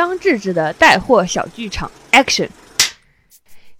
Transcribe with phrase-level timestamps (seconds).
[0.00, 2.48] 张志志的带货小剧场，Action！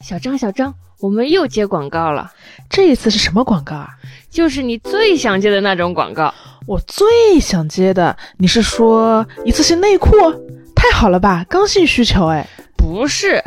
[0.00, 2.30] 小张，小张，我们又接广告了，
[2.68, 3.88] 这一次是什么广告啊？
[4.29, 6.34] 就是你最想接的那种广告。
[6.66, 10.11] 我最想接的，你是说一次性内裤？
[10.77, 12.46] 太好了吧，刚性需求哎。
[12.77, 13.43] 不是，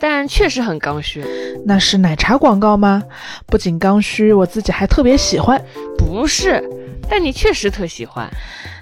[0.00, 1.24] 但确实很刚需。
[1.64, 3.04] 那是奶茶广告吗？
[3.46, 5.64] 不仅刚需，我自己还特别喜欢。
[5.96, 6.60] 不是，
[7.08, 8.28] 但你确实特喜欢。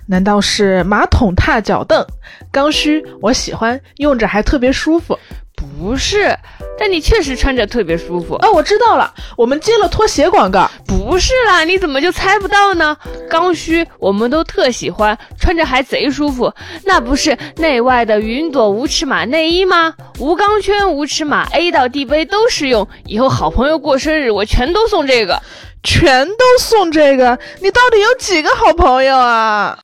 [0.06, 2.04] 难道是马桶踏脚凳？
[2.52, 5.18] 刚需，我喜欢，用着还特别舒服。
[5.56, 6.36] 不是，
[6.78, 8.34] 但你确实穿着特别舒服。
[8.34, 10.70] 哦，我知道了，我们接了拖鞋广告。
[10.86, 12.96] 不是啦，你怎么就猜不到呢？
[13.30, 16.52] 刚需，我们都特喜欢，穿着还贼舒服。
[16.84, 19.94] 那不是内外的云朵无尺码内衣吗？
[20.18, 22.86] 无钢圈、无尺码，A 到 D 杯都适用。
[23.06, 25.40] 以后好朋友过生日，我全都送这个，
[25.84, 27.38] 全都送这个。
[27.60, 29.78] 你到底有几个好朋友啊？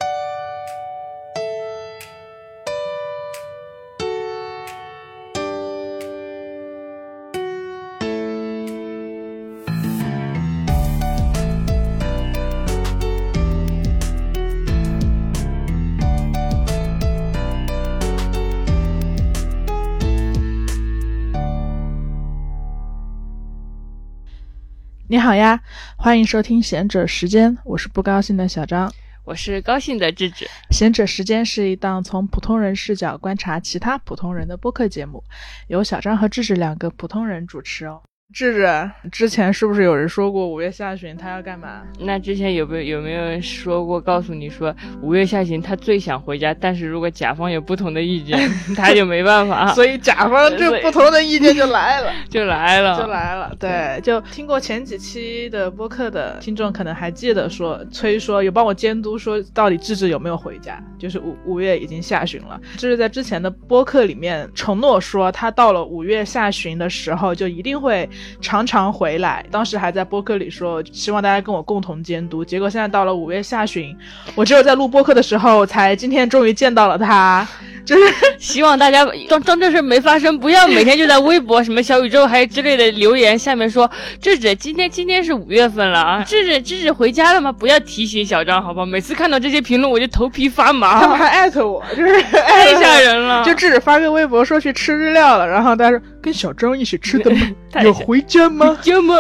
[25.09, 25.61] 你好呀，
[26.03, 28.91] 欢迎收听贤者时间，我是不高兴的小张，
[29.23, 30.49] 我是高兴的智智。
[30.71, 35.23] 贤者时间是一档从普通人视角观察其他普通人的播客节目，
[35.69, 38.01] 由小张和智智两个普通人主持哦。
[38.33, 41.83] 智智，之前是不是有人说过五月下旬他要干嘛？
[41.99, 48.39] 那之前有没有有没有人说过，告诉你说五月下旬他最想回家，但是如果甲方有不同的意见，
[48.77, 49.75] 他就没办法。
[49.75, 53.53] 所以甲方 这不同的意见就来了， 就来了，就来了。
[53.59, 60.81] 对，就听过前几期的播客的听众可能还记得，说崔说有帮我监督，说到底智智有没有回家？
[60.97, 68.09] 就是五五月已经下旬了，智智在之前的播客里面承诺说，他到了五月下旬的时候就一定会。
[68.41, 72.45] 常常回来，当时还在播客里说希望大家跟我共同监督。
[72.45, 73.97] 结果现在到了五月下旬，
[74.35, 77.47] 我只有在录播客的时候才今天终于见到了他。
[77.83, 78.03] 就是
[78.39, 87.51] 希望大家装装这事没发生，不要每天就在微博什么小宇宙还之类的留言下面说智智今天今天是五月份了啊，智智智智回家了吗？
[87.51, 88.87] 不要提醒小张好不好？
[88.87, 91.01] 每次看到这些评论我就头皮发麻。
[91.01, 93.43] 他们还艾特我，就是太吓 人了。
[93.47, 97.41] 就智智发个微博说去吃日料了，然后他说跟小张一起吃的吗？
[97.83, 98.79] 有回家吗？
[98.83, 99.15] 家吗？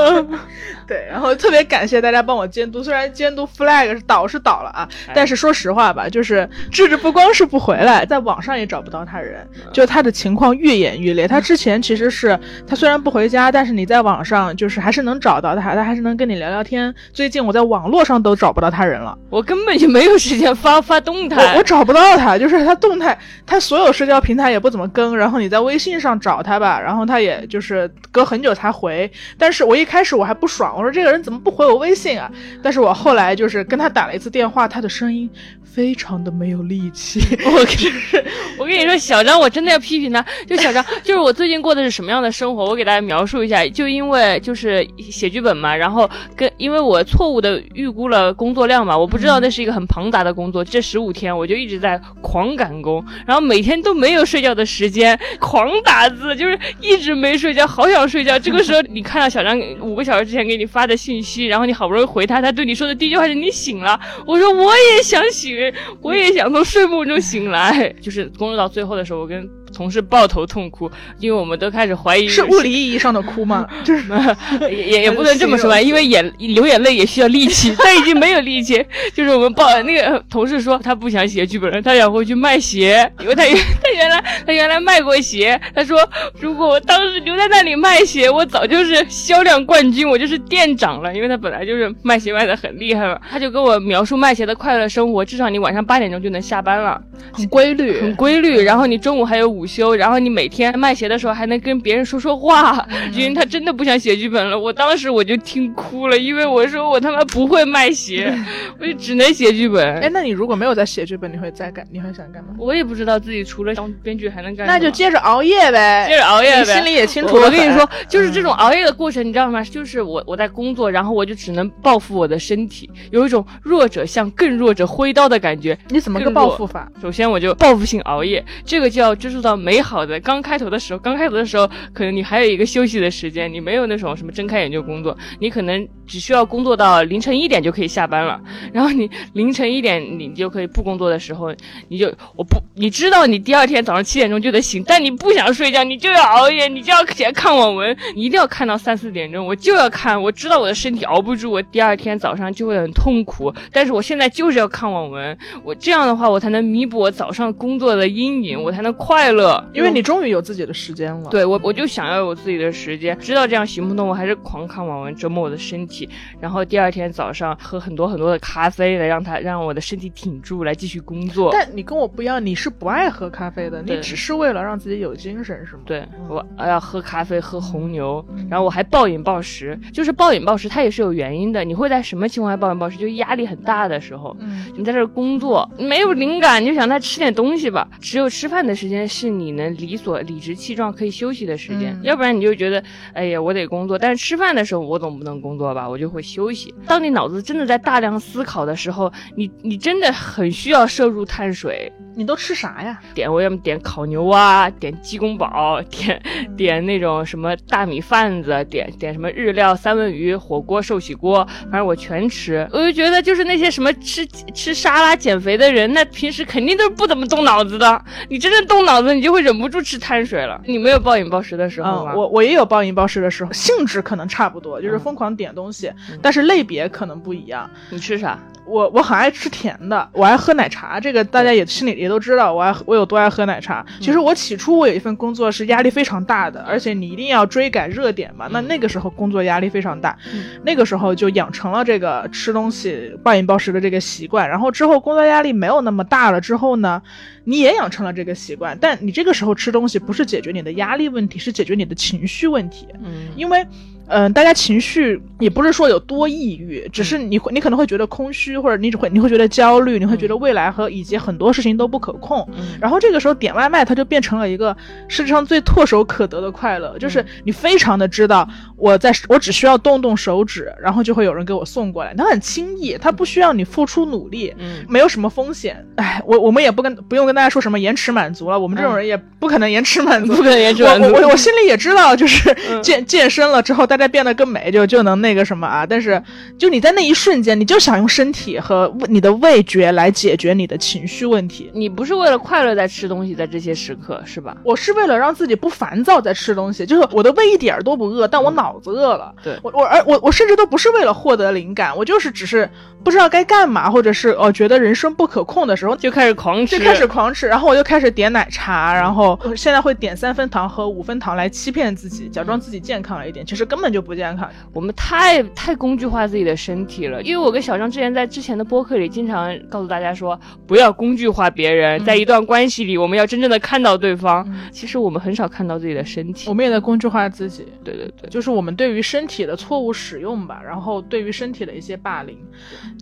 [0.90, 11.28] 对，然后特别感谢大家帮我监督，虽然监督 flag 是倒是倒了啊，但是说实话吧，就是智智不光是不回来，在网上也找不到他人，就他的情况愈演愈烈。
[11.28, 12.36] 他之前其实是
[12.66, 16.92] 他虽然不回家，但是你在网上就是还是能找到他，他还是能跟你聊聊天。
[17.12, 29.08] 最近我在网络上都找不到他人了，我根本就没有时间发发动态，我找不到他，就是他动态，他所有社交平台也不怎么更，然后你在微信上找他吧，然后他也就是隔很久才回。
[29.38, 30.79] 但是我一开始我还不爽。
[30.80, 32.30] 我说这个人怎么不回我微信啊？
[32.62, 35.28] 但是我后来就是跟他打了一次电话，他的声音
[35.62, 37.20] 非常的没有力气。
[37.44, 38.24] 我是
[38.58, 40.24] 我跟你说，小张，我真的要批评他。
[40.46, 42.64] 就小张，就是我最近过的是什么样的生活？
[42.64, 43.66] 我给大家描述一下。
[43.68, 50.64] 就因为就是写剧本嘛，然后跟因为我错误的预估了工作量嘛，我不知道那是一个很庞杂的工作。
[50.64, 58.38] 这十五天我就一直在狂赶工，然后每天都没有睡觉的时间，狂打字，就是一直没睡觉，好想睡觉。
[58.38, 64.00] 这个时候你看到小张五个小时之前给你发的信息，然后你好不容易回他，他对你说的第一句话是你醒了。
[64.26, 65.56] 我说我也想醒，
[66.00, 67.92] 我也想从睡梦中醒来。
[68.00, 69.59] 就是工作到最后的时候，我跟。
[69.80, 73.66] 同事抱头痛哭，因为我们都开始怀疑是物理意义上的哭吗？
[73.82, 74.04] 就是
[74.68, 78.84] 也也也不能这么说吧，因为眼流眼泪也需要力气， 他已经没有力气。
[79.14, 85.58] 就是我们抱那个同事说他不想写剧本了，他想回去卖鞋，因为他原他原来他原来卖过鞋。
[85.74, 85.98] 他说
[86.38, 91.14] 如果我当时留在那里卖鞋，我早就是销量冠军，我就是店长了。
[91.14, 93.18] 因为他本来就是卖鞋卖的很厉害嘛。
[93.30, 97.00] 他就跟我描述卖鞋的快乐生活，至少你晚上八点钟就能下班了，
[97.32, 98.60] 很规律，很规律。
[98.60, 99.69] 然后你中午还有午。
[99.70, 104.58] 午休，然后你每天卖鞋的时候还能跟别人说说话，因为他真的不想写剧本了。
[104.58, 108.36] 我当时我就听哭了，因为我说我他妈不会卖鞋，
[108.80, 110.00] 我就只能写剧本。
[110.00, 111.86] 哎，那你如果没有在写剧本，你会再干？
[111.92, 112.50] 你会想干嘛？
[112.58, 114.66] 我也不知道自己除了当编剧还能干。
[114.66, 116.64] 那就接着熬夜呗，接着熬夜呗。
[116.64, 117.36] 心里也清楚。
[117.36, 119.62] 我跟你说， 就是这种熬夜的过程，你知道吗？
[119.62, 125.78] 就是我我在工作，然后我就只能报复我的身体，有一种弱者向更弱者挥刀的感觉。
[125.88, 126.90] 你怎么个报复法？
[127.00, 129.59] 首先我就报复性熬夜，这个就要追溯到。
[129.60, 130.18] 美好的。
[130.20, 138.40] 刚开头的时候，刚开头的时候，可能你还有一个休息的时间，你没有那种什么睁开眼就工作，你可能只需要工作到凌晨一点就可以下班了。
[138.72, 141.54] 然后你凌晨一点你就可以不工作的时候，
[141.88, 159.39] 你就我不你知道你第二天早上七点钟就得醒，但你不想睡觉，你就要熬夜，你就要起来看网文，你一定要看到三四点钟，我就要看，我知道我的身体熬不住，我第二天早上就会很痛苦，但是我现在就是要看网文，我这样的话我才能弥补我早上工作的阴影，我才能快乐，
[159.72, 161.30] 因为你终于有自己的时间了。
[161.30, 166.08] 对我我就想要有自己的时间，知道这样行不通，我还是狂看网文折磨我的身体，
[166.40, 171.50] 然后第二天早上喝很多很多的咖啡来让它让我的身体挺住，来继续工作。
[171.52, 175.82] 但你跟我不一样，你是不爱喝咖啡的，你只是为了让自己有精神，是吗？
[175.86, 179.78] 对我要喝咖啡，喝红牛，然后我还暴饮暴食。
[179.92, 181.64] 就是暴饮暴食，它也是有原因的。
[181.64, 182.98] 你会在什么情况下暴饮暴食？
[182.98, 187.88] 就压力很大的时候，嗯，你在这工作没有灵感，你就想再吃点东西吧。
[188.00, 192.82] 只有吃饭的时间是你能理所理直气壮可以休息的时间，嗯要不然你就觉得，
[193.12, 193.98] 哎呀，我得工作。
[193.98, 196.74] 但是吃饭的时候我总不能工作吧，我就会休息。
[196.86, 201.92] 当你脑子真的在大量思考的时候，你你真的很需要摄入碳水。
[202.16, 203.00] 你都吃啥呀？
[203.14, 206.20] 点我要么点烤牛蛙，点鸡公煲，点
[206.56, 212.68] 点那种什么大米饭子，点点什么日料三文鱼、火锅、寿喜锅，反正我全吃。
[212.72, 218.04] 我就觉得就是那些什么吃吃沙拉减肥的人，那平时肯定都是不怎么动脑子的。
[218.28, 220.60] 你真正动脑子，你就会忍不住吃碳水了。
[220.64, 222.12] 你没有暴饮暴食的时候吗？
[222.14, 227.68] 嗯，我我也有暴饮暴食的时候，性质可能差不多，就是疯狂点东西，但是类别可能不一样。
[227.90, 228.38] 你吃啥？
[228.66, 233.84] 我我很爱吃甜的，我爱喝奶茶，这个大家也心里也都知道，我爱我有多爱喝奶茶。
[233.98, 240.16] 其实我起初我有一份工作是压力非常大的，而且你一定要追赶热点嘛，那那个时候工作压力非常大，
[240.64, 244.48] 那个时候就养成了这个吃东西暴饮暴食的这个习惯。
[244.48, 247.02] 然后之后工作压力没有那么大了之后呢，
[247.44, 252.86] 你也养成了这个习惯，但你这个时候吃东西不是解决你的压力问题，是解决你的情绪问题。
[253.04, 253.66] 嗯因为，
[254.10, 262.46] 嗯、大家情绪也不是说有多抑郁，只是你会，你可能会觉得空虚，或者你只会，你会觉得焦虑，你会觉得未来和以及很多事情都不可控。
[262.52, 262.76] 嗯。
[262.80, 264.76] 然后这个时候点外卖，它就变成了一个
[265.08, 274.52] 世界上最唾手可得的快乐，就是你非常的知道我在，我只需要动动手指，然后就会有人给我送过来，它很轻易，它不需要你付出努力。
[274.58, 274.84] 嗯。
[274.88, 281.06] 没有什么风险，哎，我我们也不跟不用跟大家说什么延迟满足了，我们这种人也不可能延迟满足，不可能延迟满足。
[281.06, 285.86] 我我我我心里也知道，就是健、健身了之后，大家变得更美，就就能那个什么啊。
[285.86, 286.20] 但是，
[286.58, 291.70] 就你在那一瞬间，你就想用身体和你的味觉来解决你的情绪问题。
[291.74, 294.56] 你不是为了快乐在吃东西，在这些时刻是吧？
[294.64, 299.34] 我是为了让自己不烦躁在吃东西，就是我的胃一点儿都不饿，但我脑子饿了。
[299.42, 302.68] 对我我而我我甚至都不是为了获得灵感，我就是只是
[303.04, 314.48] 不知道该干嘛，或者是哦觉得人生不可控的时候，就开始狂吃，就开始狂吃，然后我就开始点奶茶，然后现在会点三分糖和五分糖来欺骗自己，假装自己健康了一点，其实根本就不健康。
[314.72, 324.48] 我们太太工具化自己的身体了，因为我跟小张之前在之前的播客里经常告诉大家说，不要工具化别人，在一段关系里，我们要真正的看到对方。
[324.70, 326.54] 其实我们很少看到自己的身体我。
[326.54, 332.38] 们也在工具化自己，对对对，就是我们对于身体的错误使用吧，然后对于身体的一些霸凌，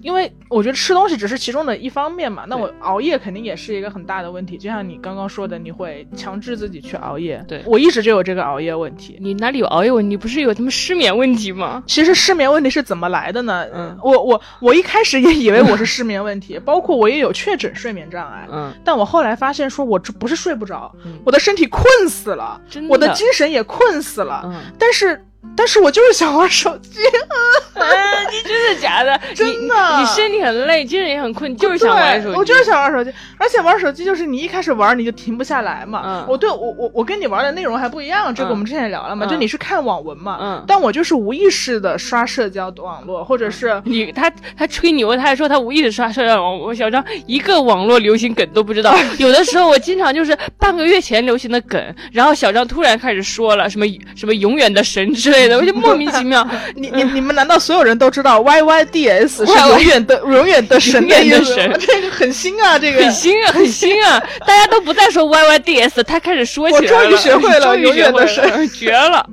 [0.01, 9.19] 因为我觉得吃东西只是其中的一方面嘛，那我熬夜肯定也是一个很大的问题，就像你刚刚说的，你会强制自己去熬夜，对我一直就有这个熬夜问题。
[9.21, 10.17] 你哪里有熬夜问题？
[10.17, 11.83] 不是有他妈失眠问题吗？
[11.87, 13.67] 其实失眠问题是怎么来的呢？
[13.75, 13.99] 嗯。
[14.03, 21.19] 我我我一开始也以为我是失眠问题， 包括我也有确诊睡眠障碍，嗯，但我后来发现，说我这不是睡不着，嗯。
[21.25, 22.89] 我的身体困死了，真的。
[22.91, 25.25] 我的精神也困死了，嗯，但是
[25.57, 27.01] 但是我就是想玩手机，
[27.75, 27.83] 啊，
[28.31, 29.19] 你真的假的？
[29.35, 29.53] 真的
[29.97, 32.37] 你你身体很累，精神也很困，就是想玩手机。
[32.37, 36.03] 我就是想玩手机，而且玩手机就是你一开始玩你就停不下来嘛。
[36.05, 43.81] 嗯我对我我我跟你玩的内容还不一样，这个嗯我们之前也聊了嘛，嗯就你是看网文嘛，嗯但我就是无意识的刷社交网络，或者是。
[43.85, 48.95] 你他他吹牛，他还说他无意识刷社交网，我小张一个网络流行梗都不知道。
[49.19, 56.47] 有的时候我经常就是半个月前流行的梗，然后小张突然开始说了什么什么永远的神之类的，我就 莫名其妙。
[56.75, 64.23] 你你你们难道所有人都知道 Y Y D S 是永远的 永远的神的意思这个很新啊，这个很新啊，很新啊！
[64.47, 66.97] 大家都不再说 Y Y D S，他开始说起来了。
[66.99, 69.25] 我终于学会了永远的神绝了！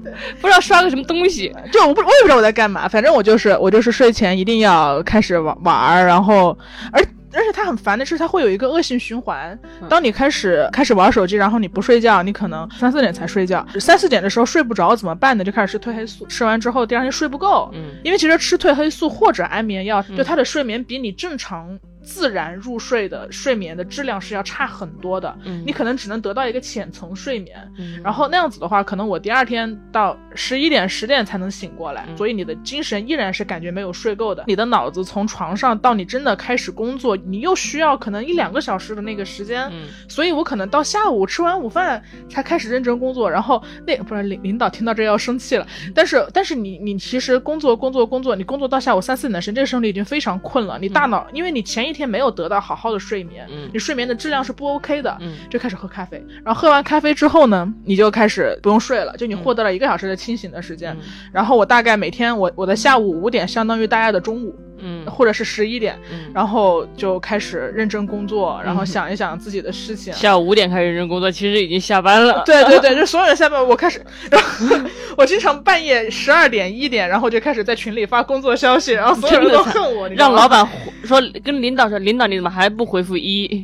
[0.41, 1.51] 不知道刷个什么东西。
[1.71, 6.57] 就我不我也不知道我在干嘛，反正我就是我就是睡前一定要开始玩玩儿，然后
[6.91, 7.01] 而
[7.35, 9.57] 而且它很烦的是它会有一个恶性循环，
[9.89, 15.43] 当你开始开始玩手机，然后你不睡觉，你可能三四点才睡觉，三四点的时候睡不着怎么办呢？
[15.43, 17.91] 就开始吃褪黑素，吃完之后第二天睡不够，嗯。
[18.03, 25.35] 因为其实吃褪黑素或者安眠药，对他的睡眠比你正常自然入睡的睡眠的质量是要差很多的。
[25.43, 25.63] 嗯。
[25.65, 27.99] 你可能只能得到一个浅层睡眠，嗯。
[28.03, 32.15] 然后那样子的话，可能我第二天到十一点、十点才能醒过来，嗯。
[32.15, 34.43] 所以你的精神依然是感觉没有睡够的。
[34.47, 39.87] 你的脑子从床上到你真的开始工作，你又需要可能一两个小时的那个时间，嗯。
[40.07, 53.69] 所以我可能到下午吃完午饭才开始认真工作，然后那不是领领导听到这要生气了，但是但是你你其实工作工作工作，你工作到下午三四点的时间，这个时候你已经非常困了，你大脑、因为你前一天没有得到好好的睡眠，嗯。
[53.73, 55.33] 你睡眠的质量是不 OK 的，嗯。
[55.49, 60.93] 就开始喝咖啡，然后喝完咖啡之后呢，你就开始不用睡了，就你获得了一个小时的清醒的时间。
[60.99, 61.07] 嗯。
[61.31, 70.13] 然后我大概每天我我的下午五点相当于大家的中午，嗯或者是十一点，嗯，然后就开始认真工作，然后嗯想一想自己的事情。
[70.13, 72.43] 下午五点开始认真工作，其实已经下班了。
[72.45, 74.75] 对对对， 就所有人下班，我开始，然 后
[75.17, 80.67] 我经常半夜十二点一点，然后就开始在群里发工作消息， 然后所有人都恨我，让老板
[81.03, 83.63] 说跟领导说，领导你怎么还不回复一？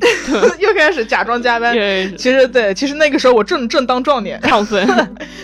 [0.60, 1.74] 又开始假装加班。
[1.74, 4.88] 对，其实对，其实那个时候我正正当壮年，亢奋。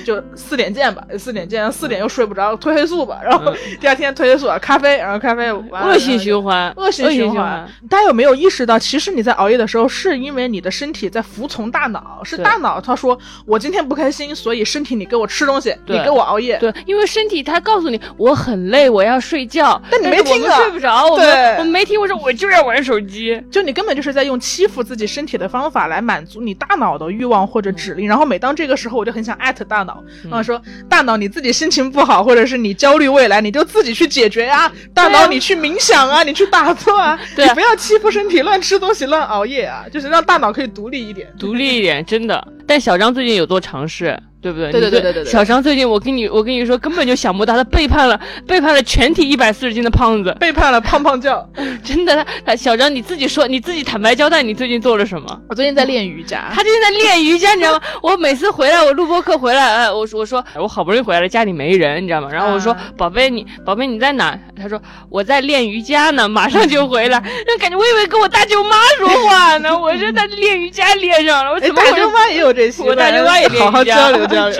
[0.06, 7.68] 就四点见吧，四点见，四点又睡不着，褪黑素吧，然后嗯第二天褪黑素，咖啡，然后咖啡，恶性循环，恶性循环。
[7.90, 16.58] 大家有没有意识到，其实你在熬夜的时候，是因为你的身体在服从大脑，是大脑他说我今天不开心，所以身体你给我吃东西，你给我熬夜。
[16.60, 23.42] 对，因为身体它告诉你我很累，我要睡觉，但你没听啊睡不着，我对们我没听，我说我就要玩手机。
[23.52, 41.32] 就你根本就是在用欺负自己身体的方法来满足你大脑的欲望或者指令，然后每当这个时候，我就很想艾特大脑，然后说大脑你自己心情不好，或者是你焦虑未来，你就自己去解决呀，大脑你去冥想啊，你去打坐啊，对啊你不要欺负身体，乱吃东西，乱熬夜啊，就是让大脑可以独立一点。
[41.40, 42.46] 独立一点，真的。
[42.68, 44.72] 但小张最近有做尝试，对不对？
[44.72, 51.48] 对对你对对对对小张最近，我跟你我跟你说，根本就想不到，他背叛了背叛了全体一百四十斤的胖子，背叛了 胖胖教。
[51.84, 52.16] 真的。
[52.16, 55.42] 他他小张你自己说，你自己坦白交代，你最近做了什么？
[55.50, 57.82] 我最近在练瑜伽，他最近在练瑜伽，你知道吗？
[58.02, 62.30] 我每次回来，我录播课回来，哎，我说我说我好不容易回来了，家里没人，你知道吗？
[62.32, 64.38] 然后我说、啊宝贝你宝贝你在哪？
[64.60, 67.22] 他说我在练瑜伽呢， 马上就回来。
[67.46, 74.60] 那感觉我以为跟我大舅妈说话呢，我是在练瑜伽练上了，我哎，怎么回事大舅妈也有这习惯，我大舅妈也练好好瑜伽交流交流。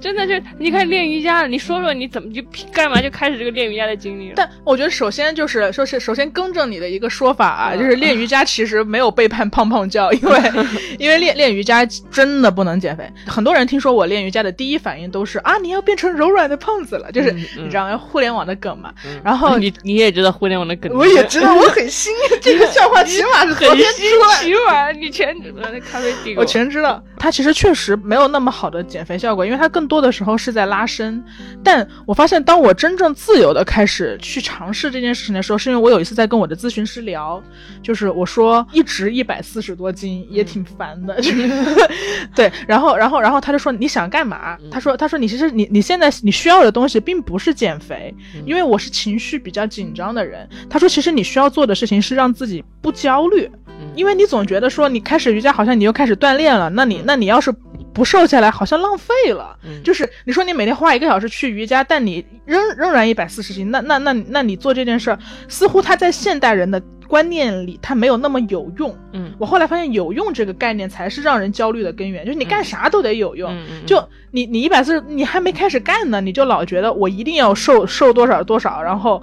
[0.00, 2.42] 真的就你看练瑜伽，你说说你怎么就
[2.72, 4.34] 干嘛就开始这个练瑜伽的经历了？
[4.36, 10.38] 但我觉得首先就是说是首先更正你的一个说法啊，嗯就是练瑜伽其实没有背叛胖胖教，因为
[10.98, 13.08] 因为练练瑜伽真的不能减肥。
[13.26, 18.92] 很多人听说我练瑜伽的第一反应都是啊，你要变成柔软的胖子了，就是你知道互联网的梗嘛。
[19.04, 31.22] 嗯然后你你也知道互联网的梗，我也知道我很新，这个笑话起码是昨天出来起码，你全知道那咖啡帝国，我全知道，它其实确实没有那么好的减肥效果，因为它更多的时候是在拉伸。
[31.62, 37.42] 但我发现，当我真正自由的开始去尝试这件事情的时候，是因为我有一次在跟我的咨询师聊，
[37.82, 41.48] 就是我说一直一百四十多斤也挺烦的，就是
[42.34, 44.58] 对，然后然后然后他就说你想干嘛？
[44.70, 50.48] 他说他说你其实你你现在你需要的东西并不是减肥，因为我是情绪比较紧张的人。
[50.68, 53.50] 他说其实你需要做的事情是让自己不焦虑。
[53.94, 57.52] 因为你总觉得说你开始瑜伽，好像你又开始锻炼了，那你那你要是
[57.98, 59.58] 不瘦下来，好像浪费了。
[59.64, 68.96] 嗯就是你说你每天花一个小时去瑜伽，但你仍仍然一百四十斤，那那那那你做这件事儿，似乎它在现代人的观念里，它没有那么有用。
[69.12, 73.52] 嗯我后来发现，有用这个概念才是让人焦虑的根源，就是你干啥都得有用。
[73.84, 79.20] 就你你一百四，你还没开始干呢，你就老觉得我一定要瘦瘦多少多少，然后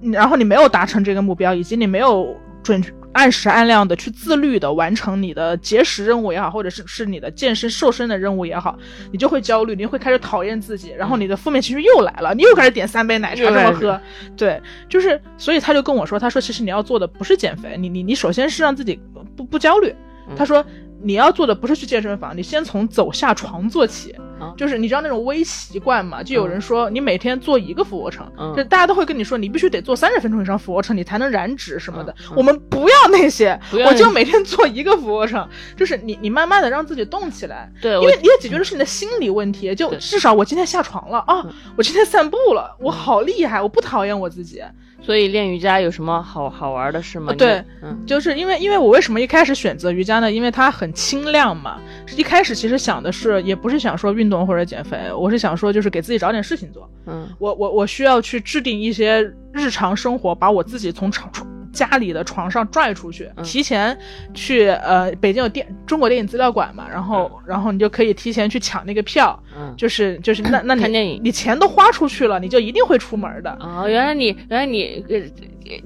[0.00, 8.78] 你然后你没有达成这个目标，以及你没有准按时按量的去自律的完成你的节食任务也好，或者是是你的健身瘦身的任务也好，
[9.10, 14.00] 你就会焦虑，你会开始讨厌自己，然后你的负面情绪又来了，你又开始点三杯奶茶这么喝，
[14.36, 18.98] 对，就是所以他就跟我说，他说其实你要做的不是减肥，你你你首先是让自己
[19.36, 19.94] 不不焦虑，
[20.36, 20.64] 他说。
[21.02, 24.54] 你要做的不是去健身房，你先从走下床做起，啊。
[24.56, 26.22] 就是你知道那种微习惯嘛？
[26.22, 28.54] 就有人说你每天做一个俯卧撑，嗯。
[28.56, 32.12] 就大家都会跟你说你必须得做三十分钟以上俯卧撑，你才能燃脂什么的。
[32.12, 32.34] 嗯嗯。
[32.36, 41.44] 我们不要那些，我就每天做一个俯卧撑，就是你 你慢慢的让自己动起来，对，因为你也解决的是你的心理问题，就至少我今天下床了啊，
[41.76, 44.62] 我今天散步了，我好厉害，我不讨厌我自己。
[45.02, 47.32] 所以练瑜伽有什么好好玩的事吗？
[47.32, 50.30] 呃对，嗯就是因为因为我为什么一开始选择瑜伽呢？
[50.30, 51.80] 因为它很轻量嘛。
[52.16, 56.88] 一开始其实想的是，也不是想说运动或者减肥，我是想说就是给自己找点事情做。
[57.06, 63.44] 嗯我我我需要去制定一些日常生活，把我自己从床床家里的床上拽出去，嗯。
[63.44, 63.96] 提前
[64.34, 71.20] 去呃北京有电中国电影资料馆嘛，然后、然后你就可以提前去抢那个票，嗯，就是就是那 那你看电影。
[71.24, 73.50] 你钱都花出去了，你就一定会出门的。
[73.60, 75.16] 哦，原来你原来你呃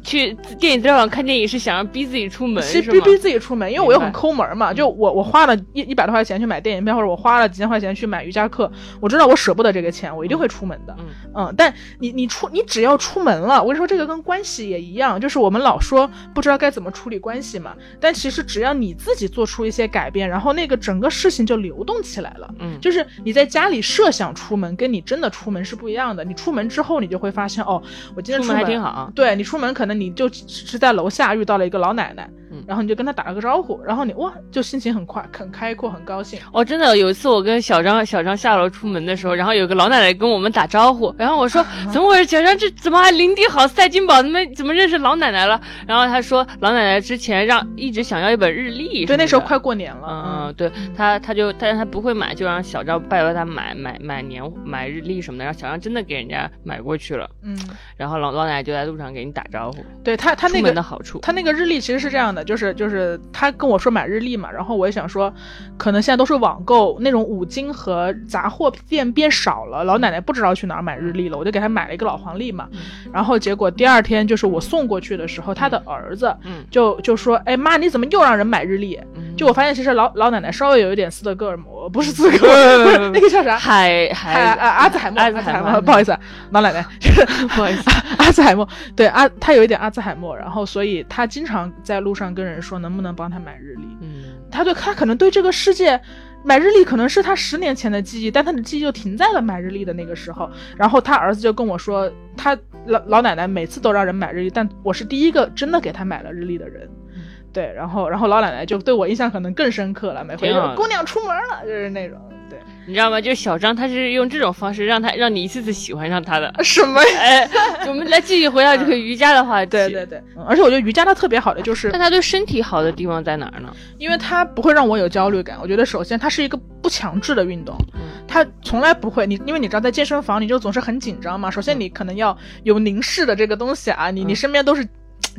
[0.02, 2.62] 去电影资料馆看电影是想要逼自己出门？
[2.62, 4.73] 其实逼逼自己出门，因为我又很抠门嘛。
[4.73, 10.97] 就我我花了一一百多块钱去买电影票，或者我花了几千块钱去买瑜伽课，我知道我舍不得这个钱，我一定会出门的。
[10.99, 22.54] 嗯嗯，但你你出你只要出门了，我跟你说这个跟关系也一样，就是我们老说不知道该怎么处理关系嘛，但其实只要你自己做出一些改变，然后那个整个事情就流动起来了。
[22.59, 26.25] 嗯，就是你在家里设想出门，跟你真的出门是不一样的。
[26.25, 27.83] 你出门之后，你就会发现，哦，
[28.14, 29.11] 我今天出出门还挺好。
[29.14, 36.41] 对你出门，可能你就只是在楼下遇到了一个老奶奶，嗯然后你就跟她打了个招呼，然后你哇，就心情很快、很开阔、很高兴。
[36.53, 42.27] 哦，真的有一次我跟小张小张下楼出门的时候，然后有个老奶奶跟我们打招呼，然后我说怎么回事？
[42.27, 44.23] 小张这怎么还林地好赛金宝？
[44.23, 45.61] 怎么怎么认识老奶奶了？
[45.87, 49.57] 然后她说老奶奶之前让一直想要一本日历，对，那时候快。
[49.67, 57.59] 过年了，嗯，对她她就，但是她不会买，就让小张拜托她买买买年买日历什么的，然后小张真的给人家买过去了，嗯，
[57.97, 65.33] 然后老老奶奶就在路上给你打招呼，对他他那个的好处，他那个日历其实是这样的，就是就是他跟我说买日历嘛，然后我也想说，
[65.77, 72.69] 可能现在都是网购，那种五金和杂货店变少了，老奶奶不知道去哪儿买日历了，我就给他买了一个老黄历嘛，
[73.13, 78.99] 然后结果第二天就是我送过去的时候，他的儿子嗯就就说，哎妈，你怎么又让人买日历？
[79.15, 83.59] 嗯就我发现其实老老奶奶稍微有一点斯德哥尔摩，不是斯德哥 尔摩，那个叫啥？
[83.59, 86.21] 海海阿兹海默，阿阿兹海默，不好意思啊，
[86.53, 86.83] 老奶奶，
[87.55, 87.83] 不好意思，
[88.25, 96.01] 阿兹海默，对阿他有一点阿兹海默，然后所以他经常在路上跟人说能不能帮他买日历，嗯他对他可能对这个世界。
[96.45, 100.49] 买日历可能是他十年前的记忆，但他的记忆就停在了买日历的那个时候。
[100.77, 106.89] 然后他儿子就跟我说，他老老奶奶每次都让人买日历，但我是第一个真的给他买了日历的人。
[107.17, 112.17] 嗯对，然后然后老奶奶就对我印象可能更深刻了，每回姑娘出门了，就是那种。
[112.49, 113.21] 对，你知道吗？
[113.21, 116.52] 就是小张，他是用这种方式让他让你一次次喜欢上他的。
[116.62, 117.19] 什么呀？
[117.19, 117.50] 哎，
[117.88, 119.71] 我们来继续回到这个瑜伽的话题。
[119.71, 123.75] 对对对，嗯而且我觉得瑜伽它特别好的就是但，它对身体好的地方在哪儿呢？
[123.99, 125.59] 因为它不会让我有焦虑感。
[125.61, 131.50] 我觉得首先它是一个不强制的运动，嗯它从来不会你，因为你知道在健身房你就总是很紧张嘛。
[131.50, 134.87] 首先你可能要有凝视的这个东西啊，你你嗯身边都是。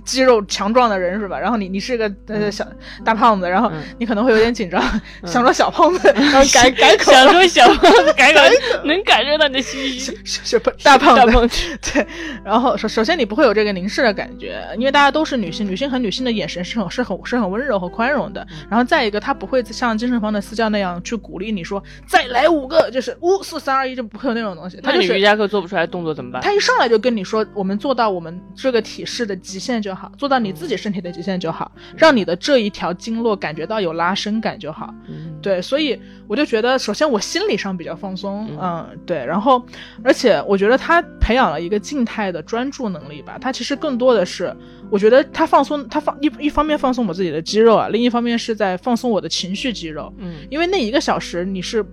[0.06, 1.40] 肌肉强壮的人是吧？
[1.40, 2.66] 然后你你是个呃小
[3.04, 4.82] 大胖子，然后嗯你可能会有点紧张，
[5.26, 8.40] 想说小胖子， 然后改改口，想说小胖子改口，
[8.86, 10.18] 能感受到你的心虚。
[10.26, 12.06] 小胖子，大胖子， 对，
[12.44, 18.46] 然后首首先你不会有这个凝视的感觉，因为大家都是女性，女性和女性的眼神是很是很是很温柔和宽容的。
[18.70, 24.78] 然后再一个，他不会像健身房的私教那样去鼓励你说再来五个，就是五四三二一，就不会有那种东西。
[24.82, 26.42] 她那就是你瑜伽课做不出来动作怎么办？
[26.42, 34.94] 他一上来就跟你说，我们做到我们这个体式的极限就好，做到你自己身体的极限就好，让你的这一条经络感觉到有拉伸感就好。
[35.08, 35.98] 嗯，对，所以
[36.28, 38.58] 我就觉得，首先我心理上比较放松，嗯。
[38.62, 39.66] 嗯，对，然后
[40.04, 44.54] 而且我觉得他培养了一个静态的专注能力吧，他其实更多的是，
[44.92, 50.36] 我觉得他放松，他放一一方面放松我自己的肌肉啊，另一方面是在放松我的情绪肌肉，嗯。
[50.50, 51.86] 因为那一个小时你是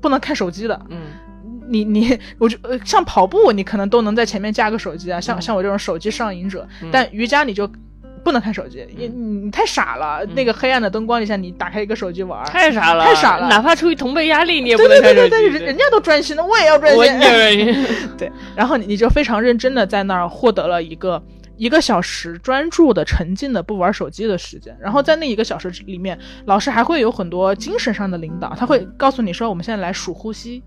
[0.00, 0.98] 不能看手机的，嗯
[1.68, 5.42] 你你，我就呃，像跑步，你可能都能在前面架个手机啊，像嗯。
[5.42, 6.88] 像我这种手机上瘾者，嗯。
[6.92, 7.70] 但瑜伽你就
[8.24, 15.56] 不能看手机，你你你太傻了，那个黑暗的灯光底下，你打开一个手机玩儿，太傻了，太傻了哪怕出于同辈压力，你也不对能看手对对对对，机。
[15.58, 17.86] 人人家都专心的，我也要专心我也专心，
[18.18, 21.22] 对，然后你你就非常认真的在那儿获得了一个。
[21.58, 30.62] 一个小时专注的、沉浸的、不玩手机的时间，然后在那一个小时里面，老师还会有很多精神上的领导，他会告诉你说，我们现在来数呼吸，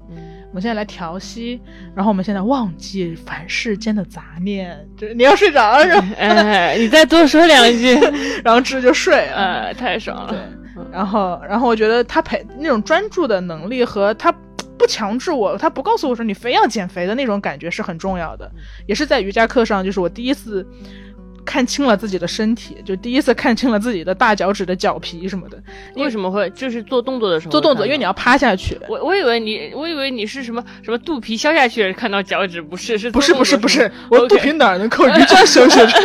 [0.50, 1.62] 我们现在来调息，
[1.96, 7.94] 然后我们现在忘记凡世间的杂念，就是你要睡着了，是吧哎，你再多说两句，
[8.44, 14.32] 然后芝就睡了，呃，太爽对了。，然后然后我觉得他陪那种专注的能力和他
[14.78, 18.52] 不强制我，他不告诉我说你非要减肥的那种感觉是很重要的，
[18.88, 20.66] 也是在瑜伽课上，就是我第一次。
[21.50, 25.58] 看清了自己的身体，就第一次看清了自己的大脚趾的脚皮什么的。
[25.96, 28.78] 为什么会就是做动作的时候做动作，因为你要趴下去。
[28.88, 35.98] 我我以为你，我以为你是什么什么肚皮削下去看到脚趾，不是是不是不是不是，我肚皮哪儿能靠瑜伽消下去？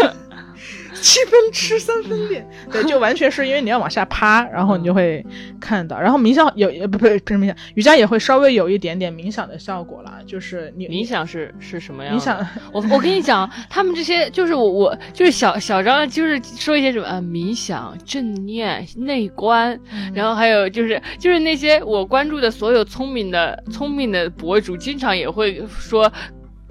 [1.04, 5.22] 七分吃三分练， 对，就完全是因为你要往下趴，然后你就会
[5.60, 6.00] 看到。
[6.00, 12.18] 然后冥想有也不不不是冥想，瑜伽也会稍微有一点点冥想的效果啦，就是你冥想是是什么样的？
[12.18, 19.78] 冥想，我我跟你讲，他们这些就是我我就是小小张，就是说一些什么啊冥想、正念、内观，
[20.14, 26.10] 然后还有就是就是那些我关注的所有聪明的聪明的博主，经常也会说。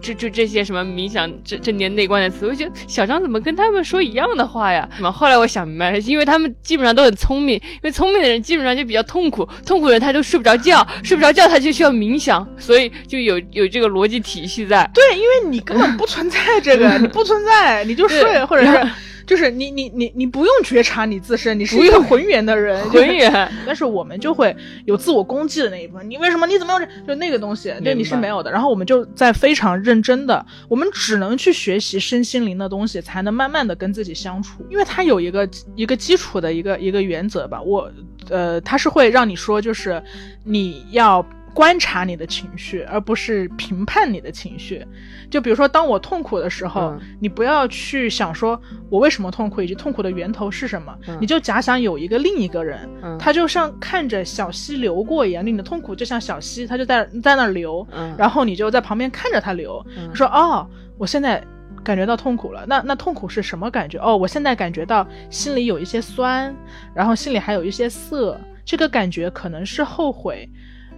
[0.03, 4.87] 就就这些什么冥想、这这念、内观的词，我觉得小张怎么跟他们说一样的话呀？
[4.97, 5.09] 什么？
[5.09, 14.87] 后来我想明白了，因为他们基本上都很聪明，因为聪明的人基本上就比较痛苦，痛苦的人他就睡不着觉，睡不着觉他就需要冥想，所以就有有这个逻辑体系在。
[14.93, 18.89] 对，因为你根本不存在这个， 你不存在，你就睡，或者是。
[19.25, 23.51] 就是你你你你不用觉察你自身，你是一个浑圆的人， 浑圆。
[23.65, 24.55] 但是我们就会
[24.86, 26.09] 有自我攻击的那一部分。
[26.09, 26.45] 你为什么？
[26.47, 26.89] 你怎么用？
[27.07, 28.51] 就那个东西，对你是没有的。
[28.51, 34.65] 然后我们就在非常认真的，我们只能去学习身心灵的东西，才能慢慢的跟自己相处。
[34.69, 37.62] 因为它有一个一个基础的一个一个原则吧。
[37.62, 37.91] 我
[38.29, 40.01] 呃，它是会让你说，就是
[40.43, 41.25] 你要。
[41.53, 44.85] 观察你的情绪，而不是评判你的情绪。
[45.29, 50.95] 就比如说，当我痛苦的时候，你不要去想说我为什么痛苦，以及痛苦的源头是什么。
[51.21, 52.89] 你就假想有一个另一个人，
[53.19, 57.87] 他就像看着小溪流过一样，你的痛苦就像小溪，他就在在那流，
[58.17, 59.85] 然后你就在旁边看着他流。
[60.13, 61.43] 说哦，我现在
[61.83, 62.65] 感觉到痛苦了。
[62.67, 63.99] 那那痛苦是什么感觉？
[63.99, 66.55] 哦，我现在感觉到心里有一些酸，
[66.95, 70.49] 然后心里还有一些涩，这个感觉可能是后悔。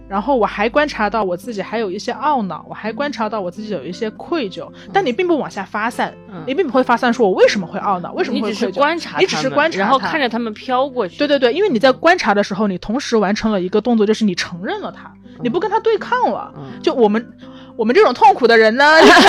[0.08, 6.14] 然后我还观察到我自己还有一些懊恼，我还观察到我自己有一些愧疚，但你并不往下发散，
[6.46, 8.50] 你并不会发散说我为什么会懊恼，为什么会愧疚？
[8.50, 11.18] 你只是观察，你只是观察，然后看着他们飘过去。
[11.18, 16.52] 对对对，因为你在观察的时候，你同时完成了一个动作，就是你承认了他，你不跟他对抗了。
[16.82, 17.26] 就我们。
[17.76, 18.84] 我们这种痛苦的人呢，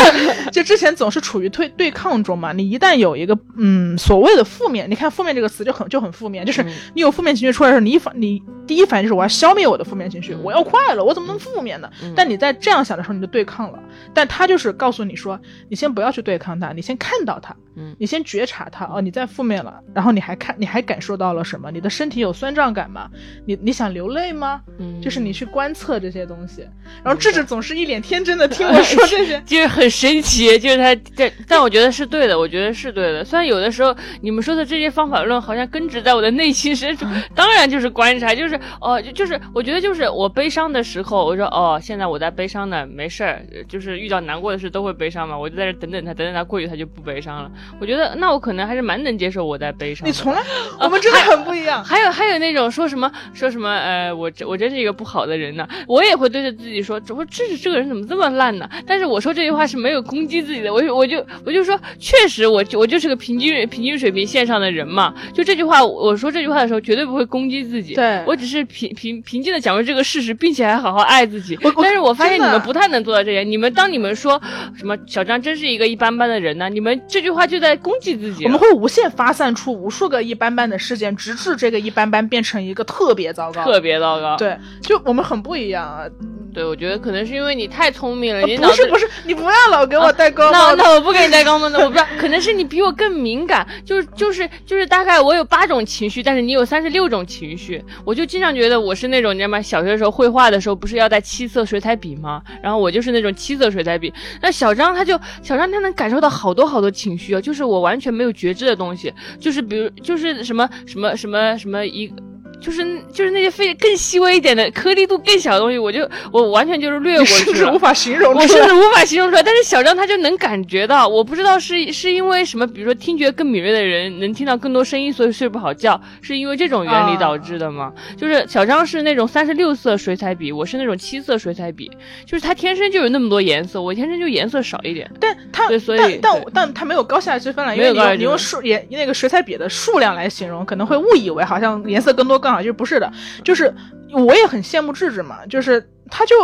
[0.52, 2.54] 就之前总是处于对对抗中嘛。
[2.54, 11.90] 你一旦有一个嗯所谓的负面，你看负面这个词就很就很负面，就是你有负面情绪出来的时候，你一反你第一反应就是我要消灭我的负面情绪，我要快乐，我怎么能负面呢？
[12.16, 13.80] 但你在这样想的时候，你就对抗了。
[14.14, 17.40] 但他就是告诉你说，你先不要去对抗他，你先看到
[17.78, 21.70] 他，你先觉察它哦，你在负面了，然后你还看你还感受到了什么？
[21.70, 23.10] 你的身体有酸胀感吗？
[23.46, 24.62] 你你想流泪吗？
[24.80, 26.62] 嗯就是你去观测这些东西，
[27.04, 28.38] 然后智智总是一脸天真。
[28.38, 33.26] 的听我说这些， 就是很神奇，就是他这，但我觉得是对的，我觉得是对的。
[33.26, 47.52] 虽然有的时候你们说的这些方法论好像根植在我的内心深处，当然就是观察，就是哦，就是我觉得就是我悲伤的时候，我说哦，现在我在悲伤呢，没事儿，就是遇到难过的事都会悲伤嘛，我就在这等等他，等等他过去，他就不悲伤了。
[47.80, 50.08] 我觉得那我可能还是蛮能接受我在悲伤。
[50.08, 50.42] 你从来，
[50.80, 51.84] 我们真的很不一样。
[51.84, 58.28] 还有还有那种说什么说什么，呃，我我真是一个不好的人呢，我也会对着自己说，我这这个人怎么这么。
[58.28, 58.70] 烂呢？
[58.86, 65.14] 但是我说这句话是没有攻击自己的，我我就我就说，确实我我就是个平均平均水平线上的人嘛。
[65.34, 71.58] 就这句话，我说这句话的时候绝对不会攻击自己，对我只是平平平静的讲述这个事实，并且还好好爱自己。
[71.82, 73.50] 但是我发现你们不太能做到这点。
[73.50, 74.40] 你们当你们说
[74.78, 76.70] 什么小张真是一个一般般的人呢？
[76.70, 78.46] 你们这句话就在攻击自己。
[78.46, 84.36] 我们会无限发散出无数个一般般的事件，直至这个一般般变成一个特别糟糕，特别糟糕。
[84.38, 86.06] 对，就我们很不一样啊。
[86.54, 88.42] 对，我觉得可能是因为你太聪明了。
[88.42, 90.76] 你不是不是，你不要老给我戴高帽。
[90.76, 93.68] 那那我不给你戴高帽，那我不知道，可能是你比我更敏感。
[93.86, 97.84] 就是就是就是，大概我有八种情绪，但是你有三十六种情绪。
[98.04, 99.62] 我就经常觉得我是那种，你知道吗？
[99.62, 102.42] 小学的时候绘画的时候不是要带七色水彩笔吗？
[102.64, 104.12] 然后我就是那种七色水彩笔。
[104.42, 112.12] 那小张他就小张他能感受到好多好多情绪啊，就是我完全没有觉知的东西，就是比如就是什么什么什么什么一。
[112.60, 119.44] 就是就是那些非更细微一点的颗粒度更小的东西，我就我完全就是略过去甚至无法形容，我甚至无法形容出来。
[119.44, 127.94] 但是小张他就能感觉到，我不知道是是因为什么，比如说听觉更敏锐的人能听到更多声音，所以睡不好觉，是因为这种原理导致的吗？
[128.18, 131.90] 就是小张是那种三十六色水彩笔，我是那种七色水彩笔，
[132.26, 135.10] 就是他天生就有那么多颜色，我天生就颜色少一点。
[135.20, 142.62] 但他所以但但他没有高下之分了，因为你用数颜那个水彩笔的数量来形容，可能会误以为好像颜色更多更好。
[142.62, 143.10] 就不是的，
[143.44, 143.74] 就是
[144.12, 146.36] 我也很羡慕智智嘛，就是他就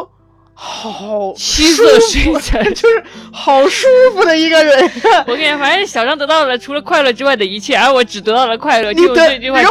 [0.54, 4.92] 好七色水彩，就是好舒服的一个人。
[5.28, 8.94] 我跟你讲，反正小张得到了除了快乐之外的一切，而我只得到了快乐。
[8.94, 9.12] 你人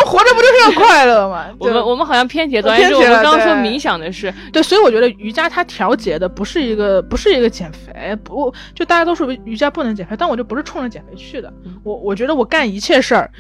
[0.01, 1.47] 活着不就是要快乐吗？
[1.59, 4.35] 我们我们好像偏题了，是我们刚刚说冥想的事。
[4.53, 11.51] 对，所以我觉得瑜伽它调节的不是一个不是一个减肥，不就大家都说瑜伽不能减肥，但我就不是冲着减肥去的。
[11.85, 13.31] 我我觉得我干一切事儿。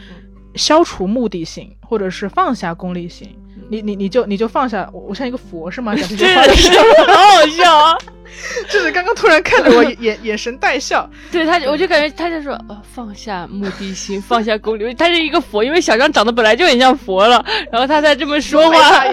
[0.54, 3.28] 消除目的性，或者是放下功利性，
[3.68, 5.94] 你你你就你就放下我，我像一个佛是吗？
[5.96, 7.96] 讲这句话的时候，好好笑啊！
[8.70, 19.04] 就是刚刚突然看着我 眼眼神带笑，对他，我就感觉他就说，呃，放下目的性，放下功利，他是一个佛，因为小张长得本来就很像佛了，然后他在这么说话，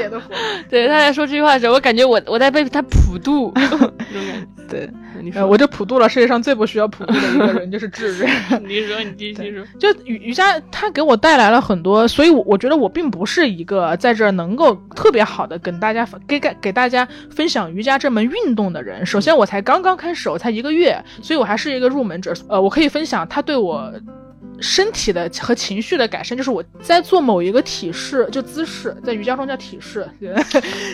[0.70, 3.54] 对，他在说这句话的时候，我感觉我我在被他普渡。
[4.12, 4.48] 这种感觉。
[4.70, 4.90] 对，
[5.22, 8.30] 你说，呃我就普渡了世界上最不需要普渡的一个人， 就是智人。
[8.68, 9.66] 你说，你继续说。
[9.80, 19.06] 就瑜瑜伽，它给我带来了很多，所以我我觉得我并不是一个在这儿能够特别好的跟大家给给给大家分享瑜伽这门运动的人。
[19.06, 22.34] 首先，我才刚刚开始，我才一个月，所以我还是一个入门者。
[22.48, 23.92] 呃，我可以分享它对我
[24.62, 30.08] 身体的和情绪的改善，就是我在做某一个体式，就姿势，在瑜伽中叫体式。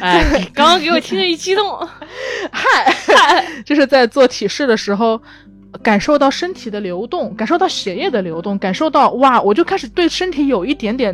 [0.02, 1.78] 哎，刚刚给我听了一激动，
[2.52, 5.22] 嗨 嗨， 就是在做体式的时候。
[5.84, 11.14] 感受到身体的流动，感受到血液的流动，感受到哇，我就开始对身体有一点点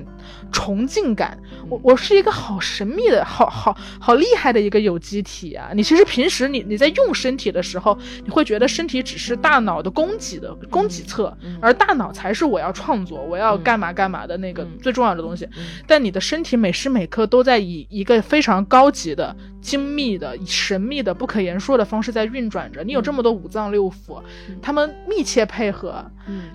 [0.51, 1.37] 崇敬感。
[1.69, 5.71] 我我是一个好神秘的、好好好厉害的一个有机体啊！
[5.73, 15.47] 你其实平时你你在用身体的时候，你会觉得身体只是大脑的供给的供给侧，而大脑才是我要创作、我要干嘛干嘛的那个最重要的东西。
[15.87, 22.83] 但你的身体每时每刻都在以一个非常高级的、精密的、神秘的、不可言说的方式在运转着。
[22.83, 24.21] 你有这么多五脏六腑，
[24.61, 26.03] 他们密切配合，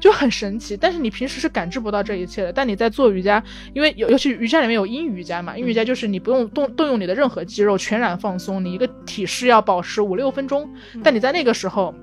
[0.00, 0.76] 就很神奇。
[0.76, 2.52] 但是你平时是感知不到这一切的。
[2.52, 3.42] 但你在做瑜伽，
[3.74, 10.68] 因为尤尤其瑜伽里面有阴瑜伽嘛，阴瑜伽就是你不用动动用你的任何肌肉，全然放松，你一个体式要保持五六分钟。
[11.02, 11.94] 但你在那个时候，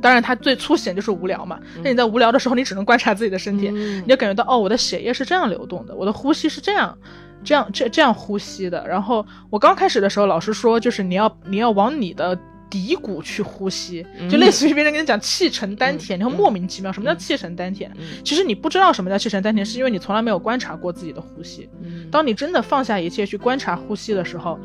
[0.00, 1.58] 当然它最粗显就是无聊嘛。
[1.82, 6.96] 那你在无聊的时候，你只能观察自己的身体，你就感觉到哦，我的血液是这样流动的，我的呼吸是这样。
[7.42, 12.34] 这样这这样呼吸的，然后我刚开始的时候，老师说就是你要你要往你的
[12.78, 17.90] 骶骨去呼吸，就类似于别人跟你讲气沉丹田，你会莫名其妙什么叫气沉丹田？
[18.24, 21.68] 其实你不知道什么叫气沉丹田，是因为你从来没有观察过自己的呼吸。
[22.10, 24.58] 当你真的放下一切去观察呼吸的时候，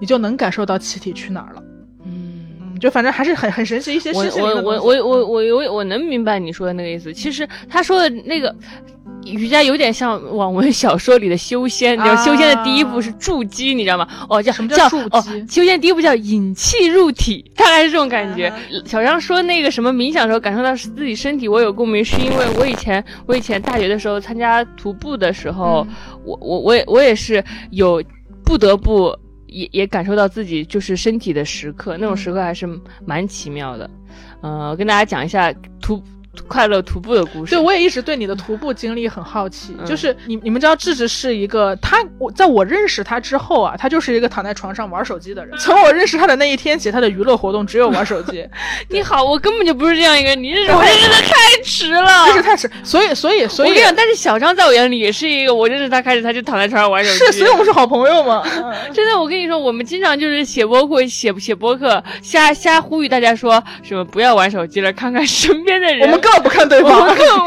[0.00, 1.62] 你就能感受到气体去哪儿了。
[2.04, 4.42] 嗯，就反正还是很很神奇一些事情。
[4.42, 7.12] 我我我我我我我能明白你说的那个意思。
[7.12, 8.54] 其实他说的那个。
[9.32, 14.08] 瑜伽有点像网文小说里的修仙，你知道修仙的第一步是筑基，你知道吗？
[14.28, 15.16] 哦，叫什么叫筑基？
[15.16, 18.52] 哦，修仙第一步叫引气入体，大概是这种感觉。
[18.84, 25.86] 小张说那个什么冥想的时候感受到自己身体，我有共鸣，是因为我以前我以前大学的时候参加徒步的时候，
[26.24, 28.02] 我我我也我也是有
[28.44, 32.68] 不得不也也感受到自己就是身体的时刻，那种时刻还是
[33.04, 33.90] 蛮奇妙的。
[34.42, 36.02] 呃，跟大家讲一下徒。
[36.48, 39.76] 快乐徒步的故事，对我也一直对你的徒步经历很好奇。
[39.84, 45.56] 就是你你们知道，智智是一个他，我在我认识他之后啊，他就是一个躺在床上玩手机的人。
[45.58, 48.46] 从我认识他的那一天起，他的娱乐活动只有玩手机。
[48.90, 52.70] 你好，我根本就不是这样一个，你认识我认识的太迟了，认识太迟。
[52.84, 57.18] 所以所以所以，我跟你讲，但是小张在我眼里也是一个，我认识他开始他就躺在床上玩手机。
[57.18, 58.42] 是，所以我们是好朋友嘛。
[58.92, 66.00] 真的，我跟你说，我们经常就是写播客，写写播客，瞎瞎呼吁大家说什么不要玩手机了，看看身边的人。
[66.00, 66.92] 我们根本不看对方。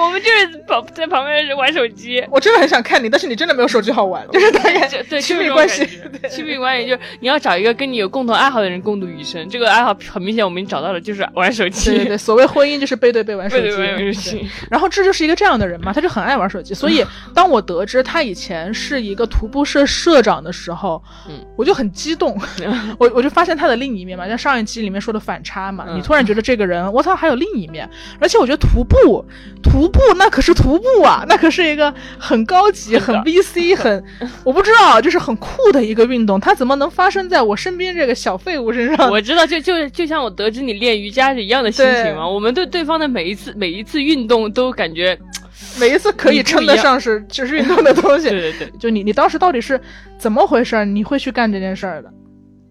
[0.01, 2.23] 我们就是旁在旁边玩手机。
[2.31, 5.85] 我真的很想看你，但是你真的没有手机好玩，就是大概对亲密关系，
[6.29, 9.47] 亲密关系就是你要找一个跟你有共同爱好的人共度余生。
[9.49, 11.89] 这个爱好很明显，我们已经找到了，就是玩手机。
[11.89, 13.63] 对对对，所谓婚姻就是背对背玩手机。
[13.63, 14.47] 背对背玩手机。
[14.69, 16.73] 然后这就是一个这样的人嘛，他就很爱玩手机。
[16.73, 22.39] 所以当我得知他以前是一个徒步社社长的时候，嗯，我就很激动。
[22.97, 27.89] 我我就发现他的另一面嘛，像上一期里面说的反差嘛，你突然觉得这个人，我操，还有另一面。
[28.19, 29.25] 而且我觉得徒步。
[29.61, 34.01] 徒步那可是徒步啊，那可是一个很高级、很 VC、很
[34.45, 36.39] 我不知道，就是很酷的一个运动。
[36.39, 39.09] 它怎么能发生在我身边这个小废物身上？
[39.11, 42.27] 我知道，就就就像我得知你练瑜伽是一样的心情嘛。
[42.27, 45.17] 我们对对方的每一次每一次运动都感觉，
[45.77, 48.29] 每一次可以称得上是就是运动的东西。
[48.31, 49.79] 对对对，就你你当时到底是
[50.17, 50.85] 怎么回事？
[50.85, 52.09] 你会去干这件事儿的？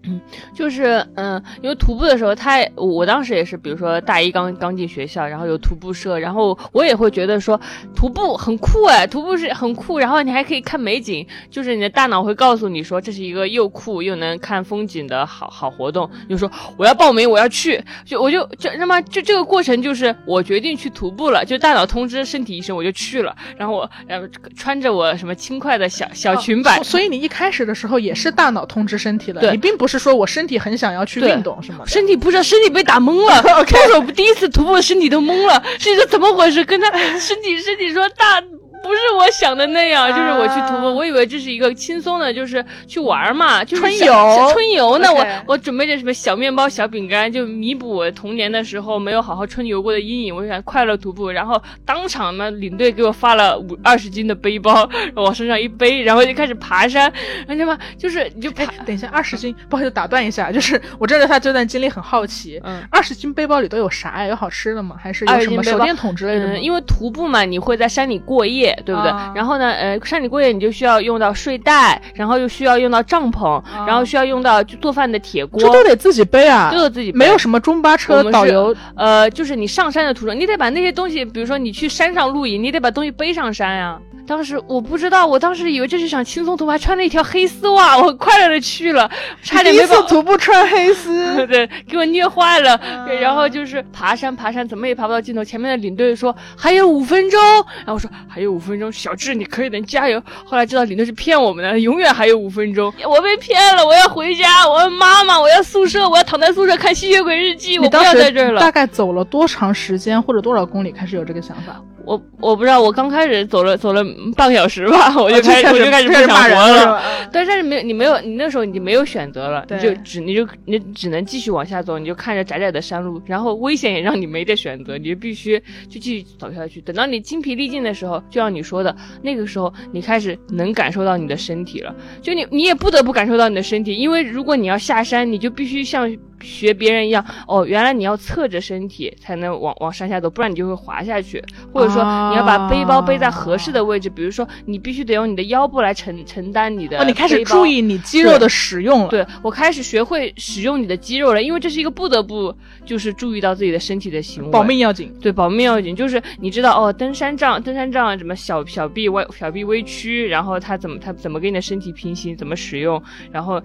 [0.08, 0.20] 嗯，
[0.54, 7.60] 就是嗯，因为徒步的时候，他我当时也是，比如说大一刚刚进学校，然后有徒步社，然后我也会觉得说
[7.94, 29.97] 徒步很酷哎，徒步是很酷，然后你还可以看美景，就是你的大脑会告诉你说这是一个又酷又能看风景的好好活动，就说我要报名，我要去，就我就就那么就这个过程就是我决定去徒步了，就大脑通知身体医生我就去了，然后我然后穿着我什么轻快的小小裙摆，所以你一开始的时候也是大脑通知身体的，对你并不是。
[29.98, 31.84] 说我身体很想要去运动，是吗？
[31.86, 33.42] 身体不知道，身体被打懵了。
[33.44, 36.64] 我我第一次徒步，身体都懵了，是一个怎么回事？
[36.64, 38.42] 跟他身体身体说大。
[38.82, 44.50] 不是我想的那样，就是我去徒步，我以为这是一个轻松的，就是去玩嘛，就是春游。
[44.52, 50.34] 春游呢，我我准备点什么小面包、小饼干，就弥补我童年的时候没有好好春游过的阴影。
[50.34, 57.12] 我想快乐徒步，然后当场呢，领队给我发了五二十斤的背包， 往身上一背，然后就开始爬山。
[57.48, 57.78] 你知道吗？
[57.96, 58.64] 就是你就爬。
[58.86, 62.60] 等一下，二十斤，不好意思打断一下，就是我知道他这段经历很好奇。
[62.64, 64.28] 嗯，二十斤背包里都有啥呀？
[64.28, 64.96] 有好吃的吗？
[65.00, 66.58] 还是有什么手电筒之类的？
[66.58, 68.67] 因为徒步嘛，你会在山里过夜。
[68.84, 69.10] 对不对？
[69.10, 78.74] 啊然后呢，呃，山里过夜你就需要用到睡袋，然后又需要用到帐篷，然后需要用到做饭的铁锅，这都得自己背啊，都得自己背没有什么中巴车导游。
[78.96, 89.10] 呃，就是你上山的途中，你得把那些东西，比如说你去山上露营，你得把东西背上山呀、当时我不知道，我当时以为这是场轻松徒步，还穿了一条黑丝袜， 我很快乐的去了，
[89.42, 92.78] 差点没把次徒步穿黑丝， 对，给我虐坏了。
[93.22, 95.42] 然后就是爬山，爬山怎么也爬不到尽头。
[95.42, 97.40] 前面的领队说还有五分钟，
[97.78, 100.22] 然后我说还有五分钟，小智你可以的，你加油。
[100.44, 102.92] 后来知道领队是骗我们的，永远还有五分钟。
[103.08, 108.70] 我被骗了，我要回家，我要妈妈，我要宿舍，我要躺在宿舍看吸血鬼日记，我不要在这儿了大。
[108.70, 111.80] 概走了多长时间或者多少公里开始有这个想法？
[112.08, 114.02] 我我不知道，我刚开始走了走了
[114.34, 116.48] 半个小时吧， 我就开始、哦我就开始不开始活了。
[116.48, 117.28] 人了是。
[117.30, 126.80] 但是没有你没有你那时候你没有选择了，你就只你就你只能继续往下走，你就看着窄窄的山路，然后危险也让你没得选择，你就必须就继续走下去。
[126.80, 149.08] 等到你精疲力尽的时候，就像你说的，那个时候你开始能感受到你的身体了，就你你也不得不感受到你的身体，因为如果你要下山，你就必须像学别人一样，哦，原来你要侧着身体才能往往山下走，不然你就会滑下去，或者说你要把背包背在合适的位置，比如说你必须得用你的腰部来承承担你的哦，你开始注意你肌肉的使用了。
[149.08, 155.12] 对我开始学会使用你的肌肉了，因为这是一个不得不就是注意到自己的身体的行为，保命要紧。
[155.20, 163.60] 对保命要紧，就是你知道哦，登山杖，登山杖什么小小臂微小臂微曲，然后它怎么它怎么跟你的身体平行，怎么使用，然后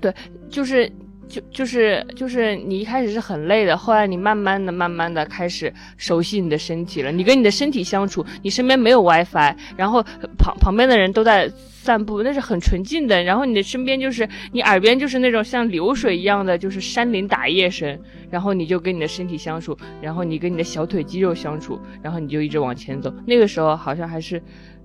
[0.00, 0.14] 对，
[0.48, 0.90] 就是。
[1.32, 7.10] 就就是就是你一开始是很累的，后来你慢慢的、慢慢的开始熟悉你的身体了。
[7.10, 10.02] 你跟你的身体相处，你身边没有 WiFi，然后
[10.36, 13.22] 旁旁边的人都在散步，那是很纯净的。
[13.22, 17.98] 然后你的身边就是你耳边就是那种像流水一样的，就是山林打叶声。
[18.30, 23.12] 然后你就跟你的身体相处，然后你跟你的小腿肌肉相处，然后你就一直往前走。
[23.26, 24.42] 那个时候好像还是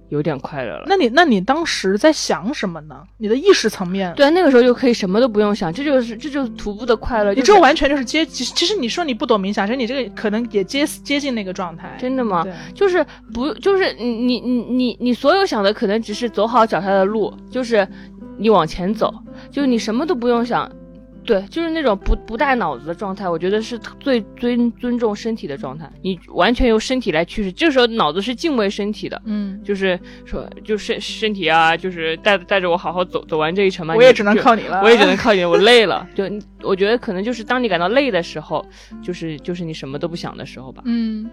[0.09, 0.83] 有点快乐了。
[0.87, 3.03] 那你那你当时在想什么呢？
[3.17, 7.33] 你的意识层面，对啊，那个时候就可以什么都不用想，这就是这就是徒步的快乐。
[7.33, 11.97] 就是你这完全就是接，其实其实你说你不懂冥想，其实你这个可能也接接近那个状态。
[11.99, 12.43] 真的吗？
[12.43, 17.87] 对，就是不就是你你你你你所有想的可能只是走好脚下的路，就是
[18.37, 19.13] 你往前走，
[19.51, 20.69] 就是你什么都不用想。
[21.27, 25.91] 对，就是那种不不带脑子的状态，我觉得是最尊尊重身体的状态。
[26.01, 33.93] 你完全由身体来驱使，这个时候脑子是敬畏身体的，嗯，就是说，就身身体啊，就是带带着我好好走走完这一程嘛。
[33.93, 34.81] 我也只能靠你了。
[34.81, 36.07] 我也只能靠你，我累了。
[36.15, 36.23] 就
[36.63, 38.65] 我觉得可能就是当你感到累的时候，
[39.03, 40.81] 就是就是你什么都不想的时候吧。
[40.85, 41.29] 嗯，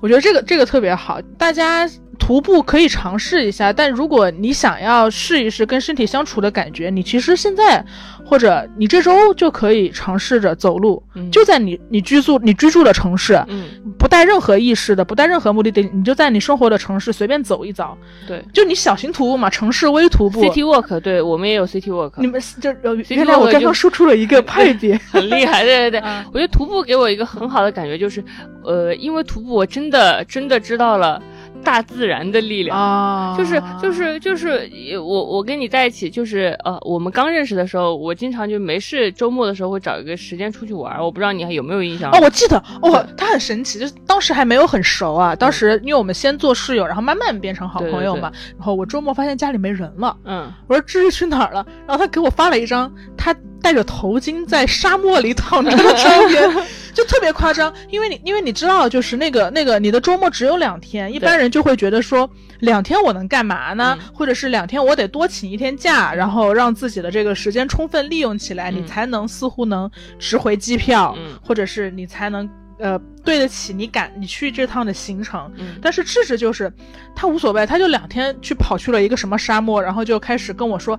[0.00, 1.86] 我觉得这个这个特别好，大家
[2.18, 7.84] 徒步可以尝试一下，但如果你想要试一试跟身体相处的感觉，你其实现在
[8.28, 18.44] 或者你这周就可以尝试着走路，嗯就在你你居住你居住的城市，嗯，不带任何意识的，不带任何目的地，你就在你生活的城市随便走一走，对。
[18.52, 20.42] 就你小型徒步嘛，城市微徒步。
[20.42, 22.70] City Walk，对我们也有 City Walk，你们就
[23.14, 26.00] 原来我刚刚说出了一个派别， 很厉害，对对对。
[26.00, 28.22] 嗯我觉得徒步给我一个很好的感觉，就是，
[28.64, 31.22] 呃，因为徒步我真的真的知道了
[31.66, 32.78] 大自然的力量。
[32.78, 41.04] 啊，就是就是就是我我跟你在一起，就是呃，我们刚认识的时候，我经常就没事，周末的时候会找一个时间出去玩儿。
[41.04, 42.10] 我不知道你还有没有印象？
[42.12, 45.34] 哦，我记得哦，他很神奇，就是当时还没有很熟啊。
[45.34, 48.30] 当时因为我们先做室友，然后慢慢变成好朋友嘛。
[48.56, 51.66] 然后我周末发现家里没人了，嗯，我说这是去哪儿了？
[51.86, 56.48] 然后他给我发了一张他戴着头巾在沙漠里躺着的照片，
[56.96, 57.72] 就特别夸张。
[57.90, 62.28] 因为你因为你知道，就是那个那个你的周末只有两天，一般人就会觉得说
[62.60, 63.96] 两天我能干嘛呢？
[64.00, 75.52] 嗯或者是两天我得多请一天假，然后让自己的这个时间充分利用起来，嗯你才能似乎能值回机票，嗯或者是你才能呃对得起你赶你去这趟的行程。
[75.56, 76.72] 嗯但是智智就是
[77.14, 80.98] 他无所谓，他就两天去跑去了一个什么沙漠，然后就开始跟我说。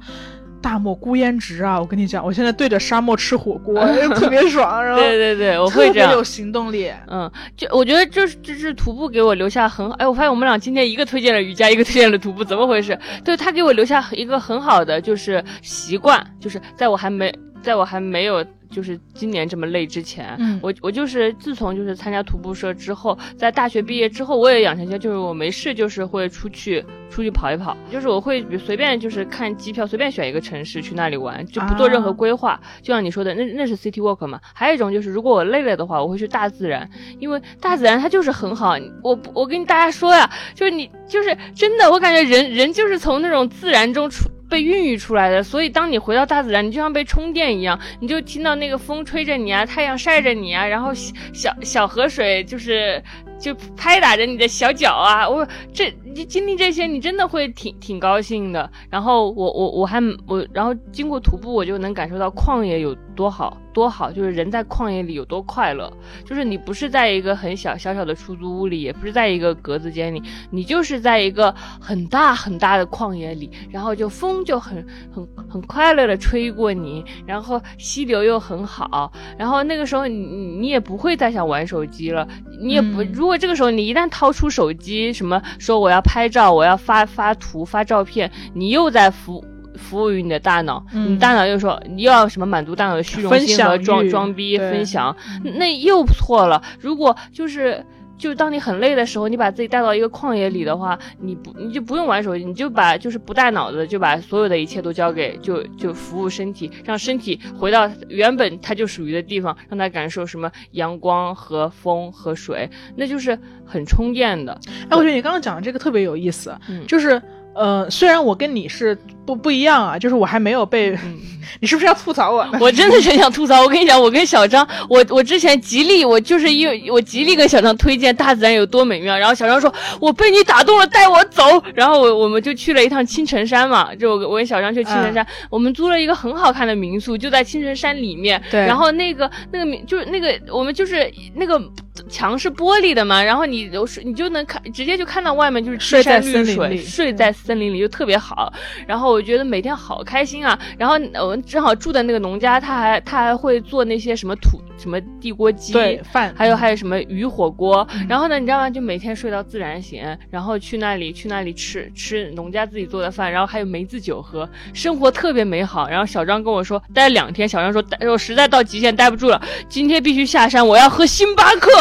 [0.62, 1.80] 大漠孤烟直啊！
[1.80, 3.80] 我跟你讲，我现在对着沙漠吃火锅，
[4.16, 4.84] 特别爽。
[4.84, 6.24] 然后对对对，我会这样特别有。
[6.24, 6.92] 行动力。
[7.08, 12.98] 嗯，就我觉得这是这是徒步给我留下很好，哎，我发现我们俩今天一个推荐了瑜伽，一个推荐了徒步，怎么回事？
[13.24, 32.60] 对他给我留下一个很好的就是习惯，就是在我还没在我还没有就是今年这么累之前，嗯我我就是自从就是参加徒步社之后，在大学毕业之后，我也养成一些，就是我没事就是会出去出去跑一跑，就是我会随便就是看机票，随便选一个城市去那里玩，就不做任何啊规划。
[32.82, 34.40] 就像你说的，那那是 city walk 嘛。
[34.54, 36.90] 还有一种就是，如果我累了的话，我会去大自然，
[37.20, 38.76] 因为大自然它就是很好。
[39.02, 44.26] 我我跟大家说呀，就是你就是真的，我感觉人人就是从那种自然中出。
[44.50, 50.94] 被孕育出来的，所以当你回到大自然，你就像被充电一样，你就听到那个风吹着你啊，太阳晒着你啊，然后
[51.34, 53.04] 小小河水就是
[53.40, 58.70] 就拍打着你的小脚啊，我这你经历这些，你真的会挺挺高兴的。
[58.90, 65.92] 然后我我我还我然后经过徒步，我就能感受到旷野有多好多好，就是人在旷野里有多快乐。
[66.26, 74.84] 就是你不是在一个很小小小的出租屋里，也不是在一个格子间里，你就是在一个很大很大的旷野里，然后就风就很
[75.14, 82.28] 很很快乐的吹过你，然后溪流又很好，然后那个时候你你也不会再想玩手机了，
[82.60, 89.44] 你也不如果这个时候你一旦掏出手机，什么说我要拍照，我要发发图发照片，你又在服
[89.76, 96.62] 服务于你的大脑，你大脑又说你又要什么满足大脑的虚荣心和装装逼分享，那又错了。
[96.80, 97.86] 如果就是
[98.18, 114.60] 就当你很累的时候，你把自己带到一个旷野里的话，你不你就不用玩手机，你就把就是不带脑子，就把所有的一切都交给就就服务身体，让身体回到原本它就属于的地方，让它感受什么阳光和风和水，那就是很充电的。
[114.90, 116.56] 哎，我觉得你刚刚讲的这个特别有意思，
[116.88, 117.22] 就是
[117.54, 118.98] 呃，虽然我跟你是。
[119.28, 120.98] 不不一样啊，就是我还没有被，
[121.60, 122.48] 你是不是要吐槽我？
[122.62, 123.62] 我真的是想吐槽。
[123.62, 131.44] 我跟你讲，我跟小张，我我之前极力，我就是因为我极力跟小张推荐大自然有多美妙，然后小张说，我被你打动了，带我走。
[131.76, 138.42] 然后我我们就去了一趟青城山嘛，就我我跟小张去青城山，我们租了一个很好看的民宿，就在青城山里面。
[138.50, 138.62] 对。
[138.62, 141.62] 然后那个那个民就是那个我们就是那个
[142.10, 143.70] 墙是玻璃的嘛，然后你
[144.06, 148.54] 你就能看直接就看到外面就是睡在森林里，睡在森林里就特别好。
[148.88, 149.17] 然后。
[149.18, 150.58] 我觉得每天好开心啊！
[150.78, 157.86] 然后我们正好住的那个农家，他还他还会做那些什么土什么地锅鸡，对饭，还有还有什么鱼火锅。
[158.08, 158.70] 然后呢，你知道吗？
[158.70, 165.90] 就每天睡到自然醒，然后去那里去那里吃吃农家自己做的饭，然后还有梅子酒喝，生活特别美好。
[165.90, 171.72] 然后小张跟我说待两天，小张说待我实在到极限待不住了，今天必须下山，我要喝星巴克。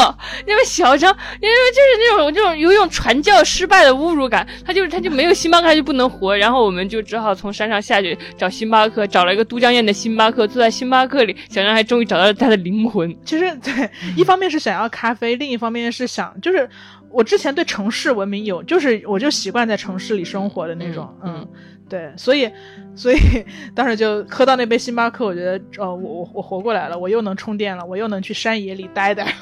[0.47, 6.35] 因为小张因为就是那种这种有一种传教失败的侮辱感，他就他就没有星巴克他就不能活。
[6.35, 7.26] 然后我们就只好。
[7.35, 13.15] 从山上下去找星巴克，找了一个都江堰的星巴克，坐在星巴克里，小男孩终于找到了他的灵魂。
[13.25, 16.69] 其实，对，一方面是想要咖啡，另一方面是想，就是
[17.11, 21.47] 我之前对城市文明有，就是我就习惯在城市里生活的那种，嗯。
[21.89, 22.51] 对，所以，
[22.97, 23.19] 所以
[23.75, 29.33] 当时就喝到那杯星巴克，我觉得，哦，我我我活过来了，我又能充电了，我又能去山野里待待。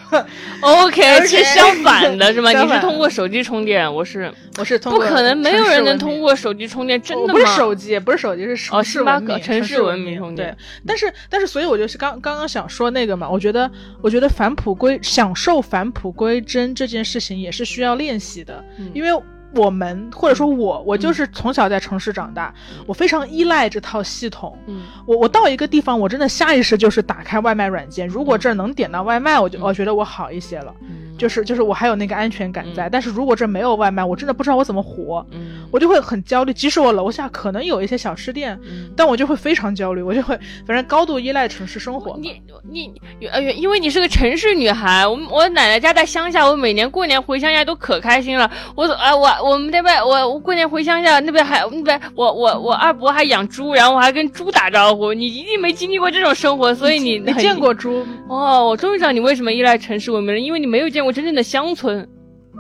[0.61, 2.51] OK， 是相反的是吗？
[2.51, 7.33] 你是通过手机充电，我是我是通不可能，没有人能通过手机充电，真的吗？
[7.33, 10.49] 不是手机，不是手机，是城市文明，城市文明充电。
[10.49, 13.71] 对，但是但是，所以我就是刚刚刚想说那个嘛，我觉得
[14.03, 19.11] 我觉得返璞归享受返璞归真这件事情也是需要练习的，因为。
[19.55, 22.53] 我们或者说我，我就是从小在城市长大，
[22.87, 24.59] 我非常依赖这套系统。
[24.67, 30.75] 嗯，我我到一个地方，我真的下意识就是打开外卖软件，如果这儿能点到外卖，我就我觉得我好一些了。
[30.83, 32.89] 嗯，就是就是我还有那个安全感在。
[32.89, 35.25] 但是如果这没有外卖，我真的不知道我怎么活。
[35.31, 36.53] 嗯，我就会很焦虑。
[36.53, 38.59] 即使我楼下可能有一些小吃店，
[38.97, 40.03] 但我就会非常焦虑。
[40.03, 42.19] 我就会反正高度依赖城市生活。
[42.19, 42.93] 你你
[43.31, 48.51] 呃，因为你是个城市女孩，我我奶奶家在乡下，我每年过年回乡下都可开心了。
[48.75, 49.44] 我哎我。
[49.45, 55.13] 我们那边，我我过年回乡下，那边还那边，我我我二伯还养猪，然后我还跟猪打招呼。
[55.13, 58.67] 你一定没经历过这种生活，所以你你见过猪哦？
[58.67, 62.09] 我终于知道你为什么依赖城市文明了，因为你没有见过真正的乡村。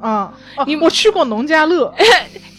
[0.00, 0.32] 啊，
[0.66, 1.92] 你我去过农家乐。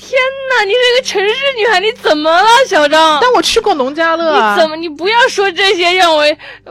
[0.07, 0.19] 天
[0.49, 3.17] 哪，你是一个城市女孩，你怎么了，小张？
[3.19, 4.33] 但我去过农家乐。
[4.33, 4.75] 你怎么？
[4.75, 6.23] 你不要说这些，让我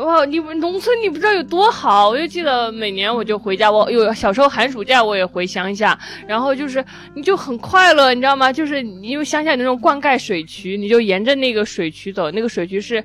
[0.05, 0.25] 哇！
[0.25, 2.09] 你农村你不知道有多好。
[2.09, 5.99] 我就记得每年我就回家，我有小时候寒暑假我也回乡下，
[6.29, 6.85] 然后就是
[7.15, 8.53] 你就很快乐，你知道吗？
[8.53, 13.03] 就是因为乡下那种灌溉水渠，你就沿着那个水渠走，那个水渠是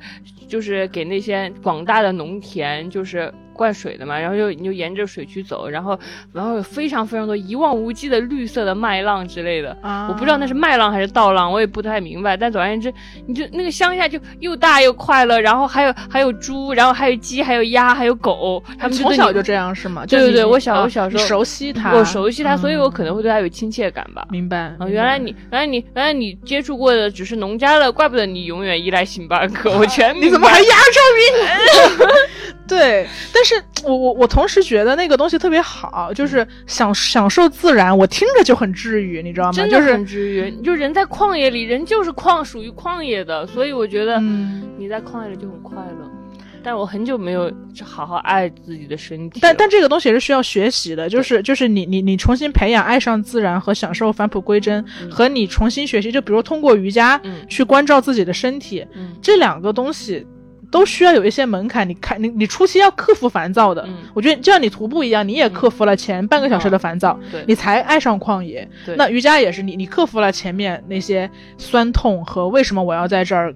[0.47, 3.33] 就是给那些广大的农田就是。
[3.59, 5.99] 灌水的嘛，然后就你就沿着水渠走，然后
[6.31, 12.37] 然后有非常非常多一望无际的绿色的麦浪之类的，我不知道那是麦浪还是稻浪，我也不太明白。
[12.37, 12.93] 但总而言之，
[13.27, 20.05] 你就那个乡下就又大又快乐，然后还有还有猪，然后还有鸡，还有鸭，还有狗，他们从小就这样是吗？
[20.05, 24.25] 对对对，我小我小时候熟悉它，我熟悉它，所以我可能会对它有亲切感吧。
[24.29, 24.73] 明白。
[24.87, 29.77] 原来你原来你原来你接触过的只是农家乐，怪不得你永远依赖星巴克。
[29.77, 32.49] 我全你怎么还压着你？
[32.69, 39.51] 对，但是我我我同时觉得那个东西特别好，就是享享受自然，我听着就很治愈，你知道吗？
[39.53, 40.51] 真的很治愈。
[40.61, 44.19] 就人在旷野里，人就是旷，属于旷野的，所以我觉得
[44.77, 46.09] 你在旷野里就很快乐。
[46.61, 47.49] 但我很久没有
[47.81, 49.39] 好好爱自己的身体。
[49.41, 58.85] 但但这个东西也是需要学习的，就是就是你你你重新培养爱上自然和享受返璞归真，和你重新学习，就比如通过瑜伽去关照自己的身体，
[59.21, 60.27] 这两个东西。
[60.71, 61.87] 都需要有一些门槛。
[61.87, 63.83] 你看，你你初期要克服烦躁的。
[63.87, 68.67] 嗯我觉得就像你徒步一样，你也克服了前半个小时的烦躁，对你才爱上旷野。
[68.97, 73.55] 那瑜伽也是你，你克服了前面那些酸痛和为什么我要在这儿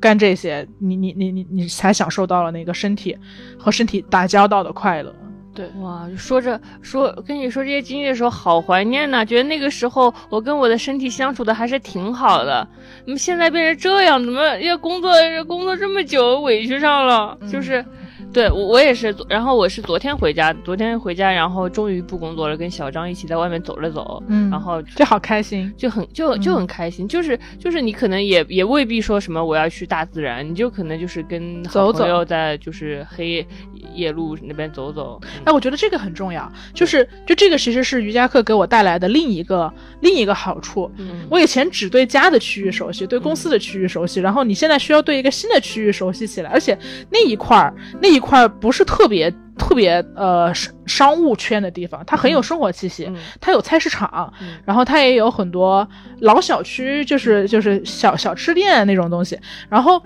[0.00, 3.16] 干这些，你你你你你才享受到了那个身体
[3.58, 5.14] 和身体打交道的快乐。
[5.54, 12.66] 对，哇，说着说跟你说这些经历的时候，好怀念呐、觉得那个时候我跟我的身体相处的还是挺好的。
[13.04, 14.22] 怎么现在变成这样？
[14.24, 15.12] 怎么要工作
[15.46, 17.36] 工作这么久，委屈上了？
[17.50, 17.84] 就是，
[18.32, 25.72] 对我我也是，然后我是昨天回家，昨天回家，然后终于不工作了，跟小张一起在外面走了走，嗯然后就好开心。
[25.76, 33.46] 就很就就很开心，就是就是你可能也也未必说什么我要去大自然，你就可能就是跟朋友在就是黑
[33.94, 35.20] 夜路那边走走。
[35.44, 40.90] 哎，我觉得这个很重要，就是就这个其实是瑜伽课给我带来的另一个另一个好处。
[40.98, 46.78] 嗯我以前只对家的区域熟悉，对公司的区域熟悉，然后你现在需要对一个新的区域熟悉起来，而且
[47.10, 55.86] 那一块儿那一块儿不是特别特别呃商商务圈的地方，它很有生活气息，嗯它有菜市场，嗯然后它也有很多
[56.20, 60.02] 老小区，就是就是小小吃店那种东西，然后。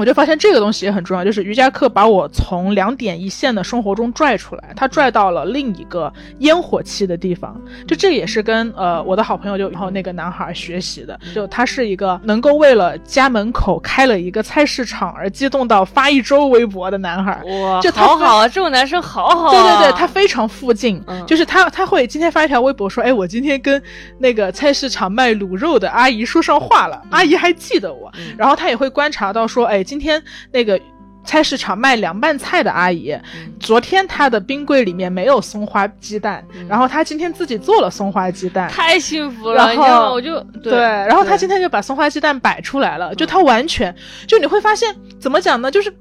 [0.00, 7.60] 我就发现这个东西也很重要，就是瑜伽课把我从两点一线的生活中拽出来，它拽到了另一个烟火气的地方。
[7.86, 17.38] 就这也是跟呃我的好朋友就然后那个男孩学习的，就他是一个能够为了家门口开了一个菜市场而激动到发一周微博的男孩。
[17.44, 19.50] 哇，就好好啊，这种男生好好、啊。
[19.50, 23.82] 对对对，他非常附近，嗯就是他他会今天发一条微博说，哎，我今天跟
[24.16, 30.22] 那个菜市场卖卤肉的阿姨说上话了，阿姨还记得我，嗯然后他也会观察到说，哎，今天
[30.52, 30.80] 那个。
[31.22, 40.10] 菜市场卖凉拌菜的阿姨，嗯昨天她的冰柜里面没有松花鸡蛋，嗯然后她今天自己做了松花鸡蛋，太幸福了，然后你知道吗？
[40.10, 43.94] 我就对，然后她今天就把松花鸡蛋摆出来了，就她完全，
[44.26, 45.70] 就你会发现怎么讲呢？
[45.70, 45.92] 就是。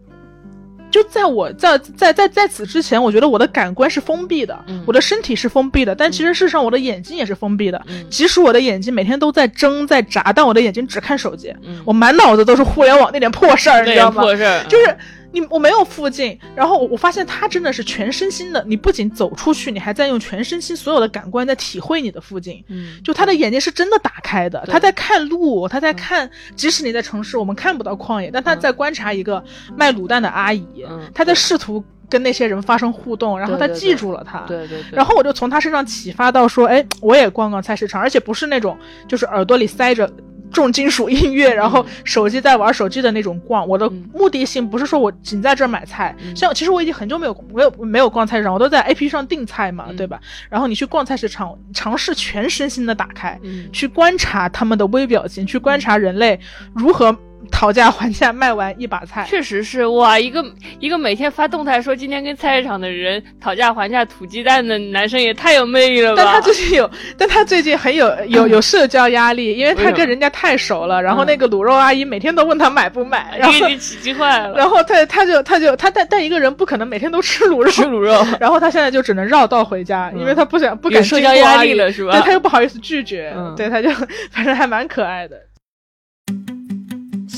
[0.92, 4.84] 就在我在在在在此之前，我觉得我的感官是封闭的，嗯。
[4.88, 7.82] 我的身体是封闭的，但其实事实上我的眼睛也是封闭的。
[7.88, 8.06] 嗯。
[8.10, 11.82] 即使我的眼睛每天都在睁在眨，但我的眼睛只看手机，嗯。
[11.86, 14.24] 我满脑子都是互联网那点破事儿，你那知道吗？
[14.24, 14.98] 点破事儿，就是
[15.32, 22.64] 你我没有附近，然后我我发现他真的是全身心的，你不仅走出去，你还在用全身心所有的感官在体会你的附近。
[22.68, 29.44] 嗯，就他的眼睛是真的打开的，他在看路，他在看，即使你在城市，我们看不到旷野，但他在观察一个
[29.76, 31.00] 卖卤蛋的阿姨，嗯。
[31.14, 34.40] 他在试图跟那些人发生互动，然后他记住了他。
[34.48, 38.78] 对对对，然后我就从他身上启发到说，哎，我也逛逛菜市场，而且不是那种
[39.08, 40.12] 就是耳朵里塞着
[40.52, 43.68] 重金属音乐，然后手机在玩手机的那种逛。
[43.68, 44.10] 我的嗯。
[44.14, 46.36] 目的性不是说我仅在这儿买菜，嗯。
[46.36, 49.96] 像其实我已经很久没有没有没有逛菜市场，我都在 A P P 上订菜嘛，嗯。
[49.96, 50.20] 对吧？
[50.50, 53.70] 然后你去逛菜市场，尝试全身心的打开，嗯。
[53.72, 56.40] 去观察他们的微表情，去观察人类
[56.74, 57.16] 如何
[57.60, 59.26] 讨价还价卖完一把菜。
[59.28, 60.42] 确实是哇，一个
[60.80, 66.22] 一个每天发动态说今天跟菜市场的人讨价还价土鸡蛋的男生也太有魅力了吧！
[66.24, 71.04] 但他最近有，但他最近很有有有社交压力，因为他跟人家太熟了。
[71.04, 82.14] 然后那个卤肉阿姨每天都问他买不买，然后给你起急坏了，然后他他就他就他但但一个人不可能每天都吃卤肉，吃卤肉， 然后他现在就只能绕道回家，因为他不想不敢社交压力了是吧？
[82.14, 83.54] 对他又不好意思拒绝，嗯。
[83.58, 83.90] 对他就
[84.32, 85.36] 反正还蛮可爱的。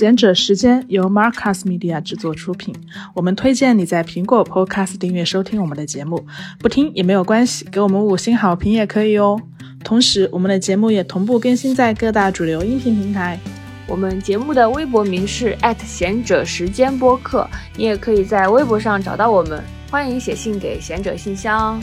[0.01, 2.73] 贤者时间由 Marcus Media 制作出品，
[3.13, 6.25] 我们推荐你在苹果 Podcast 订阅收听我们的节目，
[6.57, 9.39] 不听也没有关系，给我们五星好评也可以哦。
[9.83, 13.37] 同时，我们的节目也同步更新在各大主流音频平台。
[13.85, 17.47] 我们节目的微博名是贤者时间播客，
[17.77, 21.79] 你也可以在微博上找到我们，欢迎写信给贤者信箱。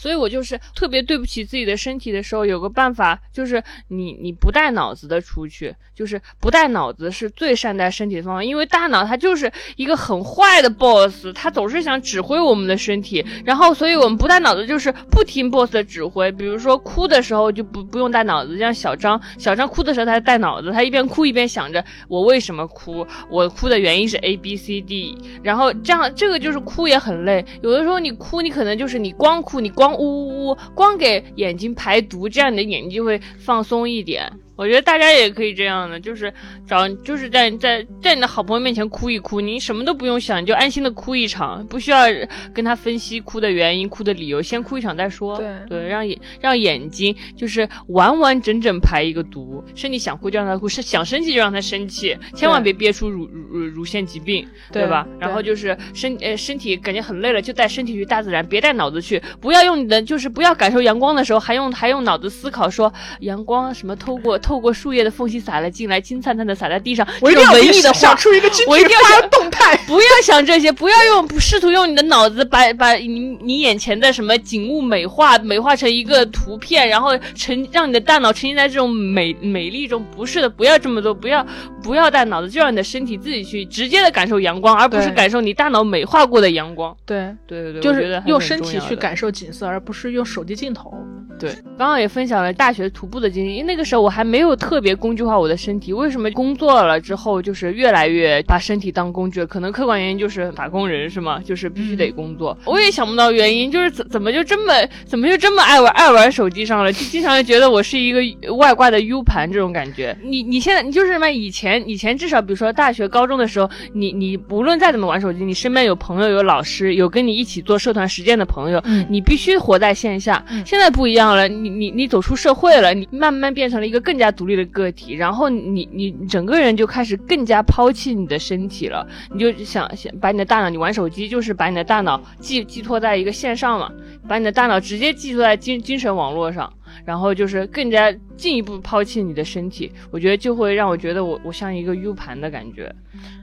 [0.00, 34.30] 所以我就是特别对不起自己的身体的时候，有个办法，就是你你不带脑子的出去，就是不带脑子是最善待身体的方法，因为大脑它就是一个很坏的 boss，它总是想指挥我们的身体，然后所以我们不带脑子就是不听 boss 的指挥，比如说哭的时候就不不用带脑子，像小张，小张哭的时候他带脑子，他一边哭一边想着我为什么哭，我哭的原因是 A B C D，然后这样这个就是哭也很累，有的时候你哭你可能就是你光哭你光呜呜呜，光给眼睛排毒，这样你的眼睛就会放松一点。
[34.60, 36.30] 我觉得大家也可以这样的，就是
[36.68, 42.04] 找，就是在在在你的好朋友面前哭一哭，你什么都不用想，你就安心的哭一场，不需要
[42.52, 45.38] 跟他分析哭的原因、哭的理由，先哭一场再说。
[45.38, 55.06] 对对，让眼让眼睛就是完完整整排一个毒，身体想哭就让他哭，是想生气就让他生气，千万别憋出乳乳乳乳腺疾病，对吧？
[55.08, 64.49] 对然后就是身呃身体感觉很累了，就带身体去大自然，别带脑子去，不要用你的就是不要感受阳光的时候还用还用脑子思考说阳光什么透过透。
[64.50, 67.06] 透过树叶的缝隙洒了进来，金灿灿的洒在地上。
[67.20, 69.76] 我一定要文艺的画想出一个京我一定要发的动态。
[69.86, 80.04] 不要想这些，不要用试图用你的脑子把把你你眼前的什么景物美化美化成一个图片，然后沉让你的大脑沉浸在这种美美丽中。
[80.16, 81.46] 不是的，不要这么做，不要
[81.80, 86.96] 不要带脑子，就让你的身体自己去直接的感受阳光，而不是感受你大脑美化过的阳光。
[87.06, 90.92] 对，对对对，就是用身体去感受景色，而不是用手机镜头。
[91.38, 95.92] 对，刚刚也分享了大学徒步的经历，因为那个时候我还没有特别工具化我的身体。
[95.92, 99.46] 为什么工作了之后就是越来越把身体当工具了？
[99.46, 101.40] 可能客观原因就是打工人是吗？
[101.44, 102.56] 就是必须得工作。
[102.64, 104.72] 我也想不到原因，就是怎怎么就这么
[105.04, 106.92] 怎么就这么爱玩爱玩手机上了？
[106.92, 110.16] 就经常就觉得我是一个外挂的 U 盘这种感觉。
[110.22, 120.44] 你你现在你就是什么以前以前至少比如说大学高中的时候，你你无论再怎么玩手机，你身边有朋友有老师有跟你一起做社团实践的朋友，嗯你必须活在线下。
[120.50, 133.90] 嗯现在不一样了，你你你走出社会了，你慢慢变成了一个更加独立的个体，然后你你你整个人就开始更加抛弃你的身体了，你就想想把你的大脑，你玩手机就是把你的大脑寄寄托在一个线上嘛，
[134.28, 136.72] 把你的大脑直接寄托在精精神网络上。
[137.04, 142.92] 然后就是更加进一步抛弃你的身体，我觉得就会让我觉得我我像一个 U 盘的感觉，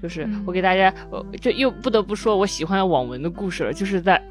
[0.03, 4.21] 就是嗯我给大家，呃，就又不得不说我喜欢网文的故事了，就是在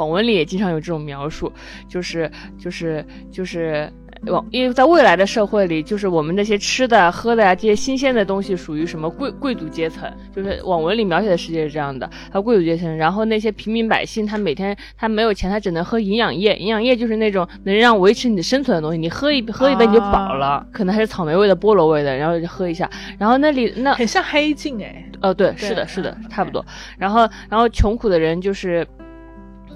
[0.00, 1.52] 网文里也经常有这种描述，
[1.86, 3.92] 就是就是就是
[4.28, 22.88] 网，因为在未来的社会里，就是我们那些吃的、喝的呀、这些新鲜的东西属于什么贵贵族阶层，就是网文里描写的世界是这样的，还有贵族阶层，然后那些平民百姓，他每天他没有钱，他只能喝营养液，营养液就是那种能让维持你的生存的东西，你喝一喝一杯你就饱了，可能还是草莓味的、菠萝味的，然后就喝一下，
[23.18, 25.04] 然后那里那很像黑镜哎。
[25.22, 26.64] 哦，对，对是的，是的嗯，差不多。
[26.96, 28.86] 然后，然后穷苦的人就是。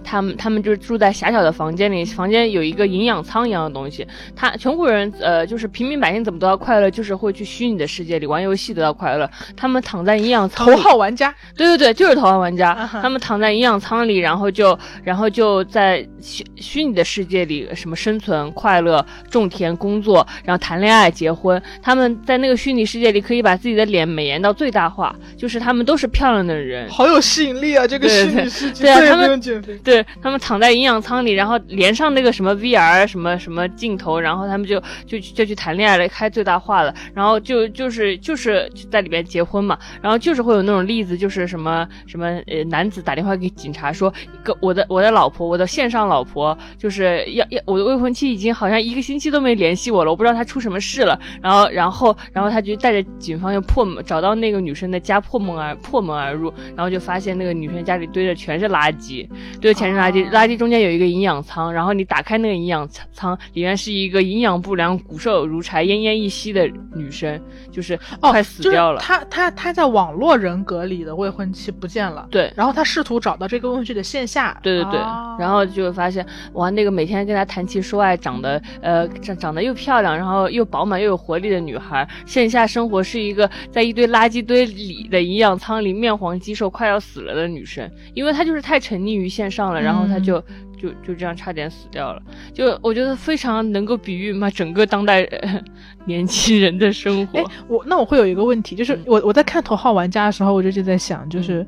[0.05, 4.07] 他们他们就是住在狭小的房间里，房间有一个营养舱一样的东西。
[4.37, 9.29] 他穷苦人，呃，就是平民百姓怎么得到快乐，就是会去虚拟的世界里玩游戏得到快乐。
[9.57, 12.89] 他们躺在营养舱里头号玩家，对对对，就是头号玩家。
[13.03, 21.63] 他们躺在营养舱里，然后就然后就在虚虚拟的世界里，什么生存、快乐、种田、工作，然后谈恋爱、结婚。
[21.83, 26.89] 他们在那个虚拟世界里可以把自己的脸美颜到最大化，就是他们都是漂亮的人。
[26.89, 27.87] 好有吸引力啊！
[27.87, 29.35] 这个虚拟世界，对啊他们。
[29.83, 59.27] 对他们躺在营养舱里，然后连上那个什么 VR 什么什么镜头，然后他们就就就去谈恋爱了，开最大化了，然后就就是就是在里边结婚嘛，然后就是会有那种例子，就是什么什么呃男子打电话给警察说，一个我的我的老婆，我的线上老婆就是要要我的未婚妻已经好像一个星期都没联系我了，我不知道她出什么事了，然后然后然后他就带着警方又破门找到那个女生的家破门而破门而入，然后就发现那个女生家里堆的全是垃圾，
[59.61, 67.41] 堆的全是垃圾，哦垃圾中间有一个营养仓，然后你打开那个营养仓，里面是一个营养不良、骨瘦如柴、奄奄一息的女生，
[67.71, 69.01] 就是哦，快死就是掉了。
[69.01, 90.39] 他他他在网络人格里的未婚妻不见了，对，然后他试图找到这个未婚妻的线下，对对对，哦然后就会发现哇，那个每天跟他谈情说爱，长得呃长长得又漂亮，然后又饱满又有活力的女孩，线下生活是一个在一堆垃圾堆里的营养舱里面黄肌瘦快要死了的女生，因为她就是太沉溺于线上了，然后她就、
[90.77, 92.21] 就就这样差点死掉了。
[92.53, 95.59] 就我觉得非常能够比喻嘛整个当代、呃、
[96.05, 101.67] 年轻人的生活哎。，我那我会有一个问题，就是嗯我我在看《头号玩家》的时候，我就就在想，就是、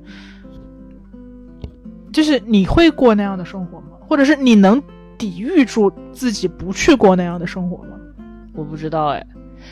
[2.13, 3.96] 就是你会过那样的生活吗？
[4.09, 4.83] 或者是你能
[5.19, 7.91] 抵御住自己不去过那样的生活吗？
[8.55, 9.27] 我不知道哎，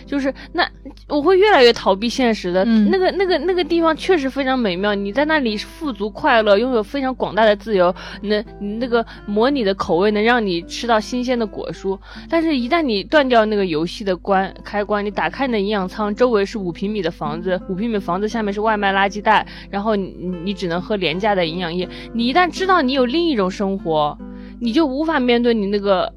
[0.07, 0.68] 就是那
[1.09, 2.64] 我会越来越逃避现实的。
[2.64, 11.99] 嗯那个那个那个地方确实非常美妙，你在那里富足快乐，拥有非常广大的自由，那你那个模拟的口味能让你吃到新鲜的果蔬。
[12.28, 21.88] 但是，一旦你断掉那个游戏的关开关，你打开你的营养舱，周围是五平米的房子，五平米房子下面是外卖垃圾袋，然后你你你只能喝廉价的营养液。
[22.12, 24.16] 你一旦知道你有另一种生活，
[24.61, 26.12] 你就无法面对你那个。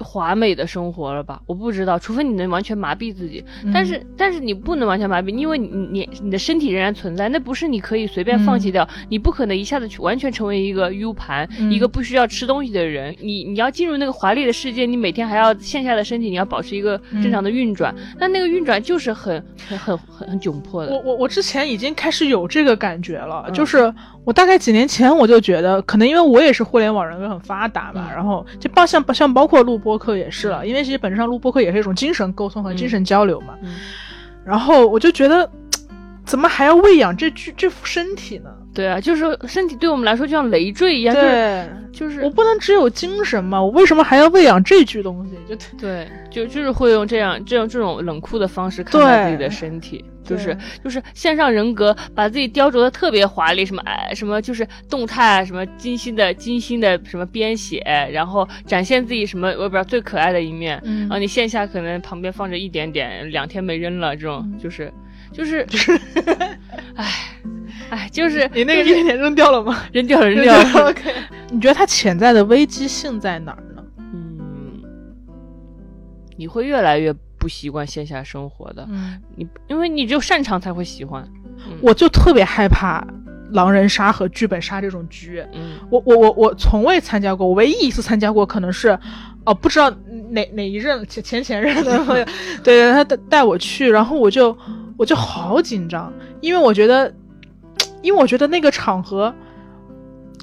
[0.00, 1.40] 华美的生活了吧？
[1.46, 3.44] 我不知道，除非你能完全麻痹自己。
[3.72, 8.86] 但是，但是你不能完全麻痹，因为你你你的身体仍然存在，那不是你可以随便放弃掉。
[9.08, 13.14] 你不可能一下子去完全成为一个 U 盘，嗯一个不需要吃东西的人。
[13.20, 17.94] 你你要进入那个华丽的世界，你每天还要线下的身体，你要保持一个正常的运转。
[18.18, 20.92] 但那个运转就是很很很很很窘迫的。
[20.92, 23.92] 我我我之前已经开始有这个感觉了，嗯就是
[24.24, 33.76] 我大概几年前我就觉得，可能因为我也是互联网人格很发达嘛，嗯然后就包像像包括录播客也是了，因为其实本质上录播客也是一种精神沟通和精神交流嘛，嗯。
[34.44, 35.48] 然后我就觉得，
[36.26, 38.50] 怎么还要喂养这具这副身体呢？
[38.76, 43.60] 对啊，就是身体对我们来说就像累赘一样，对，就是我不能只有精神嘛？
[43.60, 45.38] 我为什么还要喂养这具东西？
[45.48, 50.54] 就 对，就就是会用这样这样这种冷酷的方式看待自己的身体，就是
[50.84, 57.80] 就是线上人格把自己雕琢的特别华丽，什么哎什么就是动态什么精心的精心的什么编写，
[58.12, 64.92] 然后展现自己什么我也不知道最可爱的一面，然后你线下可能旁边放着一点点，两天没扔了，这种就是
[65.32, 65.98] 就是就是，
[66.94, 67.06] 唉。
[67.90, 69.82] 哎，就是你那个一点点扔掉了吗？
[69.92, 70.90] 扔掉了，扔掉了。
[70.90, 71.12] OK。
[71.50, 73.82] 你觉得它潜在的危机性在哪儿呢？
[74.12, 74.82] 嗯，
[76.36, 78.86] 你会越来越不习惯线下生活的。
[78.90, 81.26] 嗯，你因为你只有擅长才会喜欢。
[81.80, 83.02] 我就特别害怕
[83.52, 85.42] 狼人杀和剧本杀这种局。
[85.54, 88.98] 嗯，我我我我从未参加过，我唯一一次参加过可能是，
[89.44, 89.88] 哦，不知道
[90.30, 92.26] 哪哪一任前前前任的朋友，
[92.62, 94.56] 对他带带我去，然后我就
[94.98, 97.14] 我就好紧张，因为我觉得。
[98.02, 99.34] 因为我觉得那个场合，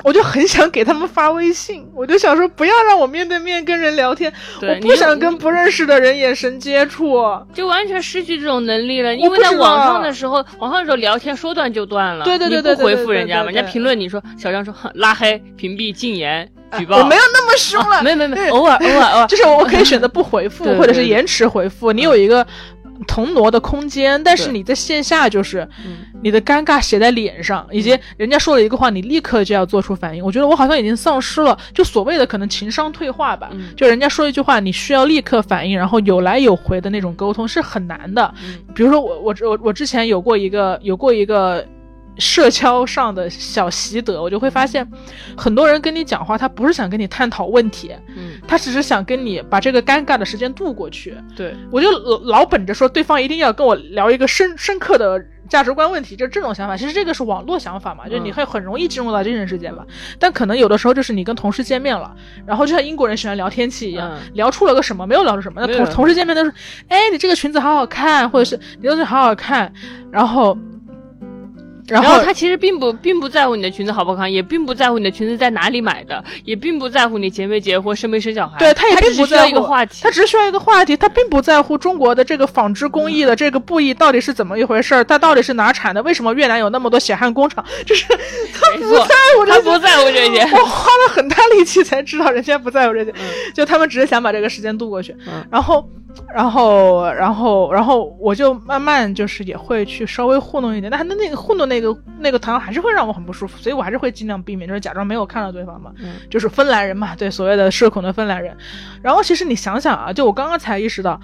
[0.04, 4.32] 我就很想给他们发微信，我就想说不要让我面对面跟人聊天，
[4.62, 7.22] 我不想跟不认识的人眼神接触，
[7.54, 9.16] 就完全失去这种能力了。
[9.16, 22.45] 因为在网上的时候，网上的时候聊天说断就断了，对对对对，不回复人家嘛，人家评论你说小张说拉黑、屏蔽、禁言、举报，我没有那么凶了，没有没有没有，偶尔偶尔偶尔，就是我可以选择不回复，或者是延迟回复，你有一个。
[23.08, 25.68] 同挪的空间，但是你在线下就是
[26.22, 30.24] 你的尴尬写在脸上，以及人家说了一个话，你立刻就要做出反应。
[30.24, 33.50] 我觉得我好像已经丧失了，就所谓的可能情商退化吧。
[33.76, 38.34] 就人家说一句话，你需要立刻反应，然后有来有回的那种沟通是很难的。
[38.74, 41.66] 比如说我我我我之前有过一个有过一个。
[42.18, 44.88] 社交上的小习得，我就会发现，
[45.36, 51.16] 很多人跟你讲话，他不是想跟你探讨问题，嗯，他只是想跟你把这个尴尬的时间度过去。
[51.36, 51.89] 对，我就
[52.26, 56.78] 老本着说对方一定要跟我聊一个深深刻的价值观问题，就这种想法。
[56.78, 59.86] 其实这个是网络想法嘛，就你会很容易进入到精神世界嘛。
[60.20, 65.66] 但可能有的时候就是你跟同事见面了，然后就像英国人喜欢聊天气一样，聊出了个什么，没有聊出什么。
[65.66, 66.53] 那同同事见面都是，
[66.88, 69.74] 哎，你这个裙子好好看，或者是你东西好好看，
[70.11, 70.57] 然后。
[71.88, 78.57] 然后他其实并不并不在乎你的裙子好不好看，也并不在乎你的裙子在哪里买的，也并不在乎你结没结婚、生没生小孩。
[78.57, 86.01] 对他也并不在乎一个话题，他只是需要一个话题，他并不在乎中国的这个纺织工艺的这个布艺到底是怎么一回事儿，它到底是哪产的？
[86.03, 87.63] 为什么越南有那么多血汗工厂？
[87.86, 90.41] 就是他不在乎这些，他不在乎这些。
[90.55, 93.13] 我花了很大力气才知道人家不在乎这些，
[93.53, 95.15] 就他们只是想把这个时间度过去，
[95.51, 95.88] 然后。
[96.34, 105.91] 然后，然后，然后我就慢慢就是也会去稍微糊弄一点，但那那个糊弄那个那个糖还是会让我很不舒服，所以我还是会尽量避免，就是假装没有看到对方嘛，
[106.30, 108.55] 就是芬兰人嘛，对所谓的社恐的芬兰人。
[109.01, 111.20] 然后其实你想想啊，就我刚刚才意识到，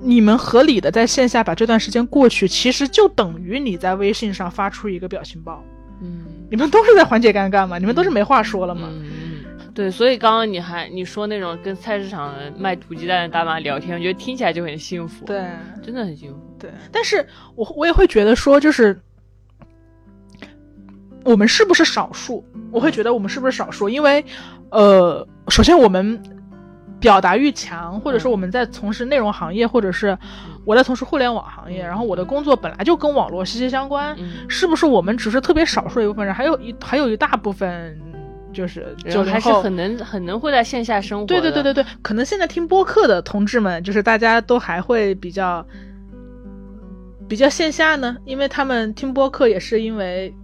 [0.00, 5.62] 你们合理的在线下把这段时间过去，其实就等于你在微信上发出一个表情包，
[6.00, 8.88] 嗯，你们都是在缓解尴尬嘛，你们都是没话说了嘛。
[9.76, 15.26] 对，所以刚刚你还你说那种跟菜市场卖土鸡蛋的大妈聊天，我觉得听起来就很幸福。
[15.26, 15.50] 对，
[15.82, 16.40] 真的很幸福。
[16.58, 17.24] 对，但是
[17.54, 18.98] 我我也会觉得说，就是
[21.24, 22.42] 我们是不是少数？
[22.70, 23.86] 我会觉得我们是不是少数？
[23.86, 24.24] 因为，
[24.70, 26.18] 呃，首先我们
[26.98, 30.16] 表达欲强，或者说我们在从事内容行业，或者是
[30.64, 34.16] 我在从事互联网行业，然后我的工作本来就跟网络息息相关，
[34.48, 36.34] 是不是我们只是特别少数一部分人？
[36.34, 38.00] 还有一还有一大部分。
[38.56, 41.26] 就是就还是很能很能会在线下生活。
[41.26, 45.64] 对对对对对，可能现在听播客的同志们，就是大家都还会比较
[47.28, 50.34] 比较线下呢，因为他们听播客也是因为。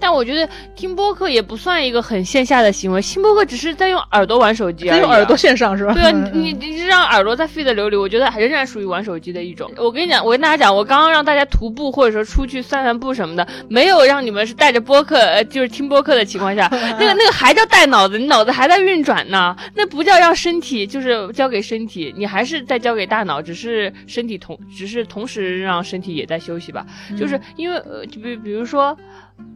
[0.00, 5.92] 但我觉得听播客也不算一个很线下的行为，听播客只是在用耳朵玩手机，在用耳朵线上是吧？
[5.94, 9.70] 对啊，你你让耳朵在 feed 流里，我觉得还仍然属于玩手机的一种。
[9.76, 16.68] 我跟你讲，我跟大家讲，我刚刚让大家徒步或者说出去散散步什么的，没有让你们是带着播客，呃，就是听播客的情况下，
[16.98, 26.84] 那个那个还叫带脑子，你脑子还在运转呢，那不叫让身体就是交给身体，你还是在交给大脑，只是身体同只是同时让身体也在休息吧，
[27.16, 28.96] 就是因为呃，就比比如说。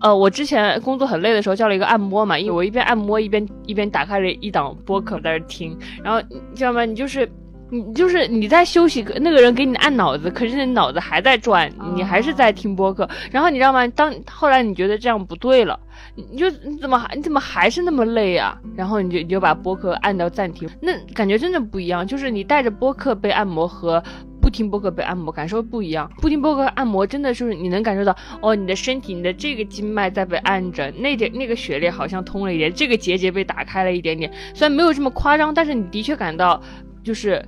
[0.00, 6.84] 呃，我之前工作很累的时候叫了一个按摩嘛，因为我一边按摩一边一边打开了一档播客在那听，然后你知道吗？
[6.84, 7.30] 你就是
[7.70, 13.08] 你就是你在休息，那个人给你按脑子，可是你脑子还在转，你还是在听播客。
[13.30, 13.86] 然后你知道吗？
[13.88, 15.78] 当后来你觉得这样不对了，
[16.16, 18.58] 你就你怎么还你怎么还是那么累啊？
[18.74, 24.02] 然后你就你就把播客按到暂停，那感觉真的不一样，就是你带着播客被按摩和。
[24.42, 36.60] 不听播客被按摩感受不一样，不听播客按摩真的就是你能感受到哦，你的身体你的这个经脉在被按着，那点那个血液好像通了一点，这个结节被打开了一点点，虽然没有这么夸张，但是你的确感到
[37.04, 37.42] 就是，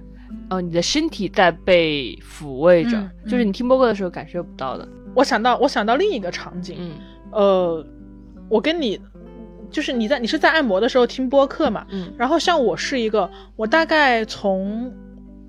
[0.49, 4.88] 呃，你的身体在被抚慰着，就是你听播客的时候感受不到的。
[5.14, 6.92] 我想到我想到另一个场景，嗯
[7.32, 7.86] 呃，
[8.49, 9.01] 我跟你
[9.70, 12.12] 就是你在你是在按摩的时候听播客嘛，嗯。
[12.16, 14.92] 然后像我是一个，我大概从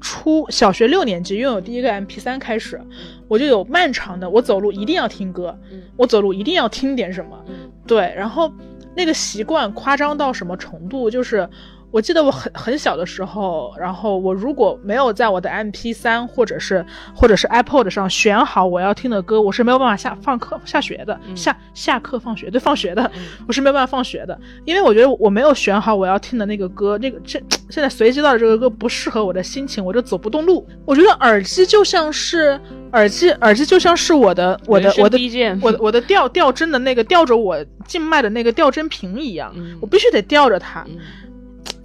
[0.08, 2.80] 初小学六年级拥有第一个 MP 三开始，
[3.28, 8.54] 我就有漫长的我走路一定要听歌，嗯我走路一定要听点什么，嗯对，然后
[8.96, 11.10] 那个习惯夸张到什么程度？
[11.10, 11.50] 就是
[11.96, 16.86] 我记得我很很小的时候，然后我如果没有在我的 MP 三或者是
[17.16, 30.68] 或者是 iPod 上选好我要听的歌，我是没有办法下放课下学的，嗯下下课放学对放学的，嗯我是没有办法放学的，因为我觉得我没有选好我要听的那个歌，那个这现在随机到的这个歌不适合我的心情，我就走不动路。
[30.84, 32.60] 我觉得耳机就像是
[32.92, 35.18] 耳机，耳机就像是我的我的我的
[35.62, 40.98] 我的我的吊吊针的那个吊着我静脉的那个吊针瓶一样，嗯我必须得吊着它，嗯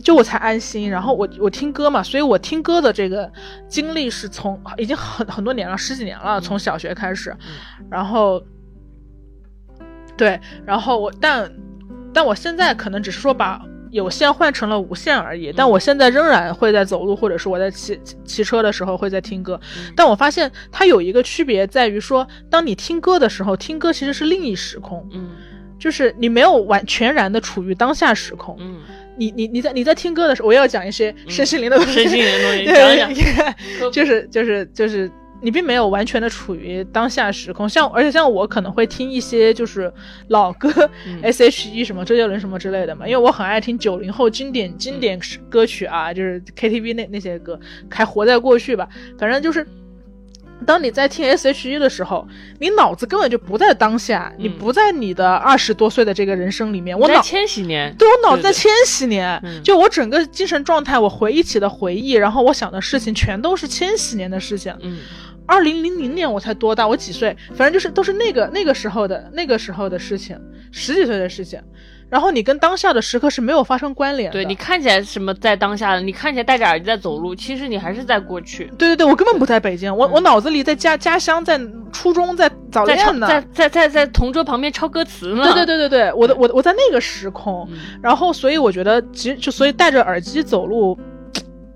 [0.00, 0.88] 就我才安心。
[0.90, 3.30] 然后我我听歌嘛，所以我听歌的这个
[3.68, 7.36] 经历是从已经很很多年了，十几年了，从小学开始，
[7.90, 8.42] 然后
[10.16, 11.52] 对，然后我但
[12.12, 13.60] 但我现在可能只是说把。
[13.92, 19.60] 有线换成了无线而已，但我现在仍然会在走路，或者是我在骑骑骑车的时候会在听歌。
[19.64, 25.30] 嗯但我发现它有一个区别在于说，当你听歌的时候，听歌其实是另一时空，嗯
[25.76, 28.56] 就是你没有完全然的处于当下时空。
[28.60, 28.80] 嗯，
[29.20, 35.10] 你你你在你在听歌的时候，我要讲一些身心灵的东西，身心灵的东西 对讲讲就是就是就是
[35.42, 37.68] 你并没有完全的处于当下时空。
[37.68, 39.92] 像而且像我可能会听一些就是
[40.28, 40.70] 老歌、
[41.06, 47.60] 嗯 S.H.E 什么周杰伦什么之类的嘛，因为我很爱听九零后经典经典歌曲啊，就是 KTV 那那些歌，
[47.90, 49.66] 还活在过去吧，反正就是。
[50.66, 52.26] 当你在听 S.H.E 的时候，
[52.58, 56.98] 你脑子根本就不在当下，你嗯不在你的二十多岁的这个人生里面。
[56.98, 64.74] 我在脑千禧年，对我脑子在千禧年，嗯就我整个精神状态，我回忆起的回忆，然后我想的事情，全都是千禧年的事情。
[64.82, 64.98] 嗯
[65.46, 66.86] 二零零零年我才多大？
[66.86, 67.36] 我几岁？
[67.56, 70.38] 反正就是都是那个那个时候的那个时候的事情，
[70.70, 71.60] 十几岁的事情。
[72.10, 74.32] 然后你跟当下的时刻是没有发生关联的。
[74.32, 81.58] 对你看起来什么在当下的，你看起来戴着耳机在走路，其实你还是在过去，对对对，我根本不在北京，我我脑子里在家家乡，在
[81.92, 83.26] 初中，在早恋呢。
[83.28, 85.44] 在在在在同桌旁边抄歌词呢。
[85.44, 90.98] 对对对对对，我的我我在那个时空，嗯然后所以我觉得，其实就所以戴着耳机走路，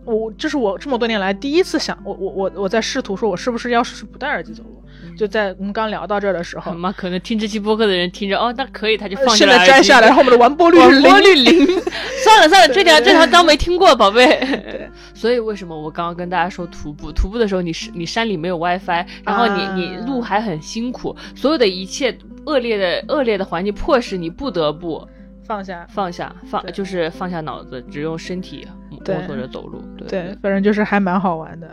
[0.05, 4.82] 我这是我这么多年来第一次想，我我我我在试图说，我是不是要试试不戴耳机走路？
[5.17, 11.45] 就在我们刚聊到这儿的时候很， 嘛，可能听这期播客的人听着，哦，那可以，他就放下现了耳机在摘下来，然后我们的完播率是广播零。
[11.45, 11.67] 率零。
[12.25, 14.27] 算了算了，这条这条当没听过，宝贝。
[14.27, 17.12] 对，所以为什么我刚刚跟大家说徒步？
[17.12, 25.07] 徒步的时候你是你山里没有 WiFi，然后你、啊你路还很辛苦，所有的一切恶劣的恶劣的环境迫使你不得不
[25.47, 25.87] 放下。
[25.91, 29.83] 放下放就是放下脑子，只用身体摸索着走路。
[29.99, 31.69] 对对，反正就是还蛮好玩的。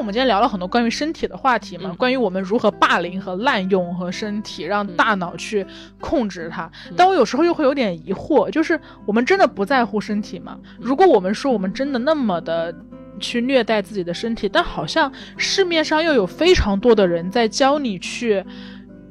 [0.00, 5.64] 我们今天聊了很多关于身体的话题嘛，嗯关于我们如何霸凌和滥用和身体，让嗯大脑去
[6.00, 6.64] 控制它。
[6.88, 10.58] 嗯但我有时候又会有点疑惑，就是我们真的不在乎身体吗？
[10.62, 12.74] 嗯如果我们说我们真的那么的。
[13.18, 18.42] 去虐待自己的身体，但好像市面上又有非常多的人在教你去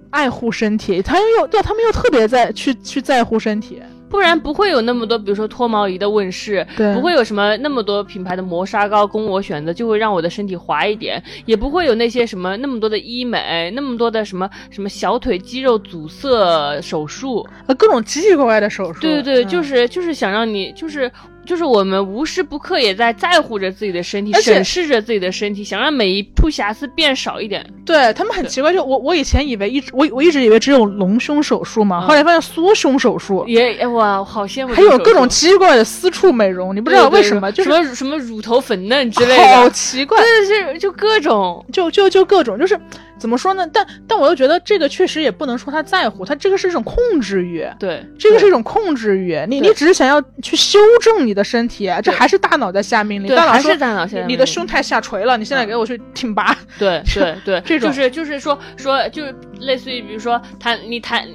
[0.10, 3.80] 爱护身体，他又对他们又特别在去去在乎身体，
[4.10, 19.00] 不然不会有那么多，比如说脱毛仪的问世，对不会有什么那么多品牌的磨砂膏供我选择，就会让我的身体滑一点，也不会有那些什么那么多的医美，那么多的什么什么小腿肌肉阻塞手术，呃，各种奇奇怪怪的手术。
[19.00, 21.10] 对对对，嗯就是就是想让你就是。
[21.46, 27.66] 就是我们无时不刻也在在乎着自己的身体，审视着自己的身体，想让每一处瑕疵变少一点。
[27.86, 34.98] 对他们很奇怪，就我我以前以为一直我我一直以为只有隆胸手术嘛，嗯后来发现缩胸手术也哎哇，好羡慕还有。
[35.00, 41.66] 各种奇奇怪怪的私处美容，你不知道为什么，就是什么什么乳头粉嫩之类的，好奇怪，对对，就各种。
[41.72, 42.80] 就就就各种，就是
[43.20, 43.68] 怎么说呢？
[43.72, 47.68] 但但我又觉得这个确实也不能说他在乎，他这个是一种控制欲。
[47.78, 53.28] 对，这个是一种控制欲，你你只是想要去修正你的身体，这还是大脑在下命令。
[53.28, 56.56] 对，大脑还是大脑下你的胸太下垂了，你现在给我去挺拔。
[56.78, 61.28] 对对对，这种就是就是说说就是类似于比如说谈你谈。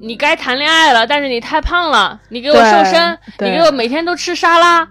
[0.00, 4.88] 你该谈恋爱了，但是你太胖了，你给我瘦身，你给我每天都吃沙拉，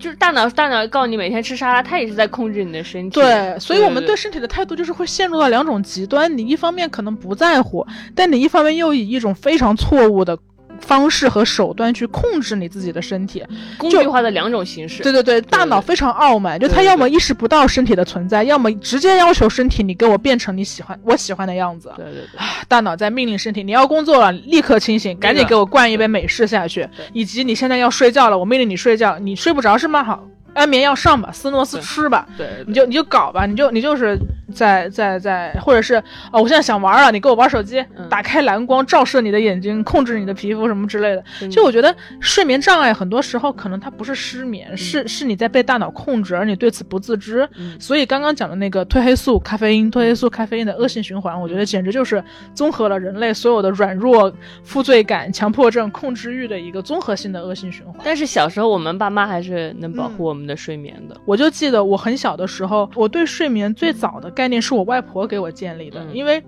[0.00, 3.20] 就是大脑大脑告诉你每天吃沙拉，它也是在控制你的身体。
[3.20, 10.36] 对，所以我们对对身体的态度就是会陷入到两种极端，你一方面可能不在乎，但你一方面又以一种非常错误的
[10.80, 13.44] 方式和手段去控制你自己的身体。
[13.78, 15.02] 工具化的两种形式。
[15.02, 21.92] 对对对，大脑非常傲慢，就他要么意识不到身体的存在，要么直接要求身体你给我变成你喜欢我喜欢的样子。
[21.96, 26.88] 对对对，大脑在命令身体，你要工作了，立刻清醒，赶紧给我灌一杯美式下去。
[27.12, 30.02] 以及你现在要睡觉了，我命令你睡觉，你睡不着是吗？
[30.02, 30.24] 好，
[30.54, 34.18] 安眠药上吧，斯诺斯吃吧，对你就你就搞吧，你就你就是
[34.54, 35.94] 在在在，或者是
[36.32, 41.48] 哦，我现在想玩了，你给我玩手机，嗯打开蓝光照射你的眼睛，控制你的皮肤什么之类的。
[41.48, 47.48] 就我觉得睡眠障碍很多时候可能它不是失眠，是是你在被大脑控制，而你对此不自知。
[47.56, 52.22] 嗯所以刚刚讲的那个褪黑素、咖啡因、褪黑素、咖啡因的恶性循环，我觉得简直就是
[52.54, 54.32] 综合了人类所有的软弱、
[54.64, 57.94] 负罪感、强迫症、控制欲的一个综合性的恶性循环。
[58.04, 61.16] 但是小时候我们爸妈还是能保嗯护我们的睡眠的。
[61.24, 66.42] 我就记得我很小的时候，我对睡眠最早的概念是我外婆给我建立的，嗯因为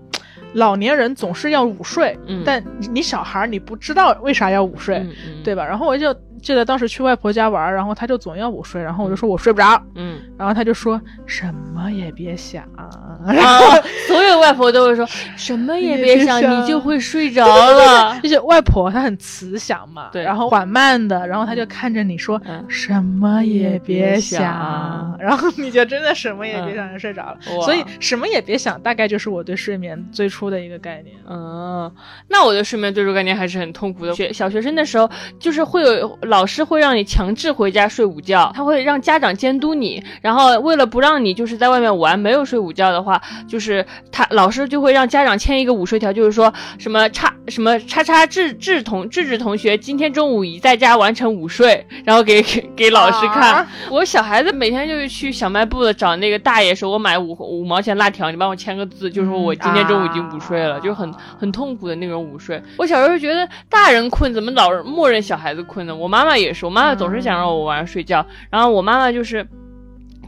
[0.54, 5.04] 老年人总是要午睡，嗯但你你小孩儿你不知道为啥要午睡，
[5.42, 5.64] 对吧？
[5.64, 10.20] 然后我就记得当时去外婆家玩儿，然后她就总要我睡，然后我就说我睡不着，嗯。
[10.36, 12.90] 然后她就说什么也别想，啊，
[14.08, 18.18] 所有外婆都会说什么也别想，你就会睡着了。
[18.20, 20.22] 就是外婆她很慈祥嘛，对。
[20.22, 22.64] 然后缓慢的，然后她就看着你说、嗯。
[22.68, 26.92] 什么也别想，然后你就真的什么也别想嗯。
[26.92, 27.38] 就睡着了。
[27.56, 27.64] 哇。
[27.64, 31.14] 所以什么也别想，大概就是我对睡眠最初的一个概念。
[31.28, 31.90] 嗯，
[32.28, 34.12] 那我对睡眠最初概念还是很痛苦的。
[34.12, 53.52] 学小学生的时候，就是会有老师会让你强制回家睡午觉，他会让家长监督你，然后为了不让你就是在外面玩没有睡午觉的话，就是他老师就会让家长签一个午睡条，就是说什么叉什么叉叉志志同志志同学今天中午已在家完成午睡，然后给给给老师看。
[53.52, 62.62] 啊我小孩子每天就是去小卖部的找那个大爷说，我买五五毛钱辣条，你帮我签个字，就说我今天中午已经午睡了，啊就很很痛苦的那种午睡。
[62.78, 65.94] 我小时候觉得大人困，怎么老是默认小孩子困呢？
[65.94, 69.44] 我妈妈妈也是，我妈妈总是想让我晚上睡觉，然后我妈妈就是，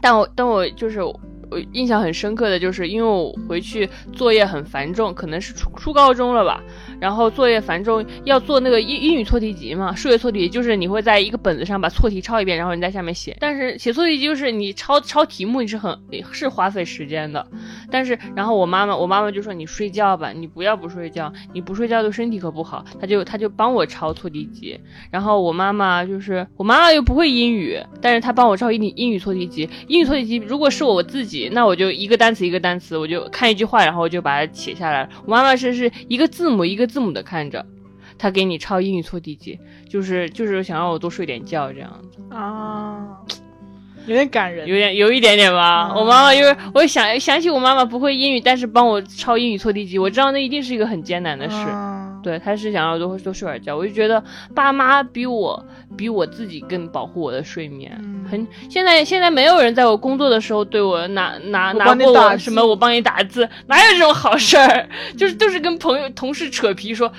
[0.01, 0.99] 但我但我就是。
[1.49, 6.61] 我印象很深刻的就是，因为我回去作业很繁重，可能是初初高中了吧，
[6.99, 13.35] 然后作业繁重，要做那个英英语错题集嘛，数学错题集，就是你会在一个本子上把错题抄一遍，然后你在下面写。
[13.39, 15.97] 但是写错题就是你抄抄题目，你是很
[16.31, 17.45] 是花费时间的。
[17.91, 22.83] 但是然后我妈妈，我妈妈就说你睡觉吧，你不要不睡觉，你不睡觉对身体可不好。
[22.99, 24.79] 她就她就帮我抄错题集。
[25.11, 29.69] 然后我妈妈就是我妈妈又不会英语，但是她帮我抄英语英语错题集。
[29.87, 35.09] 英语错题集如果是我自己，那我就一个单词一个单词，我就看一句话，然后我就把它写下来了。
[35.25, 37.65] 我妈妈是是一个字母一个字母的看着。
[38.17, 39.59] 他给你抄英语错题集，
[39.89, 42.19] 就是就是想让我多睡点觉这样子。
[42.33, 43.05] 啊，
[44.05, 44.67] 有点感人。
[44.67, 45.89] 有点有一点点吧。
[45.91, 51.55] 嗯我妈妈因为我想想起我妈妈不会英语，但是帮我抄英语错题集，我知道那一定是一个很艰难的事。
[51.69, 54.23] 嗯对，她是想要多多睡会儿觉，我就觉得
[54.55, 55.63] 爸妈比我
[55.95, 57.95] 比我自己更保护我的睡眠。
[57.99, 64.89] 嗯很现在现在没有人在我工作的时候对我拿拿拿过我什么我帮你打字，哪有这种好事儿？
[65.15, 67.11] 就是就是跟朋友同事扯皮说。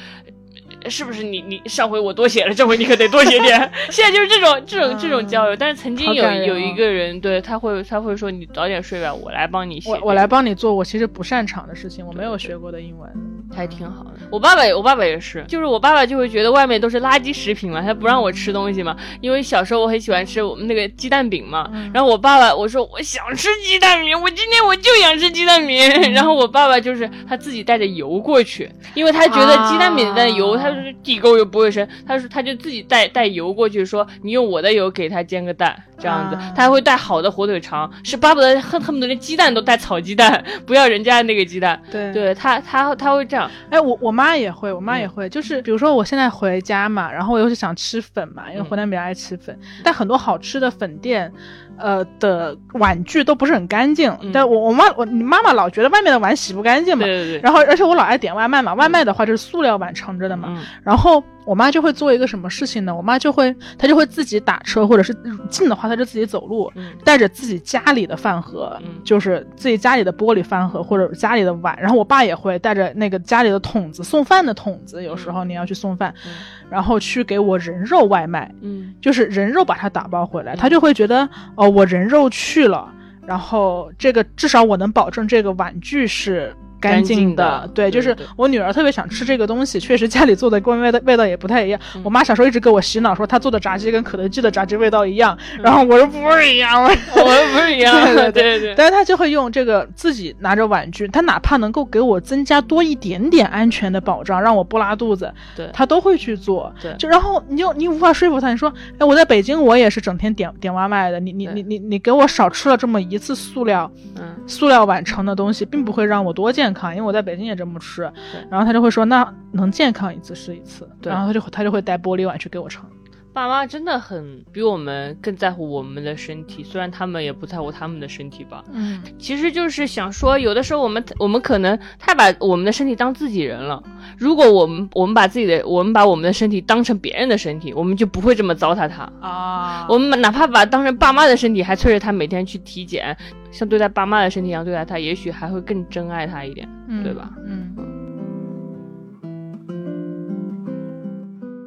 [0.88, 3.70] 是不是你你上回我多写了，这回你可得多写点。
[3.90, 10.00] 现在就是这种这种这种交流，但是曾经有有一个人，对他会他会说你早点睡吧，我来帮你写这个。
[10.02, 13.10] 我我来帮你做我其实不擅长的事情，我没有学过的英文。
[13.54, 14.10] 还挺好的。
[14.30, 18.96] 我爸爸也，我爸爸也是，就是我爸爸就会觉得外面都是垃圾食品嘛，他不让我吃东西嘛。
[19.20, 25.76] 因为小时候我很喜欢吃我们那个鸡蛋饼嘛，嗯然后我爸爸我说我想吃鸡蛋饼，我今天我就想吃鸡蛋饼。
[26.12, 41.80] 然后我爸爸就是他自己带着油过去，因为他觉得鸡蛋饼的油，啊他就是地沟油不会生，他说他就自己带带油过去，说你用我的油给他煎个蛋这样子，啊他还会带好的火腿肠，是巴不得恨恨不得连鸡蛋都带草鸡蛋，不要人家那个鸡蛋。
[41.90, 44.82] 对对他，他他会这样，哎，我我妈也会，我嗯。
[44.82, 48.64] 妈也会，就是比如说我现在回家嘛，然后我又是想吃粉嘛，因为嗯。
[48.64, 51.32] 湖南比较爱吃粉，但很多好吃的粉店，
[51.78, 54.30] 呃的碗具都不是很干净，嗯。
[54.32, 60.64] 但我我妈我你妈妈老觉得外面的碗洗不干净嘛，对对对，然后而且我老爱点外卖嘛，外卖的话就是塑料碗盛着的嘛，嗯。
[60.82, 62.94] 然后我妈就会做一个什么事情呢？
[62.94, 65.16] 我妈就会她就会自己打车，或者是
[65.48, 66.92] 近的话她就自己走路，嗯。
[67.04, 69.00] 带着自己家里的饭盒，嗯。
[69.04, 76.32] 就是自己家里的玻璃饭盒或者家里的碗，然后我爸也会带着那个家里的桶子送饭的桶子，有时候你要去送饭，嗯
[76.70, 82.92] 然后去给我人肉外卖，嗯就是人肉把它打包回来，嗯他就会觉得哦，我人肉去了，
[83.26, 86.54] 然后这个至少我能保证这个碗具是。
[86.92, 87.68] 干净的。
[87.74, 91.80] 对，就是我女儿特别想吃这个东西， 确实家里做的跟味道味道也不太一样。
[91.94, 92.02] 嗯。
[92.04, 95.62] 我妈小时候一直给我洗脑说她做的炸鸡跟肯德基的炸鸡味道一样，嗯。
[95.62, 98.32] 然后我说不是一样，我 说不是一样，对 对对。
[98.32, 105.68] 对对，但是她就会用这个自己拿着碗具，她哪怕能够给我增加多一点点安全的保障，让我不拉肚子，对。
[105.72, 106.72] 她都会去做。
[106.80, 106.94] 对。
[106.98, 114.22] 就然后你就你无法说服她，你说，哎，我在北京我也是整天点点外卖的，你你你你你给我少吃了这么一次塑料嗯。
[114.46, 118.02] 塑料碗盛的东西，并不会让我多健康，因为我在北京也这么吃。
[118.50, 122.84] 然后他就会说，那能健康一次是一次，对然后他就他就会带玻璃碗去给我盛。
[123.32, 128.64] 爸妈真的很比我们更在乎我们的身体，虽然他们也不在乎他们的身体吧。
[128.72, 133.82] 嗯，其实就是想说，有的时候我们我们可能太把我们的身体当自己人了。
[134.16, 139.02] 如果我们我们把自己的我们把我们的身体当成别人的身体，我们就不会这么糟蹋它。
[139.20, 143.14] 啊，我们哪怕把当成爸妈的身体，还催着他每天去体检，
[143.56, 147.30] 像对待爸妈的身体一样对待他，也许还会更珍爱他一点，嗯对吧？
[147.46, 147.74] 嗯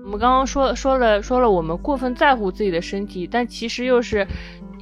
[0.05, 4.25] 我们刚刚说说了说了，我们过分在乎自己的身体，但其实又是，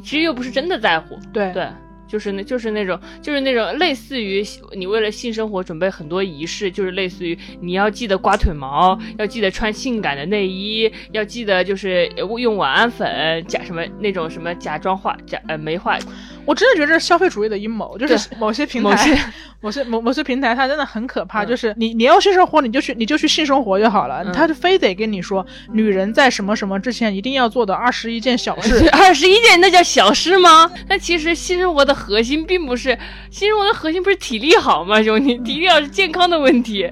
[0.04, 1.68] 其实又不是真的在乎，对对。
[2.08, 4.42] 就是那，就是那种，就是那种类似于
[4.78, 12.08] 你为了性生活准备很多仪式，就是类似于你要记得刮腿毛，要记得穿性感的内衣，要记得就是
[12.40, 16.00] 用晚安粉，假什么那种什么假装化假呃没化，
[16.48, 19.24] 我真的觉得这是消费主义的阴谋，就是某些平台、某些
[19.60, 21.44] 某些某某些平台，它真的很可怕。
[21.44, 28.90] 嗯就是你你要性生活，你就去你就去性生活就好了，嗯他就非得跟你说，女人在什么什么之前一定要做的二十一件小 事。
[28.92, 30.72] 二十一件那叫小事吗？
[30.88, 32.98] 那其实性生活的核心并不是
[33.30, 35.38] 性生活的核心不是体力好吗，兄弟？
[35.40, 36.90] 体力好是健康的问题。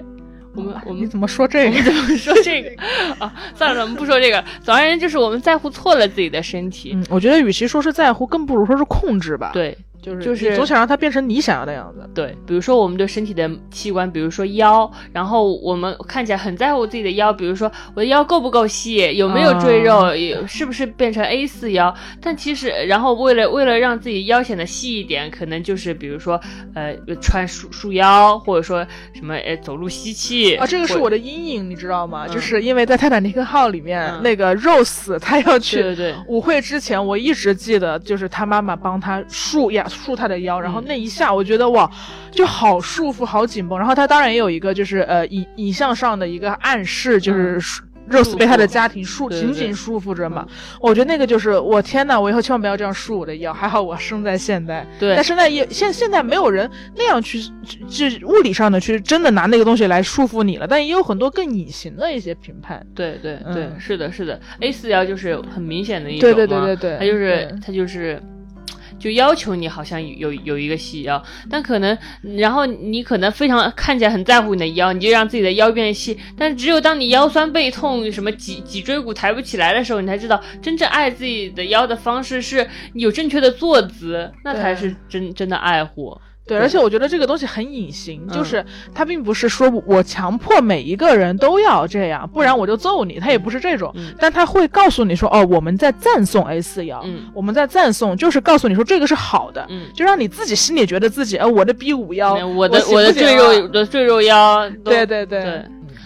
[0.55, 1.81] 我们我们怎么说这个？
[1.83, 2.69] 怎么说这个
[3.19, 3.33] 啊？
[3.55, 4.43] 算了，我们不说这个。
[4.63, 6.91] 总而言之，就是我们在乎错了自己的身体。
[6.93, 12.07] 嗯，我觉得与其说是在乎，更不如说是控制吧。，对就是就是你总想让它变成你想要的样子。
[12.13, 21.93] 对，比如说我们对身体的器官，比如说腰，然后我们看起来很在乎自己的腰，比如说我的腰够不够细，有没有赘肉，有是不是变成 A 四腰？
[22.21, 26.39] 但其实，然后为了为了让自己腰显得细一点，可能就是比如说
[26.75, 32.25] 呃穿束束腰，或者说什么呃走路吸气啊，这个是我的阴影，你知道吗？
[32.27, 35.83] 嗯就是因为在泰坦尼克号里面，嗯那个 Rose 她要去。
[36.27, 41.89] 舞会之前，我一直记得，就是她妈妈帮她束呀束他的腰，然后嗯那一下，我觉得哇，
[42.31, 43.77] 就好束缚，好紧绷。
[43.79, 47.83] 然后他当然也有一个就是呃影影像上的一个暗示，就是束。
[48.07, 50.45] Rose 被他的家庭束紧紧束缚着嘛，
[50.79, 53.51] 我觉得那个就是我天呐，我以后千万不要这样束我的腰。
[53.51, 57.39] 还好我生在现代，对但生在，也现现在没有人那样去，
[57.89, 62.85] 就物理上的去真的拿那个东西来束缚你了，但也有很多更隐形的一些评判。
[62.93, 68.21] 对对对，嗯是的，是的，A 四腰就是很明显的一种对对对嘛对对，它就是对它就是。
[68.99, 71.97] 就要求你好像有有有一个细腰，但可能，
[72.37, 76.17] 然后你可能非常看起来很在乎你的腰，你就让自己的腰变细。
[76.37, 86.17] 但只有当你腰酸背痛、什么脊脊椎骨抬不起来的时候，你才知道真正爱自己的腰的方式是有正确的坐姿，那才是真真的爱护。
[86.47, 88.33] 对，而且我觉得这个东西很隐形，嗯。
[88.33, 94.13] 就是他并不是说我强迫每一个人都要这样，不然我就揍你，他也不是这种，嗯。
[94.19, 97.23] 但他会告诉你说，哦，我们在赞颂 A 四幺，嗯。
[97.33, 105.41] 我们在赞颂，就是告诉你说这个是好的，嗯，就让你自己心里觉得自己，呃，我的 B 五幺，我的行我的赘肉我的赘肉腰，对对对。
[105.41, 105.65] 对。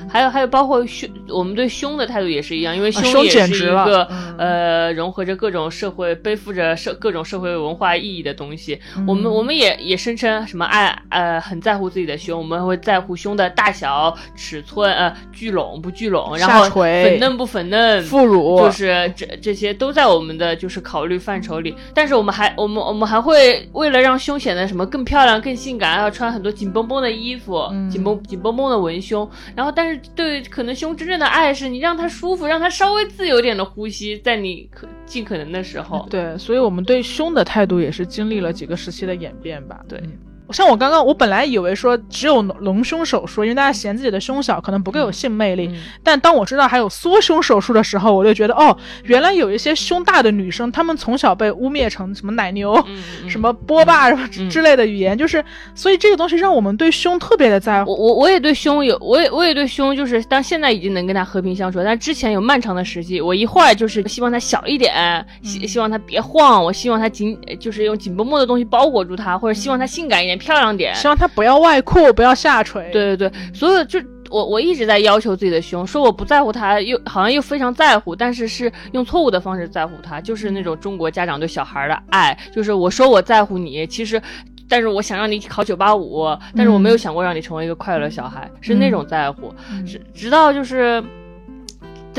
[0.09, 8.79] 还有还有，包括胸，我们对胸的态度也是一样，因为啊胸也是一个、嗯呃融合着各种社会、背负着社各种社会文化意义的东西。
[8.95, 29.29] 嗯我们我们也也声称什么爱呃很在乎自己的胸，我们会在乎胸的大小、尺寸，呃聚拢不聚拢，然后粉嫩不粉嫩，副乳就是这这些都在我们的就是考虑范畴里，但是我们还我们我们还会为了让胸显得什么更漂亮、更性感，要穿很多紧绷绷的衣服，嗯紧绷紧绷绷的文胸。
[29.55, 36.07] 然后，但是对可能胸真正的爱是你让它舒服，让它稍微自由点的呼吸，在你可尽可能的时候。
[36.09, 39.83] 对，所以我们对胸的态度也是经历了几个时期的演变吧。
[39.87, 40.11] 对嗯
[40.53, 45.67] 像我刚刚，我本来以为说只有隆胸手术，因为大家嫌自己的胸小，可能不够有性魅力。
[45.67, 52.83] 嗯但当我知道还有缩胸手术的时候，我就觉得哦，原来有一些胸大的女生，她们从小被污蔑成什么奶牛、
[53.27, 55.43] 什么波霸什么之类的语言，就是
[55.75, 57.91] 所以这个东西让我们对胸特别的在乎。
[57.91, 70.95] 我我我也对胸有，我也我也对胸就是，但现在已经能跟他和平相处，但之前有漫长的时期，我一会儿就是希望它小一点，希希望它别晃，我希望它紧，就是用紧绷绷的东西包裹住它，或者希望它性感一点、漂亮点。
[70.95, 72.89] 希望她不要外扩，不要下垂。
[72.91, 84.21] 对对对，所有就我我一直在要求自己的胸，说我不在乎它，又好像又非常在乎，但是是用错误的方式在乎它，就是那种中国家长对小孩的爱，就是我说我在乎你，其实。
[84.71, 89.51] 但是我想让你考九八五，但是我没有想过让你成为一个快乐小孩，是那种在乎。
[89.71, 91.03] 嗯直直到就是。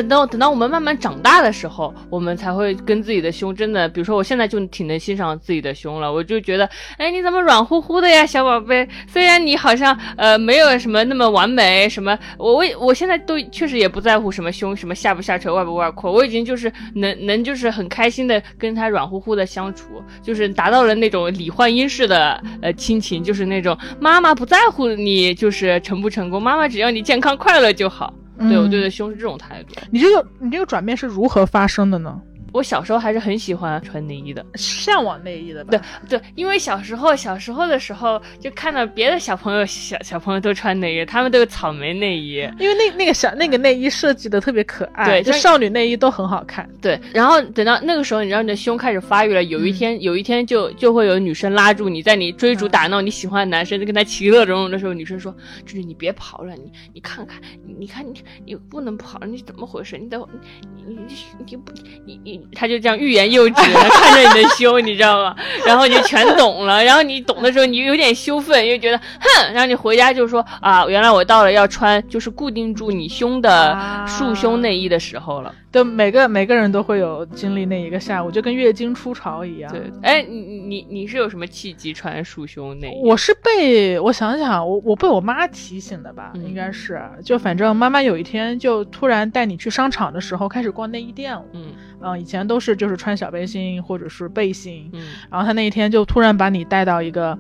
[0.01, 8.89] 等到等到我们慢慢长大的时候，我们才会跟自己的胸真的，比如说我现在就挺能欣赏自己的胸了，我就觉得，哎，你怎么软乎乎的呀，小宝贝？
[9.07, 28.15] 虽然你好像呃没有什么那么完美，什么我我我现在都确实也不在乎什么胸什么下不下垂外不外扩，我已经就是能能就是很开心的跟他软乎乎的相处，就是达到了那种李焕英式的呃亲情，就是那种妈妈不在乎你就是成不成功，妈妈只要你健康快乐就好。
[28.49, 29.75] 对我嗯对待胸是这种态度。
[29.91, 32.21] 你这个你这个转变是如何发生的呢？
[32.53, 35.71] 我小时候还是很喜欢穿内衣的，向往内衣的吧？
[35.71, 46.69] 对对，因为小时候小时候的时候就看到别的小朋友小小朋友都穿内衣，他们都有草莓内衣，因为那那个小那个内衣设计的特别可爱，对就少女内衣都很好看。
[46.81, 58.15] 对，然后等到那个时候，你知道你的胸开始发育了，有一天、有一天就就会有女生拉住你，在你追逐打闹你喜欢的男生，就跟他其乐融融的时候，女生说：“就是你别跑了，你你看看，你你看你
[58.45, 59.97] 你不能跑了，你怎么回事？
[59.99, 60.29] 你等会
[60.77, 61.15] 你你你
[61.47, 61.73] 你不
[62.05, 65.35] 你你，他就这样欲言又止的看着你的胸，你知道吗？
[65.67, 75.55] 然后你就全懂了，然后你懂的时候，你有点羞愤，又觉得哼，然后你回家就说啊，原来我到了要穿就是固定住你胸的啊束胸内衣的时候了。
[75.73, 79.73] 对，每个每个人都会有经历那一个下午，就跟月经初潮一样。
[79.73, 83.01] 对，哎，你你你是有什么契机穿束胸内衣？
[83.05, 91.67] 我是被我想想，我我被我妈提醒的吧，嗯应该是，就反正妈妈有一天就突然带你去商场的时候开始逛内衣店了，嗯
[92.03, 97.39] 嗯，以前都是就是穿小背心或者是背心，嗯，然后她那一天就突然把你带到一个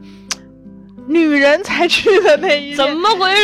[1.09, 3.40] 女人才去的内衣店，怎么回事？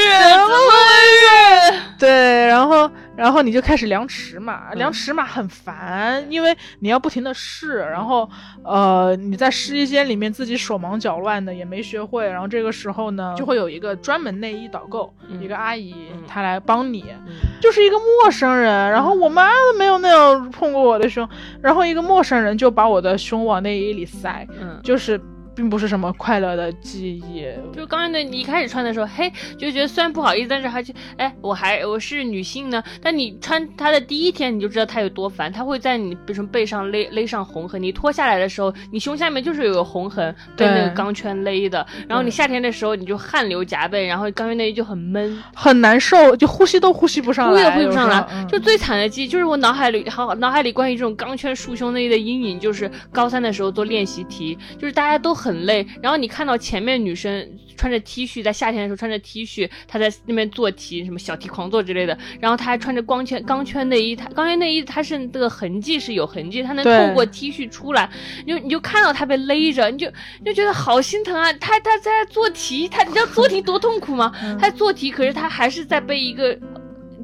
[3.16, 4.78] 然后你就开始量尺码，嗯。
[4.78, 8.28] 量尺码很烦，因为你要不停的试，然后
[8.64, 21.28] 呃你在试衣间里面自己手忙脚乱的也没学会，然后这个时候呢就会有一个专门内衣导购，嗯一个阿姨嗯她来帮你，嗯就是一个陌生人，然后我妈都没有那样碰过我的胸，
[21.62, 25.20] 然后一个陌生人就把我的胸往内衣里塞，嗯，就是
[25.56, 32.82] 并不是什么快乐的记忆，就刚才那你一开始穿的时候，嘿，就觉得虽然不好意思，但是还就，哎，我还我是女性呢。
[33.02, 41.84] 但你穿它的第一天，你就知道它有多烦，它会在你比如说背上勒勒上红痕，你脱下来的时候，你胸下面就是有个红痕，被对那个钢圈勒的。
[42.06, 45.42] 然后你夏天的时候，你就汗流浃背，然后钢圈内衣就很闷。
[45.54, 68.10] 很难受，就呼吸都呼吸不上来，呼也呼吸不上来有时候，嗯就最惨的记忆就是我脑海里好脑海里关于这种钢圈束胸内衣的阴影，就是高三的时候做练习题，就是大家都很累，然后你看到前面女生穿着 T 恤，在夏天的时候穿着 T 恤，她在那边做题，什么小题狂做之类的，然后她还穿着光圈钢圈内衣，她钢圈内衣它是这个痕迹是有痕迹，她能透过 T 恤出来，
[68.44, 70.06] 你就你就看到她被勒着，你就
[70.40, 74.32] 你就觉得好心疼啊，她她在做题，她你知道做题多痛苦吗？
[74.42, 76.58] 嗯她做题，可是她还是在被一个。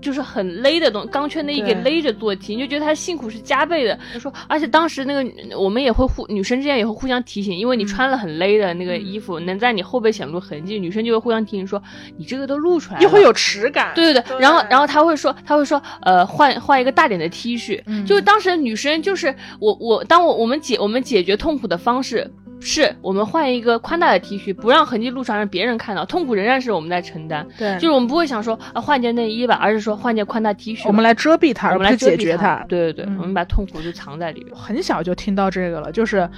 [0.03, 3.99] 就是很勒的东钢圈内衣给勒着做题，你就觉得他辛苦是加倍的。
[4.13, 11.83] 就说，而且当时那个我们也会互女生之间也会互相提醒，因为你穿了很勒的那个衣服，能在你后背显露痕迹，女生就会互相提醒说，
[12.19, 13.93] 你这个都露出来了，又会有耻感。
[13.95, 17.81] 对对对，然后然后他会说，他会说，呃，换换一个大点的 T 恤。
[17.87, 22.29] 嗯就当时女生就是我我当我我们解我们解决痛苦的方式。
[22.65, 27.47] 是我们换一个宽大的 T 恤，不让痕迹露出来，让别人看到，痛苦仍然是我们在承担。
[27.59, 30.87] 对，就是我们不会想说啊换件内衣吧，而是说换件宽大 T 恤。
[30.87, 32.65] 我们来遮蔽它，我们来解决它。
[32.69, 34.55] 对对对，嗯我们把痛苦就藏在里面。
[34.55, 36.29] 很小就听到这个了，就是，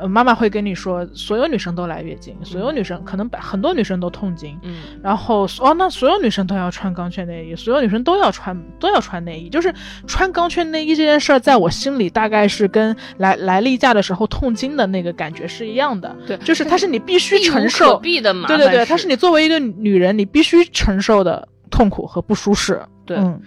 [0.00, 4.76] 呃，妈妈会跟你说，所有女生都来月经，所有女生可能百很多女生都痛经，嗯。
[5.02, 9.72] 然后哦，那所有女生都要穿钢圈内衣，所有女生都要穿都要穿内衣，就是
[10.06, 16.36] 穿钢圈内衣这件事儿，在我心里大概是跟来来例假的时候痛经的那个感觉是一样的，对。
[16.38, 23.16] 就是它是你必须承受，避的嘛对对对，它是你作为一个女人你必须承受的痛苦和不舒适，对。
[23.16, 23.40] 嗯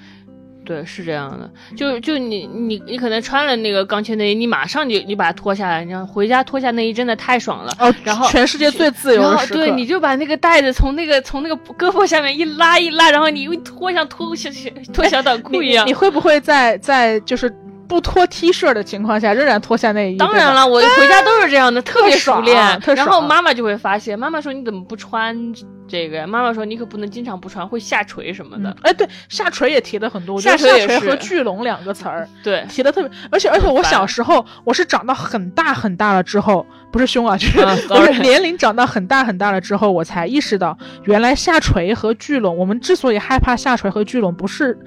[0.72, 7.74] 对，是这样的，就就你你你可能穿了那个钢圈内衣，你马上就你把它脱下来，然后回家脱下内衣真的太爽了。
[7.80, 15.94] 哦，然后全世界最自由的时刻，对，你就把那个带子从那个从那个胳膊下面一拉一拉，然后你一脱像脱小小脱小短裤一样你。
[15.94, 17.54] 会不会在在就是
[17.88, 20.18] 不脱 T 恤的情况下，仍然脱下内衣？
[20.18, 22.80] 当然了，我回家都是这样的，特别熟练。
[22.80, 25.54] 特然后妈妈就会发现，妈妈说你怎么不穿
[25.92, 26.26] 这个呀？
[26.26, 28.70] 妈妈说你可不能经常不穿，会下垂什么的。
[28.70, 44.80] 嗯，哎，对，下垂也提的很多，我觉得下垂和聚拢两个词儿对，提的特别，而且而且我小时候我是长到很大很大了之后，不是胸啊，就是、啊我是 年龄长到很大很大了之后，我才意识到原来下垂和聚拢，我们之所以害怕下垂和聚拢，不是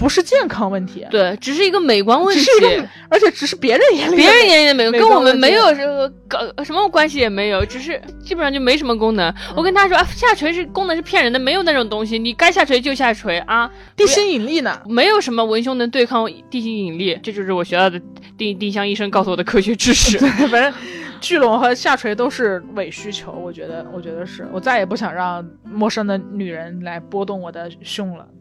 [0.00, 2.74] 不是健康问题，对，只是一个美观问题只是。
[2.74, 9.32] 一个，而且只是别人眼里别人眼里的美，观跟我们没有这个搞什么关系也没有，只是基本上就没什么功能。
[9.54, 14.80] 我跟他说啊，下垂是功能是骗人的，没有那种东西，你该下垂就下垂啊，地心引力呢。
[14.86, 18.00] 没有什么文胸能对抗地心引力，这就是我学到的
[18.38, 20.18] 丁丁香医生告诉我的科学知识。
[20.48, 20.72] 反正
[21.20, 28.39] 聚拢和下垂都是伪需求，我觉得，我觉得是我再也不想让陌生的女人来拨动我的胸了，嗯，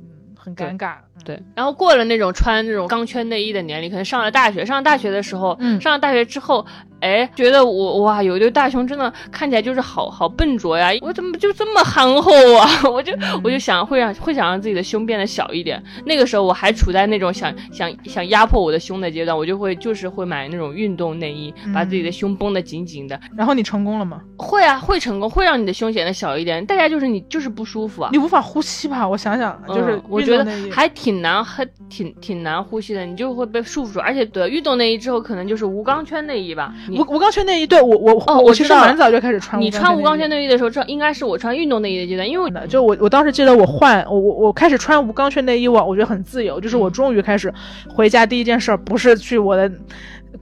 [0.55, 0.95] 很尴尬。
[1.25, 6.65] 对，然后过了那种穿那种钢圈内衣的年龄，可能上了大学，上了大学的时候，嗯上了大学之后，
[7.01, 12.67] 哎，觉得我哇，有一对大胸真的看起来就是好好笨拙呀，我怎么就这么憨厚啊？
[12.91, 13.13] 我就
[13.43, 15.81] 我就想会让会想让自己的胸变得小一点。
[16.05, 23.19] 那个时候我还处在那种想想想压迫我的胸的阶段，我就会就是会买那种运动内衣，把自己的胸绷得紧紧的。
[23.37, 24.21] 然后你成功了吗？
[24.37, 26.65] 会啊，会成功，会让你的胸显得小一点。
[26.65, 29.07] 大家就是你就是不舒服啊，你无法呼吸吧？
[29.07, 33.99] 我想想，就是我觉得还挺难，还挺挺难呼吸的，你就会被束缚住。
[33.99, 36.73] 而且得运动内衣之后，可能就是无钢圈内衣吧。
[36.91, 39.61] 无无钢圈内衣，对我我哦，我其实蛮早就开始穿。
[39.61, 47.53] 你穿无钢圈内衣的时候，这应该是我穿运动内衣的阶段，因为就我我当时记得我换我我我开始穿无钢圈内衣，我我觉得很自由，就是我终于开始
[47.87, 49.71] 回家第一件事不是去我的。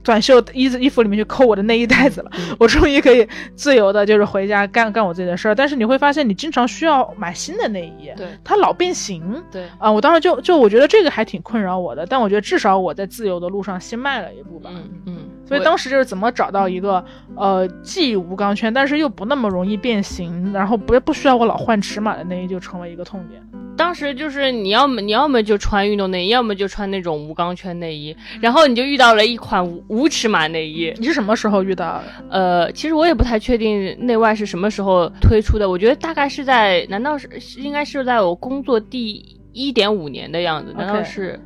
[0.02, 5.54] 短袖衣子衣服里面去扣我的内衣袋子了， 我终于可以自由的，就是回家干干我自己的事儿。
[5.54, 12.06] 但是你会发现，你经常需要买新的内衣，对，它老变形，对啊，我当时就就我觉得这个还挺困扰我的。
[12.06, 15.16] 但我觉得至少我在自由的路上先迈了一步吧，嗯嗯。
[15.46, 17.02] 所以当时就是怎么找到一个
[17.34, 23.42] 呃既无钢圈，但是又不那么容易变形，然后不不需要我老换尺码的内衣，就成为一个痛点。
[23.78, 30.92] 当时就是你要么你要么就穿运动内衣，要么就穿那种无钢圈内衣，然后你就遇到了一款无无尺码内衣。
[30.98, 32.04] 你是什么时候遇到的？
[32.28, 35.70] 呃，其实我也不太确定内外是什么时候推出的。
[35.70, 37.28] 我觉得大概是在，难道是
[37.60, 40.74] 应该是在我工作第一点五年的样子？
[40.76, 41.40] 难道是？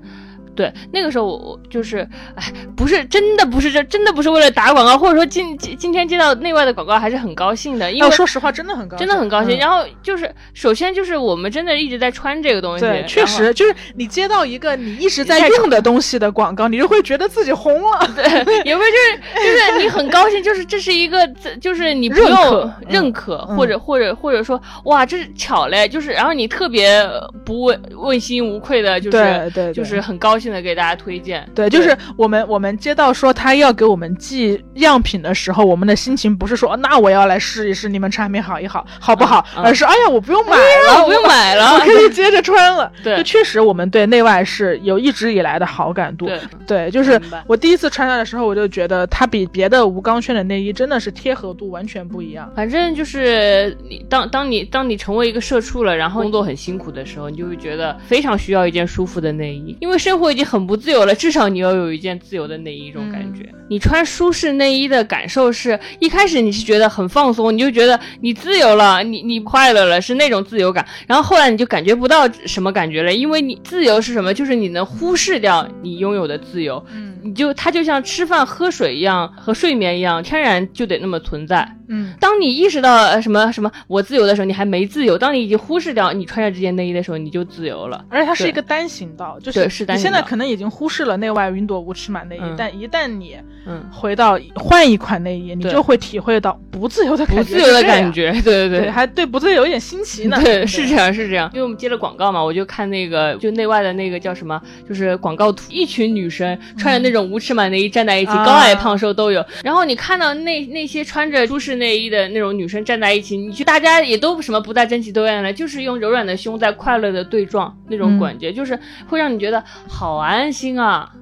[0.55, 9.59] 对，那个时候我我就是，哎，不是真的不是这真的不是为了打广告，或者说今今今天接到内外的广告还是很高兴的，因为说实话真的很高，真的很高兴。
[9.59, 18.24] 然后就是首先就是我们真的一直在穿这个东西，对，确实就是你接到一个你一直在用的东西的广告，你就会觉得自己红了，对，
[18.65, 21.27] 也会就是就是你很高兴，就是这是一个
[21.62, 27.03] 就是你不用认可或者或者或者说哇这是巧嘞，就是然后你特别
[27.43, 30.41] 不问问心无愧的，就是对对，就是很高。
[30.43, 42.90] 现在给大家推荐，对，就是我们我们接到说他要给我们寄样品的时候，我们的心情不是说那我要来试一试你们产品好一好，好不好，而是哎呀我不用买了，不用买了， 我可以接着穿了。
[43.05, 46.27] 对，就确实我们对内外是有一直以来的好感度。
[46.27, 52.51] 对，对，就是我第一次穿它的时候，我就觉得它比别的无钢圈的内衣真的是贴合度完全不一样。
[52.56, 60.31] 反正就是你当当你当你成为一个社畜了，然后工作很辛苦的时候，你就会觉得非常需要一件舒服的内衣，因为生活。
[60.32, 63.48] 已经很不自由了，至少你要有一件自由的内衣，这种感觉。
[63.68, 70.84] 你穿舒适内衣的感受是一开始你是觉得很放松，你就觉得你自由了，你你快乐了，是那种自由感。
[71.06, 74.34] 然后后来你就感觉不到什么感觉了，因为你自由是什么？
[74.34, 76.84] 就是你能忽视掉你拥有的自由。
[76.94, 81.66] 嗯，你就它就像吃饭喝水一样，和睡眠一样，天然就得那么存在。
[81.94, 88.02] 嗯，当你意识到什么什么我自由的时候，你还没自由；当你已经忽视掉你穿着这件内衣的时候，你就自由了。
[88.09, 93.36] 而且它是一个单行道，就是是你现在可能已经忽视了内外云朵无尺码内衣，但一旦你
[93.66, 97.43] 嗯回到换一款内衣，你就会体会到不自由的感觉。
[97.43, 100.40] 不自由的感觉，对对对，还对不自由有点新奇呢。
[100.43, 101.51] 对，是这样是这样。
[101.52, 109.44] 因为我们接了广告嘛，我就看那个就内外的那个叫什么，就是广告图，一群女生穿着那种无尺码内衣站在一起，高矮胖瘦都有。
[109.62, 112.66] 然后你看到那那些穿着舒适内衣的那种女。
[112.72, 121.12] 生站在一起，你去，大家也都什么不带争奇斗艳的，就是用柔软的胸在快乐的对撞，那种感觉，就是会让你觉得好安心啊。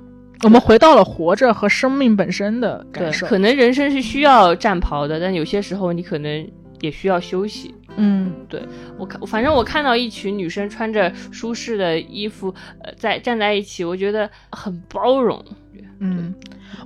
[0.45, 3.27] 我们回到了活着和生命本身的感受。
[3.27, 6.49] 可能人生是需要战袍的，但有些时候你可能
[6.81, 7.75] 也需要休息。
[7.97, 8.63] 嗯，对
[8.97, 12.55] 我看，反正我看到一群女生穿着舒适的衣服，
[12.85, 15.45] 呃，在站在一起，我觉得很包容。
[15.99, 16.33] 嗯，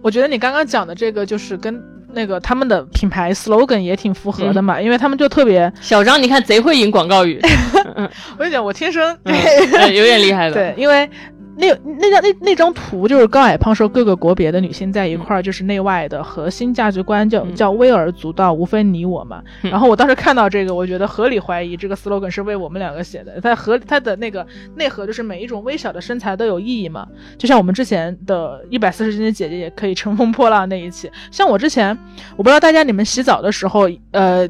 [0.00, 1.84] 我觉得你刚刚讲的这个就是跟。
[2.14, 7.40] 那个他们的品牌 slogan 也挺符合的嘛，因为他们就特别小张，你看贼会引广告语。
[8.36, 10.54] 我跟你讲，我天生有点厉害的。
[10.54, 11.08] 对，因为。
[11.56, 19.42] 那那张那那张图就是高矮胖瘦各个国别的女性在一块儿，就是内外的核心价值观叫叫微而足道，无非你我嘛。
[19.62, 23.40] 然后我当时看到这个，我觉得合理怀疑这个 slogan 是为我们两个写的。
[23.40, 27.06] 它合它的那个内核就是每一种微小的身材都有意义嘛。
[27.38, 31.10] 就像我们之前的一百四十斤的姐姐也可以乘风破浪那一期。
[31.30, 31.96] 像我之前，
[32.36, 34.48] 我不知道大家你们洗澡的时候，呃。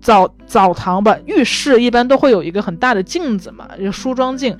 [0.00, 4.56] 澡澡堂吧，浴室一般都会有一个很大的镜子嘛，就梳妆镜。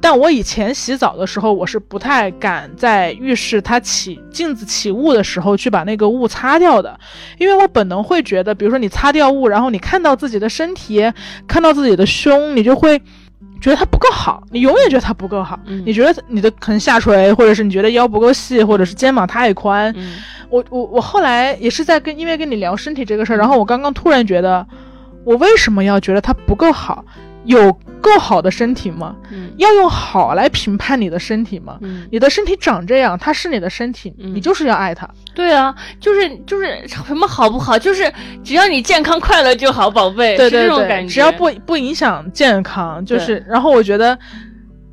[0.00, 6.98] 但我以前洗澡的时候，我是不太敢在浴室它起镜子起雾的时候去把那个雾擦掉的，
[7.38, 11.12] 因为我本能会觉得，比如说你擦掉雾，然后你看到自己的身体，
[11.46, 13.00] 看到自己的胸，你就会
[13.60, 15.58] 觉得它不够好，你永远觉得它不够好。
[15.84, 19.94] 你觉得你的可能下垂，或者是你觉得腰不够细，或者是肩膀太宽。
[20.50, 24.66] 我我我后来也是在跟因为跟你聊身体这个事儿，然后我刚刚突然觉得，
[25.24, 27.04] 我为什么要觉得它不够好？
[27.44, 29.14] 有够好的身体吗？
[29.32, 31.78] 嗯要用好来评判你的身体吗？
[31.80, 35.08] 嗯，你的身体长这样，它是你的身体，嗯你就是要爱它。
[35.34, 38.12] 对啊，就是就是什么好不好，就是
[38.44, 41.12] 只要你健康快乐就好，宝贝，对对对，这种感觉。
[41.14, 43.44] 只要不不影响健康，就是。
[43.48, 44.16] 然后我觉得，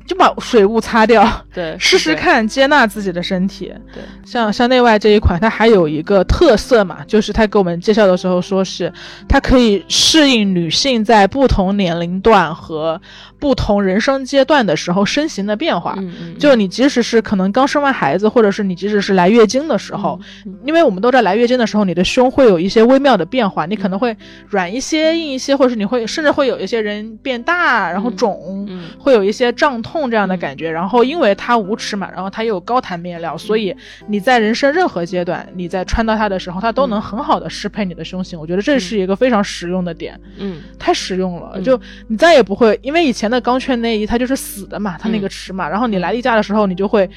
[0.06, 3.72] 就把水雾擦掉，对试试，看接纳自己的身体。
[3.92, 8.92] 对，像像内外这一款，它还有一个特色嘛，就是它给我们介绍的时候说是
[9.28, 13.00] 它可以适应女性在不同年龄段和
[13.38, 15.94] 不同人生阶段的时候身形的变化。
[15.98, 24.16] 嗯嗯，就你即使是可能刚生完孩子，或者是你即使是来月经的时候，嗯因为我们都知道来月经的时候，你的胸会有一些微妙的变化，你可能会
[24.48, 30.70] 软一些、硬一些，或者是你会甚至会有一些人变大，然后肿，嗯会有一些胀痛这样的感觉。
[30.70, 33.74] 然后因为它无尺码，然后它又有高弹面料，所以
[34.08, 38.38] 你在人生任何阶段，你在穿到它的时候，它都能很好的适配你的胸型。
[38.38, 41.52] 我觉得这是一个非常实用的点，嗯太实用了。
[41.54, 47.08] 嗯就你再也不会，因为以前的钢圈内衣它就是死的嘛，它那个尺码，然后你来例假的时候，你就会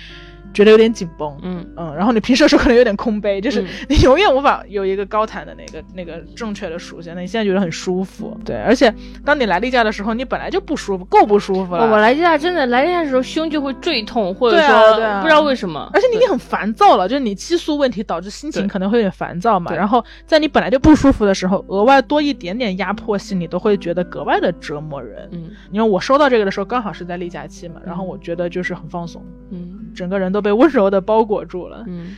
[0.53, 1.38] 觉得有点紧绷。
[1.41, 7.13] 嗯嗯，然后你平时的时候可能有点空杯， 就是嗯你永远无法有一个高弹的那个那个正确的属性。
[7.15, 8.93] 那你现在觉得很舒服，对，而且
[9.26, 11.89] 当你来例假的时候，你本来就不舒服，够不舒服了。
[11.89, 19.73] 我来例假真的来例假的时候胸就会坠痛，或者说不知道为什么，而且你已经很烦躁了，就是你激素问题导致心情可能会有点烦躁嘛。
[19.73, 25.27] 然后在你本来就不舒服的时候，额外多一点点压迫性，你都会觉得格外的折磨人。
[25.31, 31.84] 嗯因为我收到这个的时候刚好是在例假期嘛，然后我觉得就是很放松，嗯整个人都被温柔的包裹住了。
[31.88, 32.18] 嗯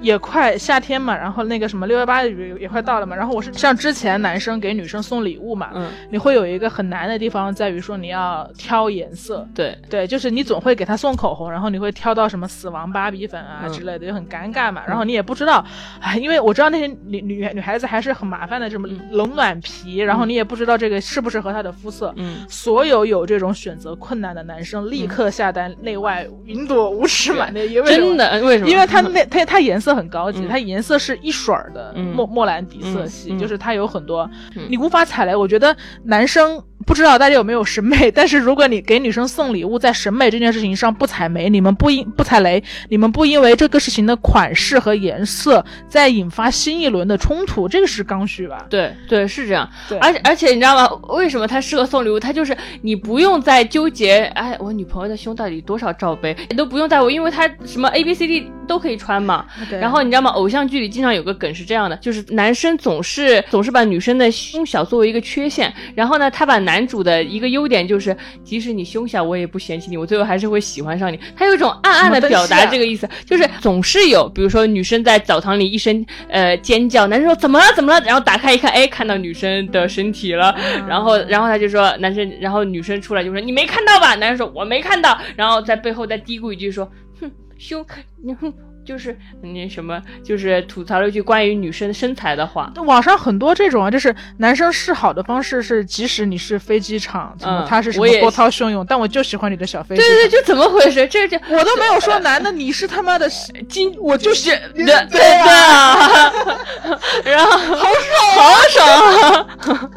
[0.00, 2.30] 也快夏天嘛，然后那个什么六幺八也
[2.60, 13.72] 也快到了嘛，然后我是像之前男生给女生送礼物嘛，嗯，你会有一个很难的地方在于说你要挑颜色，对，对，就是你总会给他送口红，然后你会挑到什么死亡芭比粉啊嗯。
[13.72, 14.82] 之类的，就很尴尬嘛。
[14.86, 15.64] 然后你也不知道，
[16.00, 19.00] 哎，因为我知道那些女女女孩子还是很麻烦的，什么嗯。
[19.10, 22.14] 冷暖皮，然后你也不知道这个适不适合她的肤色。
[22.16, 22.46] 嗯。
[22.48, 28.40] 所有有这种选择困难的男生，立刻下单内外云朵无尺码的，因，为真的？
[28.42, 28.70] 为什么？
[28.70, 30.48] 因为他 那它它颜色很高级，嗯。
[30.48, 32.14] 它颜色是一水儿的嗯。
[32.14, 34.68] 莫莫兰迪色系，就是它有很多嗯。
[34.70, 35.34] 你无法踩雷。
[35.34, 48.66] 我觉得男生不知道大家有没有审美，但是如果你给女生送礼物，在审美这件事情上不踩雷，你们不因不踩雷，你们不因为这个事情的款式和颜色再引发新一轮的冲突，这个是刚需吧？
[48.70, 49.68] 对对是这样，
[50.00, 50.88] 而且而且你知道吗？
[51.08, 52.18] 为什么它适合送礼物？
[52.18, 59.44] 它就是你不用再纠结，哎，我女朋友的胸到底多少罩杯，你都不用在乎，因为它什么 A B C D 都可以穿嘛。
[59.68, 60.30] 对然后你知道吗？
[60.30, 71.18] 偶像剧里经常有个梗是这样的，就是男生总是总是把女生的胸小作为一个缺陷，然后呢，他把男主的一个优点就是，即使你胸小，我也不嫌弃你，我最后还是会喜欢上你。
[71.36, 80.54] 他有一种暗暗的表达这个意思，就是总是有，比如说女生在澡堂里一声呃尖叫，男生说怎么了怎么了，然后打开一看，哎，看到女生的身体了，
[80.88, 84.14] 然后然后他就说男生，然后女生出来就说你没看到吧？
[84.16, 86.90] 男生说我没看到，然后在背后再嘀咕一句说，
[87.20, 87.84] 哼，胸，
[88.22, 88.52] 你哼。
[88.88, 100.00] 就是你什么，就是吐槽了一句关于女生身材的话，网上很多这种啊，就是男生示好的方式是，即使你是飞机场，怎么嗯他是什么波涛汹涌，但我就喜欢你的小飞机。
[100.00, 101.06] 对对对，就怎么回事？
[101.06, 103.28] 这这我都没有说男的，你是他妈的
[103.68, 106.32] 金，我就是对对对啊，
[107.26, 109.90] 然后好爽，好爽啊！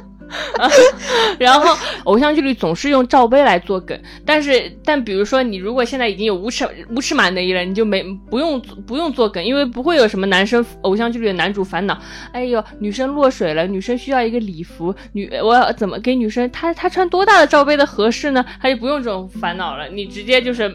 [1.37, 11.99] 然后偶像剧里总是用罩杯来做梗，但是但比如说你如果现在已经有无尺无尺码内衣了，你就没不用不用做梗，因为不会有什么男生偶像剧里的男主烦恼，
[12.31, 18.45] 哎呦女生落水了，女生需要一个礼服，女我要怎么给女生她她穿多大的罩杯的合适呢？
[18.61, 20.73] 他就不用这种烦恼了，你直接就是。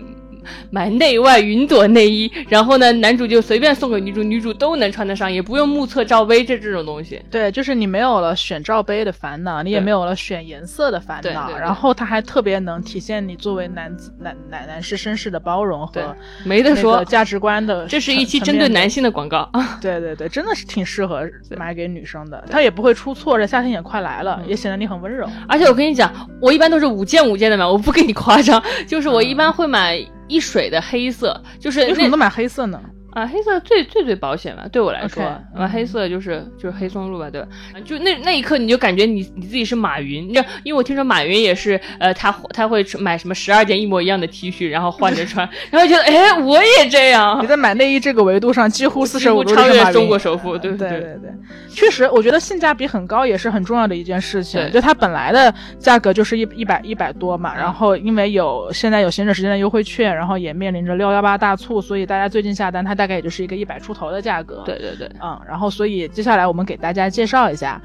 [0.70, 7.22] 买内外云朵内衣，然后呢，男主就随便送给女主，女主都能穿得上，也不用目测罩杯这这种东西。
[7.30, 16.14] 对，就是你没有了选罩杯的烦恼，你也没有了选颜色的烦恼，然后它还特别能体现你作为男子男男男士绅士的包容和
[16.44, 17.86] 没得说，价值观的。
[17.86, 19.50] 这是一期针对男性的广告。
[19.80, 23.38] 对对对，真的是挺适合买给女生的，它也不会出错。
[23.38, 25.28] 这夏天也快来了，嗯也显得你很温柔。
[25.48, 29.98] 而且我跟你讲，我一般都是五件五件的买，我不跟你夸张，就是我一般会买
[30.28, 32.80] 一水的黑色，就是那为什么都买黑色呢？
[33.16, 35.22] 啊，黑色最最最保险嘛，对我来说
[35.54, 37.48] 啊，黑色就是就是黑松露吧，对吧？
[37.74, 51.30] 啊就那那一刻你就感觉你你自己是马云，你知道，因为我听说马云也是，呃，他他会买什么十二件一模一样的 T 恤，然后换着穿，然后觉得哎，我也这样你，在买内衣这个维度上，几乎四舍五入超越就是中国首富，对对对对对，
[51.70, 54.60] 确实，我觉得性价比很高也是很重要的一件事情。
[54.60, 64.62] 对就它本来的价格就是一一百一百多嘛，嗯然后因为有现在有闲着时间的优惠券，然后也面临着六幺八大促，所以大家最近下单，它大概也就是一个一百出头的价格。
[64.66, 67.80] 对对对，嗯，然后所以接下来我们给大家介绍一下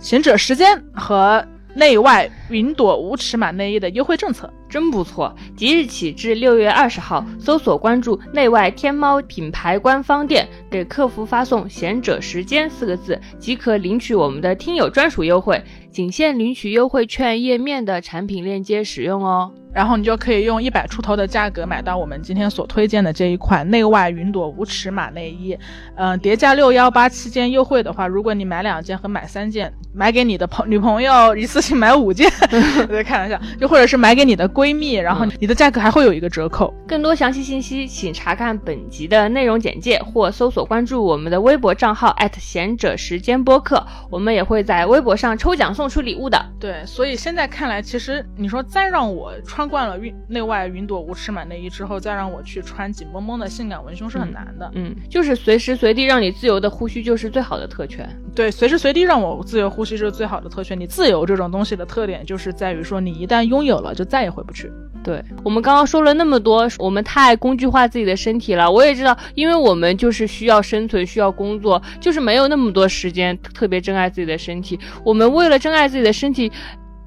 [0.04, 1.44] 《行者时间》和。
[1.74, 4.52] 内外云朵无尺码内衣的优惠政策。
[4.68, 5.34] 真不错！
[5.56, 19.52] 即日起至六月二十号，搜索关注“内外天猫”品牌官方店，给客服发送“贤者时间”四个字，即可领取我们的听友专属优惠，仅限领取优惠券页面的产品链接使用哦。
[19.70, 25.56] 然后你就可以用一百出头的价格买到我们今天所推荐的这一款内外云朵无尺码内衣。
[25.94, 32.28] 嗯，叠加六幺八期间优惠的话，如果你买两件和买三件，买给你的朋女朋友一次性买五件，
[32.90, 36.74] 在开玩笑，就或者是买给你的闺蜜，然后你的价格还会有一个折扣。
[36.88, 43.80] 更多详细信息，请查看本集的内容简介或搜索关注我们的微博账号贤者时间播客，
[44.10, 46.44] 我们也会在微博上抽奖送出礼物的。
[46.58, 54.68] 对，所以现在看来，其实你说再让我穿惯了云内外云朵无尺码内衣之后，再让我去穿紧绷绷的性感文胸是很难的。
[54.74, 58.08] 嗯，就是随时随地让你自由的呼吸，就是最好的特权。
[58.34, 60.78] 对，随时随地让我自由呼吸就是最好的特权。
[60.78, 64.72] 你自由这种东西的特点，就是在于说，你一旦拥有了，就再也回不去。
[65.04, 68.68] 对我们刚刚说了那么多，我们太工具化自己的身体了。
[68.68, 74.80] 我也知道，因为我们就是需要生存，需要工作，就是没有那么多时间特别珍爱自己的身体。
[75.04, 76.50] 我们为了珍爱自己的身体。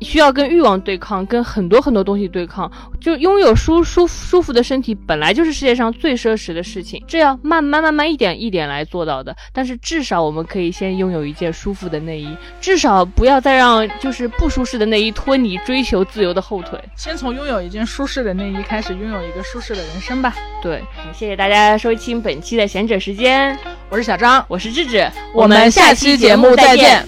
[0.02, 2.69] 需要跟欲望对抗，跟很多很多东西对抗。
[2.99, 7.03] 就拥有舒舒舒服的身体，本来就是世界上最奢侈的事情。
[7.07, 9.36] 这样慢慢慢慢一点一点来做到的。
[9.53, 16.80] 但是至少我们可以先拥有一件舒服的内衣，至少不要再让就是不舒适的内衣拖你追求自由的后腿。
[16.95, 20.36] 先从拥有一件舒适的内衣开始，拥有一个舒适的人生吧。
[20.61, 20.84] 对，
[21.14, 23.57] 谢谢大家收听本期的贤者时间，
[23.90, 27.03] 我是小张，我是智智，我们下期节目再见。